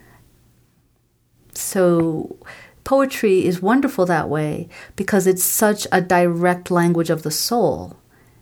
So 1.53 2.37
poetry 2.85 3.45
is 3.45 3.61
wonderful 3.61 4.05
that 4.05 4.29
way 4.29 4.69
because 4.95 5.27
it's 5.27 5.43
such 5.43 5.85
a 5.91 6.01
direct 6.01 6.71
language 6.71 7.09
of 7.09 7.23
the 7.23 7.31
soul. 7.31 7.97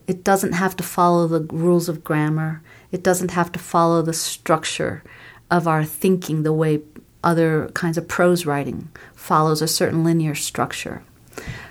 It 0.06 0.24
doesn't 0.24 0.54
have 0.54 0.76
to 0.78 0.84
follow 0.84 1.28
the 1.28 1.42
rules 1.54 1.90
of 1.90 2.04
grammar. 2.04 2.62
It 2.92 3.04
doesn't 3.04 3.32
have 3.32 3.52
to 3.52 3.60
follow 3.60 4.02
the 4.02 4.14
structure 4.14 5.04
of 5.52 5.68
our 5.68 5.84
thinking 5.84 6.44
the 6.44 6.54
way 6.54 6.82
other 7.24 7.70
kinds 7.74 7.98
of 7.98 8.08
prose 8.08 8.46
writing 8.46 8.90
follows 9.16 9.62
a 9.62 9.68
certain 9.68 10.04
linear 10.04 10.36
structure. 10.36 11.04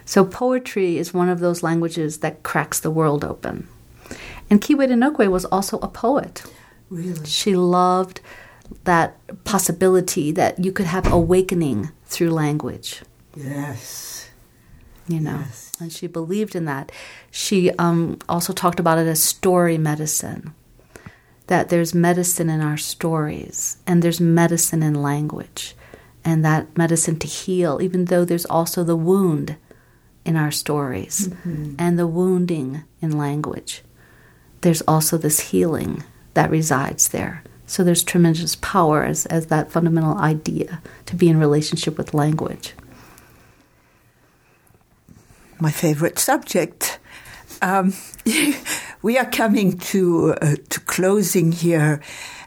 So 0.05 0.25
poetry 0.25 0.99
is 0.99 1.13
one 1.13 1.29
of 1.29 1.41
those 1.41 1.63
languages 1.63 2.19
that 2.19 2.43
cracks 2.43 2.81
the 2.81 2.91
world 2.91 3.25
open. 3.25 3.69
And 4.51 4.61
Kiwe 4.61 5.29
was 5.31 5.45
also 5.47 5.79
a 5.81 5.89
poet. 5.89 6.43
Really? 6.89 7.27
She 7.27 7.55
loved 7.55 8.21
that 8.85 9.17
possibility 9.45 10.33
that 10.33 10.63
you 10.63 10.73
could 10.73 10.87
have 10.87 11.11
awakening 11.13 11.91
through 12.07 12.31
language. 12.31 13.03
Yes. 13.37 14.31
You 15.07 15.21
know, 15.21 15.39
yes. 15.39 15.73
and 15.81 15.91
she 15.91 16.07
believed 16.07 16.55
in 16.55 16.67
that. 16.67 16.93
She 17.31 17.71
um, 17.73 18.19
also 18.29 18.53
talked 18.53 18.79
about 18.79 18.99
it 18.99 19.07
as 19.07 19.23
story 19.23 19.79
medicine 19.79 20.55
that 21.49 21.71
there's 21.71 21.95
medicine 21.95 22.49
in 22.49 22.61
our 22.61 22.77
stories 22.77 23.79
and 23.87 24.03
there's 24.03 24.21
medicine 24.21 24.83
in 24.83 25.03
language, 25.03 25.75
and 26.25 26.45
that 26.45 26.77
medicine 26.77 27.19
to 27.19 27.27
heal, 27.27 27.81
even 27.83 28.07
though 28.07 28.25
there's 28.25 28.47
also 28.47 28.85
the 28.85 28.97
wound 28.97 29.57
in 30.25 30.37
our 30.37 30.51
stories 30.51 31.29
mm-hmm. 31.29 31.75
and 31.79 31.99
the 31.99 32.07
wounding 32.07 32.85
in 33.01 33.17
language. 33.17 33.83
There's 34.61 34.83
also 34.83 35.17
this 35.17 35.51
healing 35.51 36.05
that 36.35 36.51
resides 36.51 37.09
there. 37.09 37.43
So 37.67 37.83
there's 37.83 38.03
tremendous 38.03 38.57
power 38.57 39.05
as, 39.05 39.25
as 39.27 39.47
that 39.47 39.71
fundamental 39.71 40.17
idea 40.19 40.83
to 41.07 41.17
be 41.17 41.29
in 41.29 41.39
relationship 41.39 41.97
with 41.97 42.15
language. 42.15 42.75
My 45.61 45.71
favorite 45.71 46.19
subject. 46.19 46.99
Um, 47.63 47.95
we 49.03 49.19
are 49.19 49.27
coming 49.27 49.79
to 49.79 50.35
uh, 50.41 50.57
to 50.69 50.81
closing 50.81 51.53
here, 51.53 52.01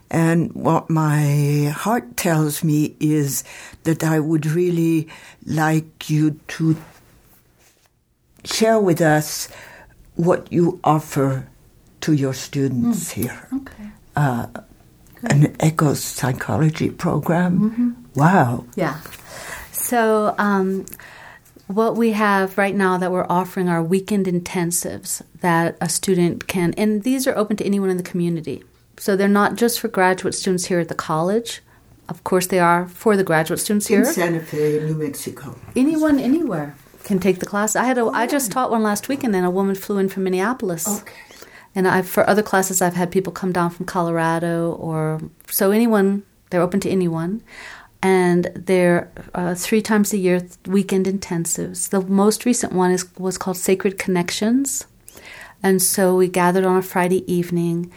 and 0.10 0.54
what 0.54 0.90
my 0.90 1.74
heart 1.76 2.18
tells 2.18 2.64
me 2.64 2.96
is 3.00 3.44
that 3.84 4.04
I 4.04 4.20
would 4.20 4.46
really 4.46 5.08
like 5.46 6.10
you 6.10 6.40
to 6.50 6.76
share 8.44 8.80
with 8.80 9.02
us 9.02 9.48
what 10.16 10.52
you 10.52 10.80
offer 10.84 11.48
to 12.02 12.14
your 12.14 12.34
students 12.34 13.12
mm. 13.12 13.14
here. 13.14 13.48
Okay. 13.54 13.90
Uh, 14.16 14.48
an 15.24 15.56
eco 15.62 15.94
psychology 15.94 16.90
program. 16.90 17.72
Mm-hmm. 17.72 18.20
Wow. 18.20 18.66
Yeah. 18.76 19.00
So. 19.72 20.36
Um, 20.38 20.86
what 21.68 21.96
we 21.96 22.12
have 22.12 22.58
right 22.58 22.76
now 22.76 22.98
that 22.98 23.14
we're 23.14 23.26
offering 23.30 23.70
are 23.70 23.82
weekend 23.82 24.26
intensives 24.26 25.22
that 25.42 25.78
a 25.82 25.90
student 25.90 26.48
can, 26.48 26.74
and 26.78 27.04
these 27.04 27.28
are 27.28 27.38
open 27.38 27.58
to 27.58 27.66
anyone 27.66 27.90
in 27.90 27.98
the 27.98 28.04
community. 28.04 28.64
So 28.98 29.16
they're 29.16 29.28
not 29.28 29.56
just 29.56 29.80
for 29.80 29.88
graduate 29.88 30.36
students 30.36 30.66
here 30.66 30.80
at 30.80 30.88
the 30.88 30.96
college. 30.96 31.62
Of 32.08 32.24
course, 32.24 32.48
they 32.48 32.60
are 32.60 32.88
for 32.88 33.16
the 33.18 33.24
graduate 33.24 33.60
students 33.60 33.88
here. 33.88 34.00
In 34.00 34.06
Santa 34.06 34.40
Fe, 34.42 34.80
New 34.86 34.96
Mexico. 34.96 35.60
Anyone, 35.76 36.20
anywhere 36.20 36.76
can 37.04 37.20
take 37.20 37.40
the 37.40 37.46
class. 37.46 37.76
I 37.76 37.86
had 37.86 37.98
a, 37.98 38.02
oh. 38.02 38.12
I 38.12 38.28
just 38.28 38.52
taught 38.52 38.70
one 38.70 38.84
last 38.84 39.10
week, 39.10 39.24
and 39.24 39.34
then 39.34 39.44
a 39.44 39.52
woman 39.52 39.76
flew 39.76 39.98
in 39.98 40.10
from 40.10 40.24
Minneapolis. 40.24 40.88
Okay. 41.02 41.14
And 41.74 41.88
I, 41.88 42.02
for 42.02 42.30
other 42.30 42.44
classes, 42.44 42.82
I've 42.82 42.96
had 42.96 43.12
people 43.12 43.34
come 43.34 43.52
down 43.52 43.70
from 43.72 43.86
Colorado, 43.86 44.74
or 44.74 45.22
so 45.48 45.72
anyone. 45.72 46.24
They're 46.50 46.62
open 46.62 46.82
to 46.82 46.90
anyone 46.90 47.42
and 48.04 48.46
they're 48.56 49.12
uh, 49.34 49.56
three 49.56 49.82
times 49.82 50.14
a 50.14 50.18
year 50.18 50.48
weekend 50.66 51.06
intensives. 51.06 51.90
The 51.90 52.02
most 52.02 52.46
recent 52.46 52.74
one 52.74 52.92
is 52.92 53.06
was 53.18 53.38
called 53.38 53.58
Sacred 53.58 54.00
Connections, 54.00 54.86
and 55.64 55.82
so 55.82 56.16
we 56.16 56.28
gathered 56.28 56.66
on 56.66 56.78
a 56.78 56.82
Friday 56.82 57.32
evening 57.32 57.92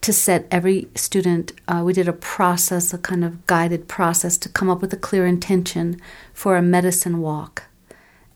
to 0.00 0.12
set 0.12 0.46
every 0.50 0.88
student, 0.94 1.52
uh, 1.68 1.82
we 1.84 1.92
did 1.92 2.08
a 2.08 2.12
process, 2.12 2.94
a 2.94 2.98
kind 2.98 3.24
of 3.24 3.46
guided 3.46 3.86
process 3.86 4.38
to 4.38 4.48
come 4.48 4.70
up 4.70 4.80
with 4.80 4.92
a 4.94 4.96
clear 4.96 5.26
intention 5.26 6.00
for 6.32 6.56
a 6.56 6.62
medicine 6.62 7.20
walk. 7.20 7.64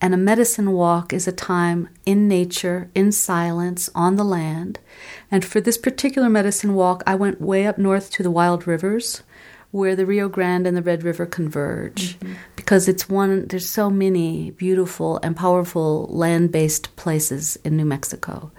And 0.01 0.13
a 0.13 0.19
medicine 0.19 0.73
walk 0.73 1.15
is 1.15 1.27
a 1.27 1.33
time 1.33 1.89
in 2.05 2.29
nature, 2.29 2.91
in 2.95 3.11
silence, 3.11 3.89
on 3.95 4.17
the 4.17 4.25
land. 4.25 4.79
And 5.31 5.43
for 5.43 5.63
this 5.63 5.79
particular 5.79 6.29
medicine 6.29 6.75
walk, 6.75 7.03
I 7.07 7.15
went 7.15 7.41
way 7.41 7.67
up 7.67 7.79
north 7.79 8.11
to 8.11 8.23
the 8.23 8.31
wild 8.31 8.67
rivers 8.67 9.23
where 9.75 9.97
the 9.97 10.07
Rio 10.07 10.29
Grande 10.29 10.69
and 10.69 10.77
the 10.77 10.83
Red 10.83 11.03
River 11.03 11.27
converge 11.27 12.17
mm-hmm. 12.21 12.35
because 12.55 12.87
it's 12.87 13.09
one 13.09 13.49
there's 13.49 13.69
so 13.69 13.91
many 13.91 14.53
beautiful 14.53 15.19
and 15.25 15.37
powerful 15.37 16.07
land-based 16.13 16.95
places 16.95 17.57
in 17.65 17.77
New 17.77 17.85
Mexico 17.85 18.53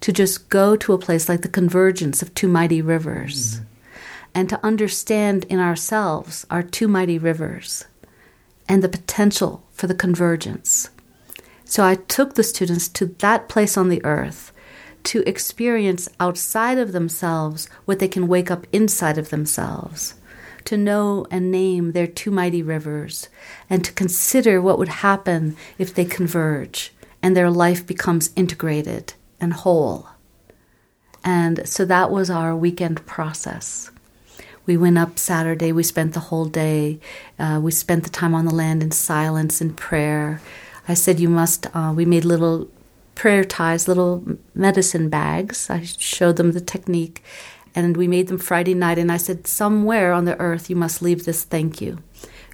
to 0.00 0.10
just 0.14 0.48
go 0.48 0.74
to 0.74 0.94
a 0.94 0.98
place 0.98 1.28
like 1.28 1.42
the 1.42 1.48
convergence 1.48 2.22
of 2.22 2.32
two 2.32 2.48
mighty 2.48 2.80
rivers 2.80 3.56
mm-hmm. 3.56 3.64
and 4.34 4.48
to 4.48 4.64
understand 4.64 5.44
in 5.50 5.58
ourselves 5.58 6.46
our 6.48 6.62
two 6.62 6.88
mighty 6.88 7.18
rivers 7.18 7.84
and 8.66 8.82
the 8.82 8.88
potential 8.88 9.62
for 9.72 9.88
the 9.88 9.94
convergence. 9.94 10.88
So 11.66 11.84
I 11.84 11.96
took 11.96 12.32
the 12.34 12.42
students 12.42 12.88
to 12.88 13.04
that 13.18 13.46
place 13.46 13.76
on 13.76 13.90
the 13.90 14.02
earth 14.06 14.52
to 15.04 15.22
experience 15.28 16.08
outside 16.18 16.78
of 16.78 16.92
themselves 16.92 17.68
what 17.84 17.98
they 17.98 18.08
can 18.08 18.26
wake 18.26 18.50
up 18.50 18.66
inside 18.72 19.18
of 19.18 19.28
themselves 19.28 20.14
to 20.64 20.76
know 20.76 21.26
and 21.30 21.50
name 21.50 21.92
their 21.92 22.06
two 22.06 22.30
mighty 22.30 22.62
rivers, 22.62 23.28
and 23.68 23.84
to 23.84 23.92
consider 23.92 24.60
what 24.60 24.78
would 24.78 24.88
happen 24.88 25.56
if 25.78 25.94
they 25.94 26.04
converge 26.04 26.92
and 27.22 27.36
their 27.36 27.50
life 27.50 27.86
becomes 27.86 28.30
integrated 28.34 29.14
and 29.40 29.52
whole. 29.52 30.08
And 31.24 31.66
so 31.68 31.84
that 31.84 32.10
was 32.10 32.28
our 32.28 32.54
weekend 32.56 33.06
process. 33.06 33.90
We 34.66 34.76
went 34.76 34.98
up 34.98 35.18
Saturday, 35.18 35.72
we 35.72 35.84
spent 35.84 36.14
the 36.14 36.20
whole 36.20 36.46
day, 36.46 36.98
uh, 37.38 37.60
we 37.62 37.70
spent 37.70 38.04
the 38.04 38.10
time 38.10 38.34
on 38.34 38.44
the 38.44 38.54
land 38.54 38.82
in 38.82 38.90
silence 38.90 39.60
and 39.60 39.76
prayer. 39.76 40.40
I 40.88 40.94
said, 40.94 41.20
You 41.20 41.28
must, 41.28 41.66
uh, 41.74 41.92
we 41.94 42.04
made 42.04 42.24
little 42.24 42.68
prayer 43.14 43.44
ties, 43.44 43.88
little 43.88 44.24
medicine 44.54 45.08
bags. 45.08 45.68
I 45.70 45.82
showed 45.82 46.36
them 46.36 46.52
the 46.52 46.60
technique 46.60 47.22
and 47.74 47.96
we 47.96 48.06
made 48.08 48.28
them 48.28 48.38
Friday 48.38 48.74
night. 48.74 48.98
And 48.98 49.10
I 49.10 49.16
said, 49.16 49.46
somewhere 49.46 50.12
on 50.12 50.24
the 50.24 50.38
earth, 50.38 50.68
you 50.68 50.76
must 50.76 51.02
leave 51.02 51.24
this 51.24 51.44
thank 51.44 51.80
you. 51.80 51.98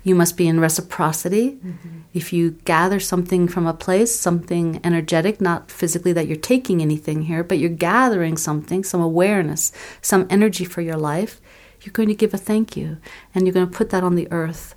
You 0.05 0.15
must 0.15 0.37
be 0.37 0.47
in 0.47 0.61
reciprocity. 0.61 1.53
Mm-hmm. 1.53 1.99
If 2.15 2.33
you 2.33 2.53
gather 2.65 3.01
something 3.01 3.49
from 3.49 3.67
a 3.67 3.75
place, 3.75 4.15
something 4.15 4.81
energetic, 4.85 5.41
not 5.41 5.71
physically 5.71 6.13
that 6.13 6.27
you're 6.27 6.37
taking 6.37 6.81
anything 6.81 7.23
here, 7.23 7.43
but 7.43 7.59
you're 7.59 7.71
gathering 7.71 8.37
something, 8.37 8.85
some 8.85 9.01
awareness, 9.01 9.73
some 10.01 10.27
energy 10.31 10.65
for 10.65 10.81
your 10.81 10.97
life, 10.97 11.41
you're 11.83 11.93
going 11.93 12.09
to 12.09 12.15
give 12.15 12.33
a 12.33 12.39
thank 12.39 12.77
you. 12.77 12.99
And 13.35 13.47
you're 13.47 13.55
going 13.55 13.69
to 13.69 13.77
put 13.77 13.91
that 13.91 14.05
on 14.05 14.15
the 14.15 14.31
earth 14.31 14.75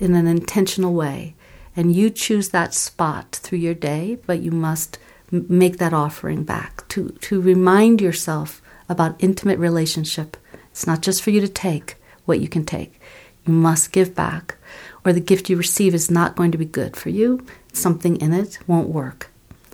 in 0.00 0.14
an 0.14 0.26
intentional 0.26 0.94
way. 0.94 1.34
And 1.76 1.94
you 1.94 2.10
choose 2.10 2.48
that 2.50 2.74
spot 2.74 3.32
through 3.42 3.58
your 3.58 3.74
day, 3.74 4.18
but 4.26 4.40
you 4.40 4.50
must 4.50 4.98
make 5.30 5.78
that 5.78 5.94
offering 5.94 6.44
back 6.44 6.86
to, 6.88 7.10
to 7.20 7.40
remind 7.40 8.00
yourself 8.00 8.61
about 8.92 9.16
intimate 9.18 9.58
relationship. 9.58 10.36
It's 10.70 10.86
not 10.86 11.02
just 11.02 11.22
for 11.22 11.30
you 11.30 11.40
to 11.40 11.48
take 11.48 11.96
what 12.24 12.40
you 12.40 12.48
can 12.48 12.64
take. 12.64 13.00
You 13.46 13.52
must 13.52 13.92
give 13.92 14.14
back, 14.14 14.56
or 15.04 15.12
the 15.12 15.20
gift 15.20 15.50
you 15.50 15.56
receive 15.56 15.94
is 15.94 16.10
not 16.10 16.36
going 16.36 16.52
to 16.52 16.58
be 16.58 16.64
good 16.64 16.96
for 16.96 17.08
you. 17.08 17.44
Something 17.72 18.16
in 18.20 18.32
it 18.32 18.58
won't 18.66 18.88
work. 18.88 19.30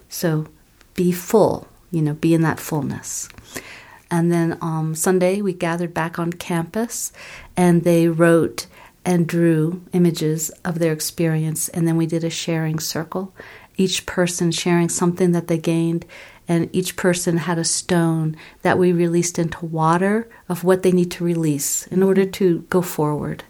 So 0.09 0.47
be 0.95 1.13
full, 1.13 1.69
you 1.91 2.01
know, 2.01 2.15
be 2.15 2.33
in 2.33 2.43
that 2.43 2.59
fullness. 2.59 3.29
And 4.11 4.33
then 4.33 4.57
um, 4.63 4.95
Sunday, 4.95 5.43
we 5.43 5.53
gathered 5.53 5.93
back 5.93 6.19
on 6.19 6.33
campus 6.33 7.13
and 7.57 7.85
they 7.85 8.09
wrote 8.09 8.67
and 9.05 9.27
drew 9.27 9.83
images 9.93 10.51
of 10.65 10.79
their 10.79 10.93
experience. 10.93 11.69
And 11.69 11.87
then 11.87 11.97
we 11.97 12.07
did 12.07 12.25
a 12.25 12.31
sharing 12.31 12.79
circle, 12.79 13.35
each 13.77 14.07
person 14.07 14.51
sharing 14.51 14.89
something 14.89 15.33
that 15.33 15.49
they 15.49 15.59
gained 15.59 16.07
and 16.49 16.71
each 16.73 16.97
person 16.97 17.37
had 17.37 17.59
a 17.59 17.65
stone 17.65 18.37
that 18.63 18.79
we 18.79 18.91
released 18.91 19.39
into 19.39 19.67
water 19.67 20.29
of 20.49 20.65
what 20.65 20.83
they 20.83 20.93
need 20.93 21.11
to 21.13 21.25
release 21.25 21.87
in 21.89 22.03
order 22.03 22.25
to 22.25 22.61
go 22.71 22.81
forward. 22.81 23.45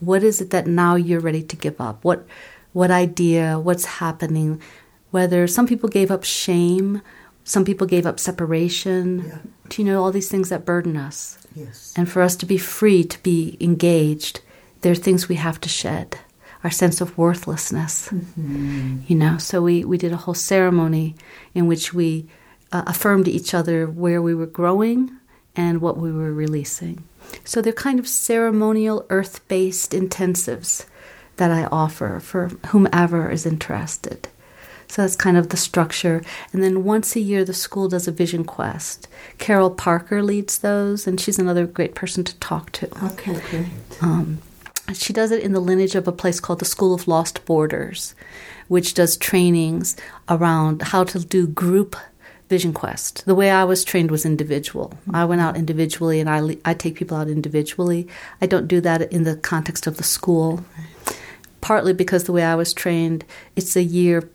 What 0.00 0.22
is 0.24 0.40
it 0.40 0.50
that 0.50 0.66
now 0.66 0.94
you're 0.94 1.20
ready 1.20 1.42
to 1.42 1.56
give 1.56 1.80
up? 1.80 2.02
What 2.02 2.26
what 2.72 2.90
idea, 2.90 3.58
what's 3.58 3.84
happening? 3.84 4.62
Whether 5.10 5.46
some 5.46 5.66
people 5.66 5.88
gave 5.88 6.10
up 6.10 6.24
shame, 6.24 7.02
some 7.44 7.64
people 7.64 7.86
gave 7.86 8.06
up 8.06 8.20
separation. 8.20 9.24
Yeah. 9.26 9.38
Do 9.68 9.82
you 9.82 9.88
know 9.88 10.02
all 10.02 10.12
these 10.12 10.28
things 10.28 10.48
that 10.50 10.64
burden 10.64 10.96
us? 10.96 11.36
Yes. 11.54 11.92
And 11.96 12.08
for 12.08 12.22
us 12.22 12.36
to 12.36 12.46
be 12.46 12.58
free, 12.58 13.02
to 13.04 13.22
be 13.22 13.56
engaged, 13.60 14.40
there 14.82 14.92
are 14.92 14.96
things 14.96 15.28
we 15.28 15.34
have 15.34 15.60
to 15.60 15.68
shed 15.68 16.18
our 16.62 16.70
sense 16.70 17.00
of 17.00 17.16
worthlessness. 17.16 18.08
Mm-hmm. 18.08 19.00
You 19.06 19.16
know, 19.16 19.38
so 19.38 19.62
we, 19.62 19.84
we 19.84 19.98
did 19.98 20.12
a 20.12 20.16
whole 20.16 20.34
ceremony 20.34 21.14
in 21.54 21.66
which 21.66 21.94
we 21.94 22.28
uh, 22.72 22.84
affirmed 22.86 23.28
each 23.28 23.54
other 23.54 23.86
where 23.86 24.20
we 24.20 24.34
were 24.34 24.46
growing 24.46 25.10
and 25.56 25.80
what 25.80 25.96
we 25.96 26.12
were 26.12 26.32
releasing. 26.32 27.04
So 27.44 27.60
they're 27.60 27.72
kind 27.72 27.98
of 27.98 28.08
ceremonial, 28.08 29.06
earth 29.10 29.46
based 29.48 29.92
intensives 29.92 30.86
that 31.36 31.50
I 31.50 31.64
offer 31.66 32.20
for 32.20 32.48
whomever 32.68 33.30
is 33.30 33.46
interested. 33.46 34.28
So 34.88 35.02
that's 35.02 35.16
kind 35.16 35.36
of 35.36 35.50
the 35.50 35.56
structure. 35.56 36.20
And 36.52 36.62
then 36.62 36.82
once 36.82 37.14
a 37.14 37.20
year, 37.20 37.44
the 37.44 37.54
school 37.54 37.88
does 37.88 38.08
a 38.08 38.12
vision 38.12 38.44
quest. 38.44 39.06
Carol 39.38 39.70
Parker 39.70 40.20
leads 40.20 40.58
those, 40.58 41.06
and 41.06 41.20
she's 41.20 41.38
another 41.38 41.64
great 41.64 41.94
person 41.94 42.24
to 42.24 42.34
talk 42.40 42.72
to. 42.72 43.04
Okay, 43.04 43.40
great. 43.50 43.66
Um, 44.02 44.38
she 44.92 45.12
does 45.12 45.30
it 45.30 45.42
in 45.42 45.52
the 45.52 45.60
lineage 45.60 45.94
of 45.94 46.08
a 46.08 46.12
place 46.12 46.40
called 46.40 46.58
the 46.58 46.64
School 46.64 46.94
of 46.94 47.08
Lost 47.08 47.44
Borders, 47.44 48.14
which 48.68 48.94
does 48.94 49.16
trainings 49.16 49.96
around 50.28 50.82
how 50.82 51.04
to 51.04 51.20
do 51.20 51.46
group 51.46 51.96
vision 52.48 52.72
quest. 52.72 53.24
The 53.26 53.34
way 53.34 53.50
I 53.50 53.64
was 53.64 53.84
trained 53.84 54.10
was 54.10 54.26
individual. 54.26 54.92
I 55.14 55.24
went 55.24 55.40
out 55.40 55.56
individually 55.56 56.18
and 56.18 56.28
I, 56.28 56.56
I 56.64 56.74
take 56.74 56.96
people 56.96 57.16
out 57.16 57.28
individually. 57.28 58.08
I 58.42 58.46
don't 58.46 58.66
do 58.66 58.80
that 58.80 59.12
in 59.12 59.22
the 59.22 59.36
context 59.36 59.86
of 59.86 59.96
the 59.96 60.02
school, 60.02 60.64
partly 61.60 61.92
because 61.92 62.24
the 62.24 62.32
way 62.32 62.42
I 62.42 62.56
was 62.56 62.74
trained, 62.74 63.24
it's 63.54 63.76
a 63.76 63.82
year 63.82 64.28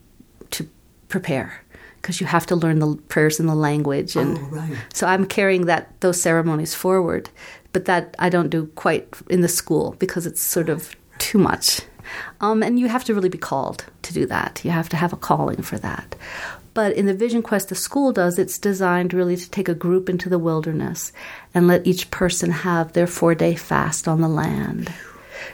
to 0.52 0.68
prepare 1.10 1.62
because 2.02 2.22
you 2.22 2.28
have 2.28 2.46
to 2.46 2.56
learn 2.56 2.80
the 2.80 2.96
prayers 3.10 3.40
in 3.40 3.48
the 3.48 3.56
language 3.56 4.16
and 4.16 4.38
oh, 4.38 4.42
right. 4.52 4.78
so 4.94 5.08
I'm 5.08 5.26
carrying 5.26 5.66
that 5.66 6.00
those 6.02 6.22
ceremonies 6.22 6.76
forward 6.76 7.32
but 7.76 7.84
that 7.84 8.16
I 8.20 8.30
don't 8.30 8.48
do 8.48 8.68
quite 8.76 9.06
in 9.30 9.42
the 9.42 9.50
school 9.50 9.98
because 10.00 10.26
it's 10.26 10.42
sort 10.42 10.70
of 10.70 10.96
too 11.18 11.38
much. 11.38 11.82
Um, 12.40 12.64
and 12.64 12.80
you 12.80 12.88
have 12.88 13.04
to 13.04 13.14
really 13.14 13.28
be 13.28 13.38
called 13.38 13.84
to 14.04 14.14
do 14.14 14.26
that. 14.28 14.64
You 14.64 14.72
have 14.72 14.88
to 14.90 14.96
have 14.96 15.12
a 15.12 15.18
calling 15.18 15.62
for 15.62 15.78
that. 15.80 16.16
But 16.74 16.94
in 16.94 17.06
the 17.06 17.14
Vision 17.14 17.42
Quest 17.42 17.68
the 17.68 17.76
school 17.76 18.14
does, 18.14 18.40
it's 18.40 18.58
designed 18.58 19.14
really 19.14 19.36
to 19.36 19.52
take 19.52 19.68
a 19.68 19.76
group 19.76 20.08
into 20.08 20.30
the 20.30 20.40
wilderness 20.40 21.12
and 21.54 21.68
let 21.68 21.86
each 21.86 22.12
person 22.12 22.50
have 22.50 22.94
their 22.94 23.08
four 23.08 23.36
day 23.36 23.56
fast 23.56 24.08
on 24.08 24.22
the 24.22 24.30
land. 24.30 24.94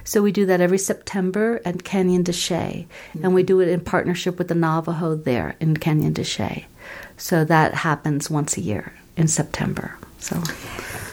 So 0.03 0.21
we 0.21 0.31
do 0.31 0.45
that 0.45 0.61
every 0.61 0.77
September 0.77 1.59
at 1.65 1.83
Canyon 1.83 2.21
de 2.21 2.33
Chelly, 2.33 2.87
mm-hmm. 3.15 3.25
and 3.25 3.33
we 3.33 3.41
do 3.41 3.59
it 3.61 3.67
in 3.67 3.79
partnership 3.79 4.37
with 4.37 4.47
the 4.47 4.53
Navajo 4.53 5.15
there 5.15 5.55
in 5.59 5.75
Canyon 5.75 6.13
de 6.13 6.23
Chelly. 6.23 6.67
So 7.17 7.43
that 7.45 7.73
happens 7.73 8.29
once 8.29 8.57
a 8.57 8.61
year 8.61 8.93
in 9.17 9.27
September. 9.27 9.97
So 10.21 10.41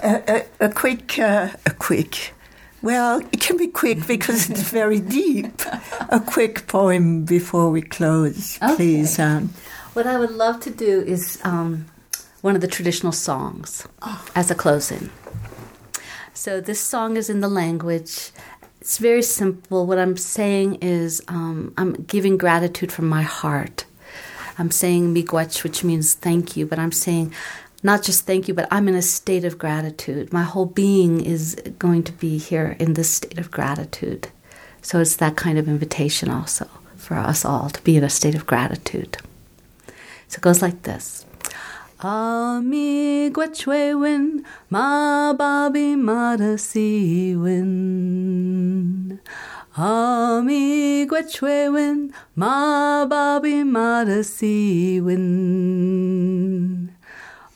a, 0.03 0.45
a, 0.61 0.69
quick, 0.69 1.19
uh, 1.19 1.49
a 1.67 1.71
quick. 1.71 2.35
Well, 2.83 3.21
it 3.33 3.41
can 3.41 3.57
be 3.57 3.67
quick 3.67 4.07
because 4.07 4.49
it's 4.51 4.71
very 4.71 5.01
deep. 5.01 5.63
A 6.11 6.21
quick 6.21 6.67
poem 6.69 7.25
before 7.25 7.71
we 7.71 7.83
close, 7.83 8.59
okay. 8.63 8.77
please. 8.77 9.19
Um, 9.19 9.53
what 9.95 10.07
I 10.07 10.19
would 10.19 10.31
love 10.31 10.61
to 10.61 10.71
do 10.71 11.01
is 11.01 11.41
um, 11.43 11.87
one 12.43 12.55
of 12.55 12.61
the 12.61 12.69
traditional 12.69 13.13
songs 13.13 13.89
oh. 14.03 14.25
as 14.37 14.51
a 14.51 14.55
closing. 14.55 15.11
So 16.35 16.61
this 16.61 16.81
song 16.81 17.17
is 17.17 17.29
in 17.29 17.41
the 17.41 17.49
language. 17.49 18.31
It's 18.81 18.99
very 18.99 19.23
simple. 19.23 19.87
What 19.87 19.99
I'm 19.99 20.17
saying 20.17 20.77
is 20.77 21.21
um, 21.27 21.75
I'm 21.77 21.95
giving 22.05 22.39
gratitude 22.39 22.93
from 22.93 23.09
my 23.09 23.23
heart. 23.23 23.87
I'm 24.57 24.71
saying 24.71 25.15
miigwech, 25.15 25.65
which 25.65 25.83
means 25.83 26.15
thank 26.15 26.57
you, 26.57 26.67
but 26.67 26.79
I'm 26.79 26.93
saying 26.93 27.33
not 27.83 28.03
just 28.03 28.27
thank 28.27 28.49
you, 28.49 28.55
but 28.55 28.67
I'm 28.71 28.89
in 28.89 28.95
a 28.95 29.03
state 29.03 29.45
of 29.45 29.59
gratitude. 29.59 30.33
My 30.33 30.43
whole 30.43 30.67
being 30.67 31.25
is 31.25 31.55
going 31.79 32.03
to 32.05 32.13
be 32.13 32.39
here 32.39 32.77
in 32.79 32.95
this 32.95 33.11
state 33.11 33.39
of 33.39 33.51
gratitude. 33.51 34.29
So 34.83 35.01
it's 35.01 35.17
that 35.17 35.37
kind 35.37 35.59
of 35.59 35.69
invitation 35.69 36.31
also 36.31 36.67
for 36.97 37.15
us 37.15 37.45
all 37.45 37.71
to 37.71 37.83
be 37.83 37.97
in 37.97 38.05
a 38.05 38.11
state 38.11 38.35
of 38.35 38.47
gratitude. 38.47 39.19
So 40.29 40.37
it 40.37 40.43
goes 40.43 40.61
like 40.63 40.83
this. 40.83 41.25
Ami 42.01 43.31
gwechwewin 43.31 44.45
ma 44.71 45.33
babi 45.33 45.97
madasi 45.97 47.37
win. 47.37 49.19
Ami 49.77 51.07
gwechwewin 51.07 52.13
ma 52.37 53.05
babi 53.07 53.65
madasi 53.65 55.03
win. 55.03 56.89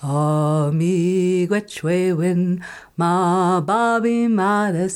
Ami 0.02 1.46
gwetchwewin, 1.46 2.60
ma 2.96 3.60
babi 3.60 4.26
mada 4.26 4.88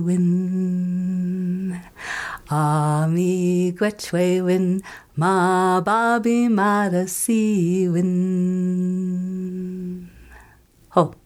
win. 0.00 1.78
Ami 2.48 3.72
gwetchwewin, 3.76 4.80
ma 5.16 5.82
babi 5.82 6.48
mada 6.48 7.04
win. 7.92 8.10
Ho. 10.92 11.21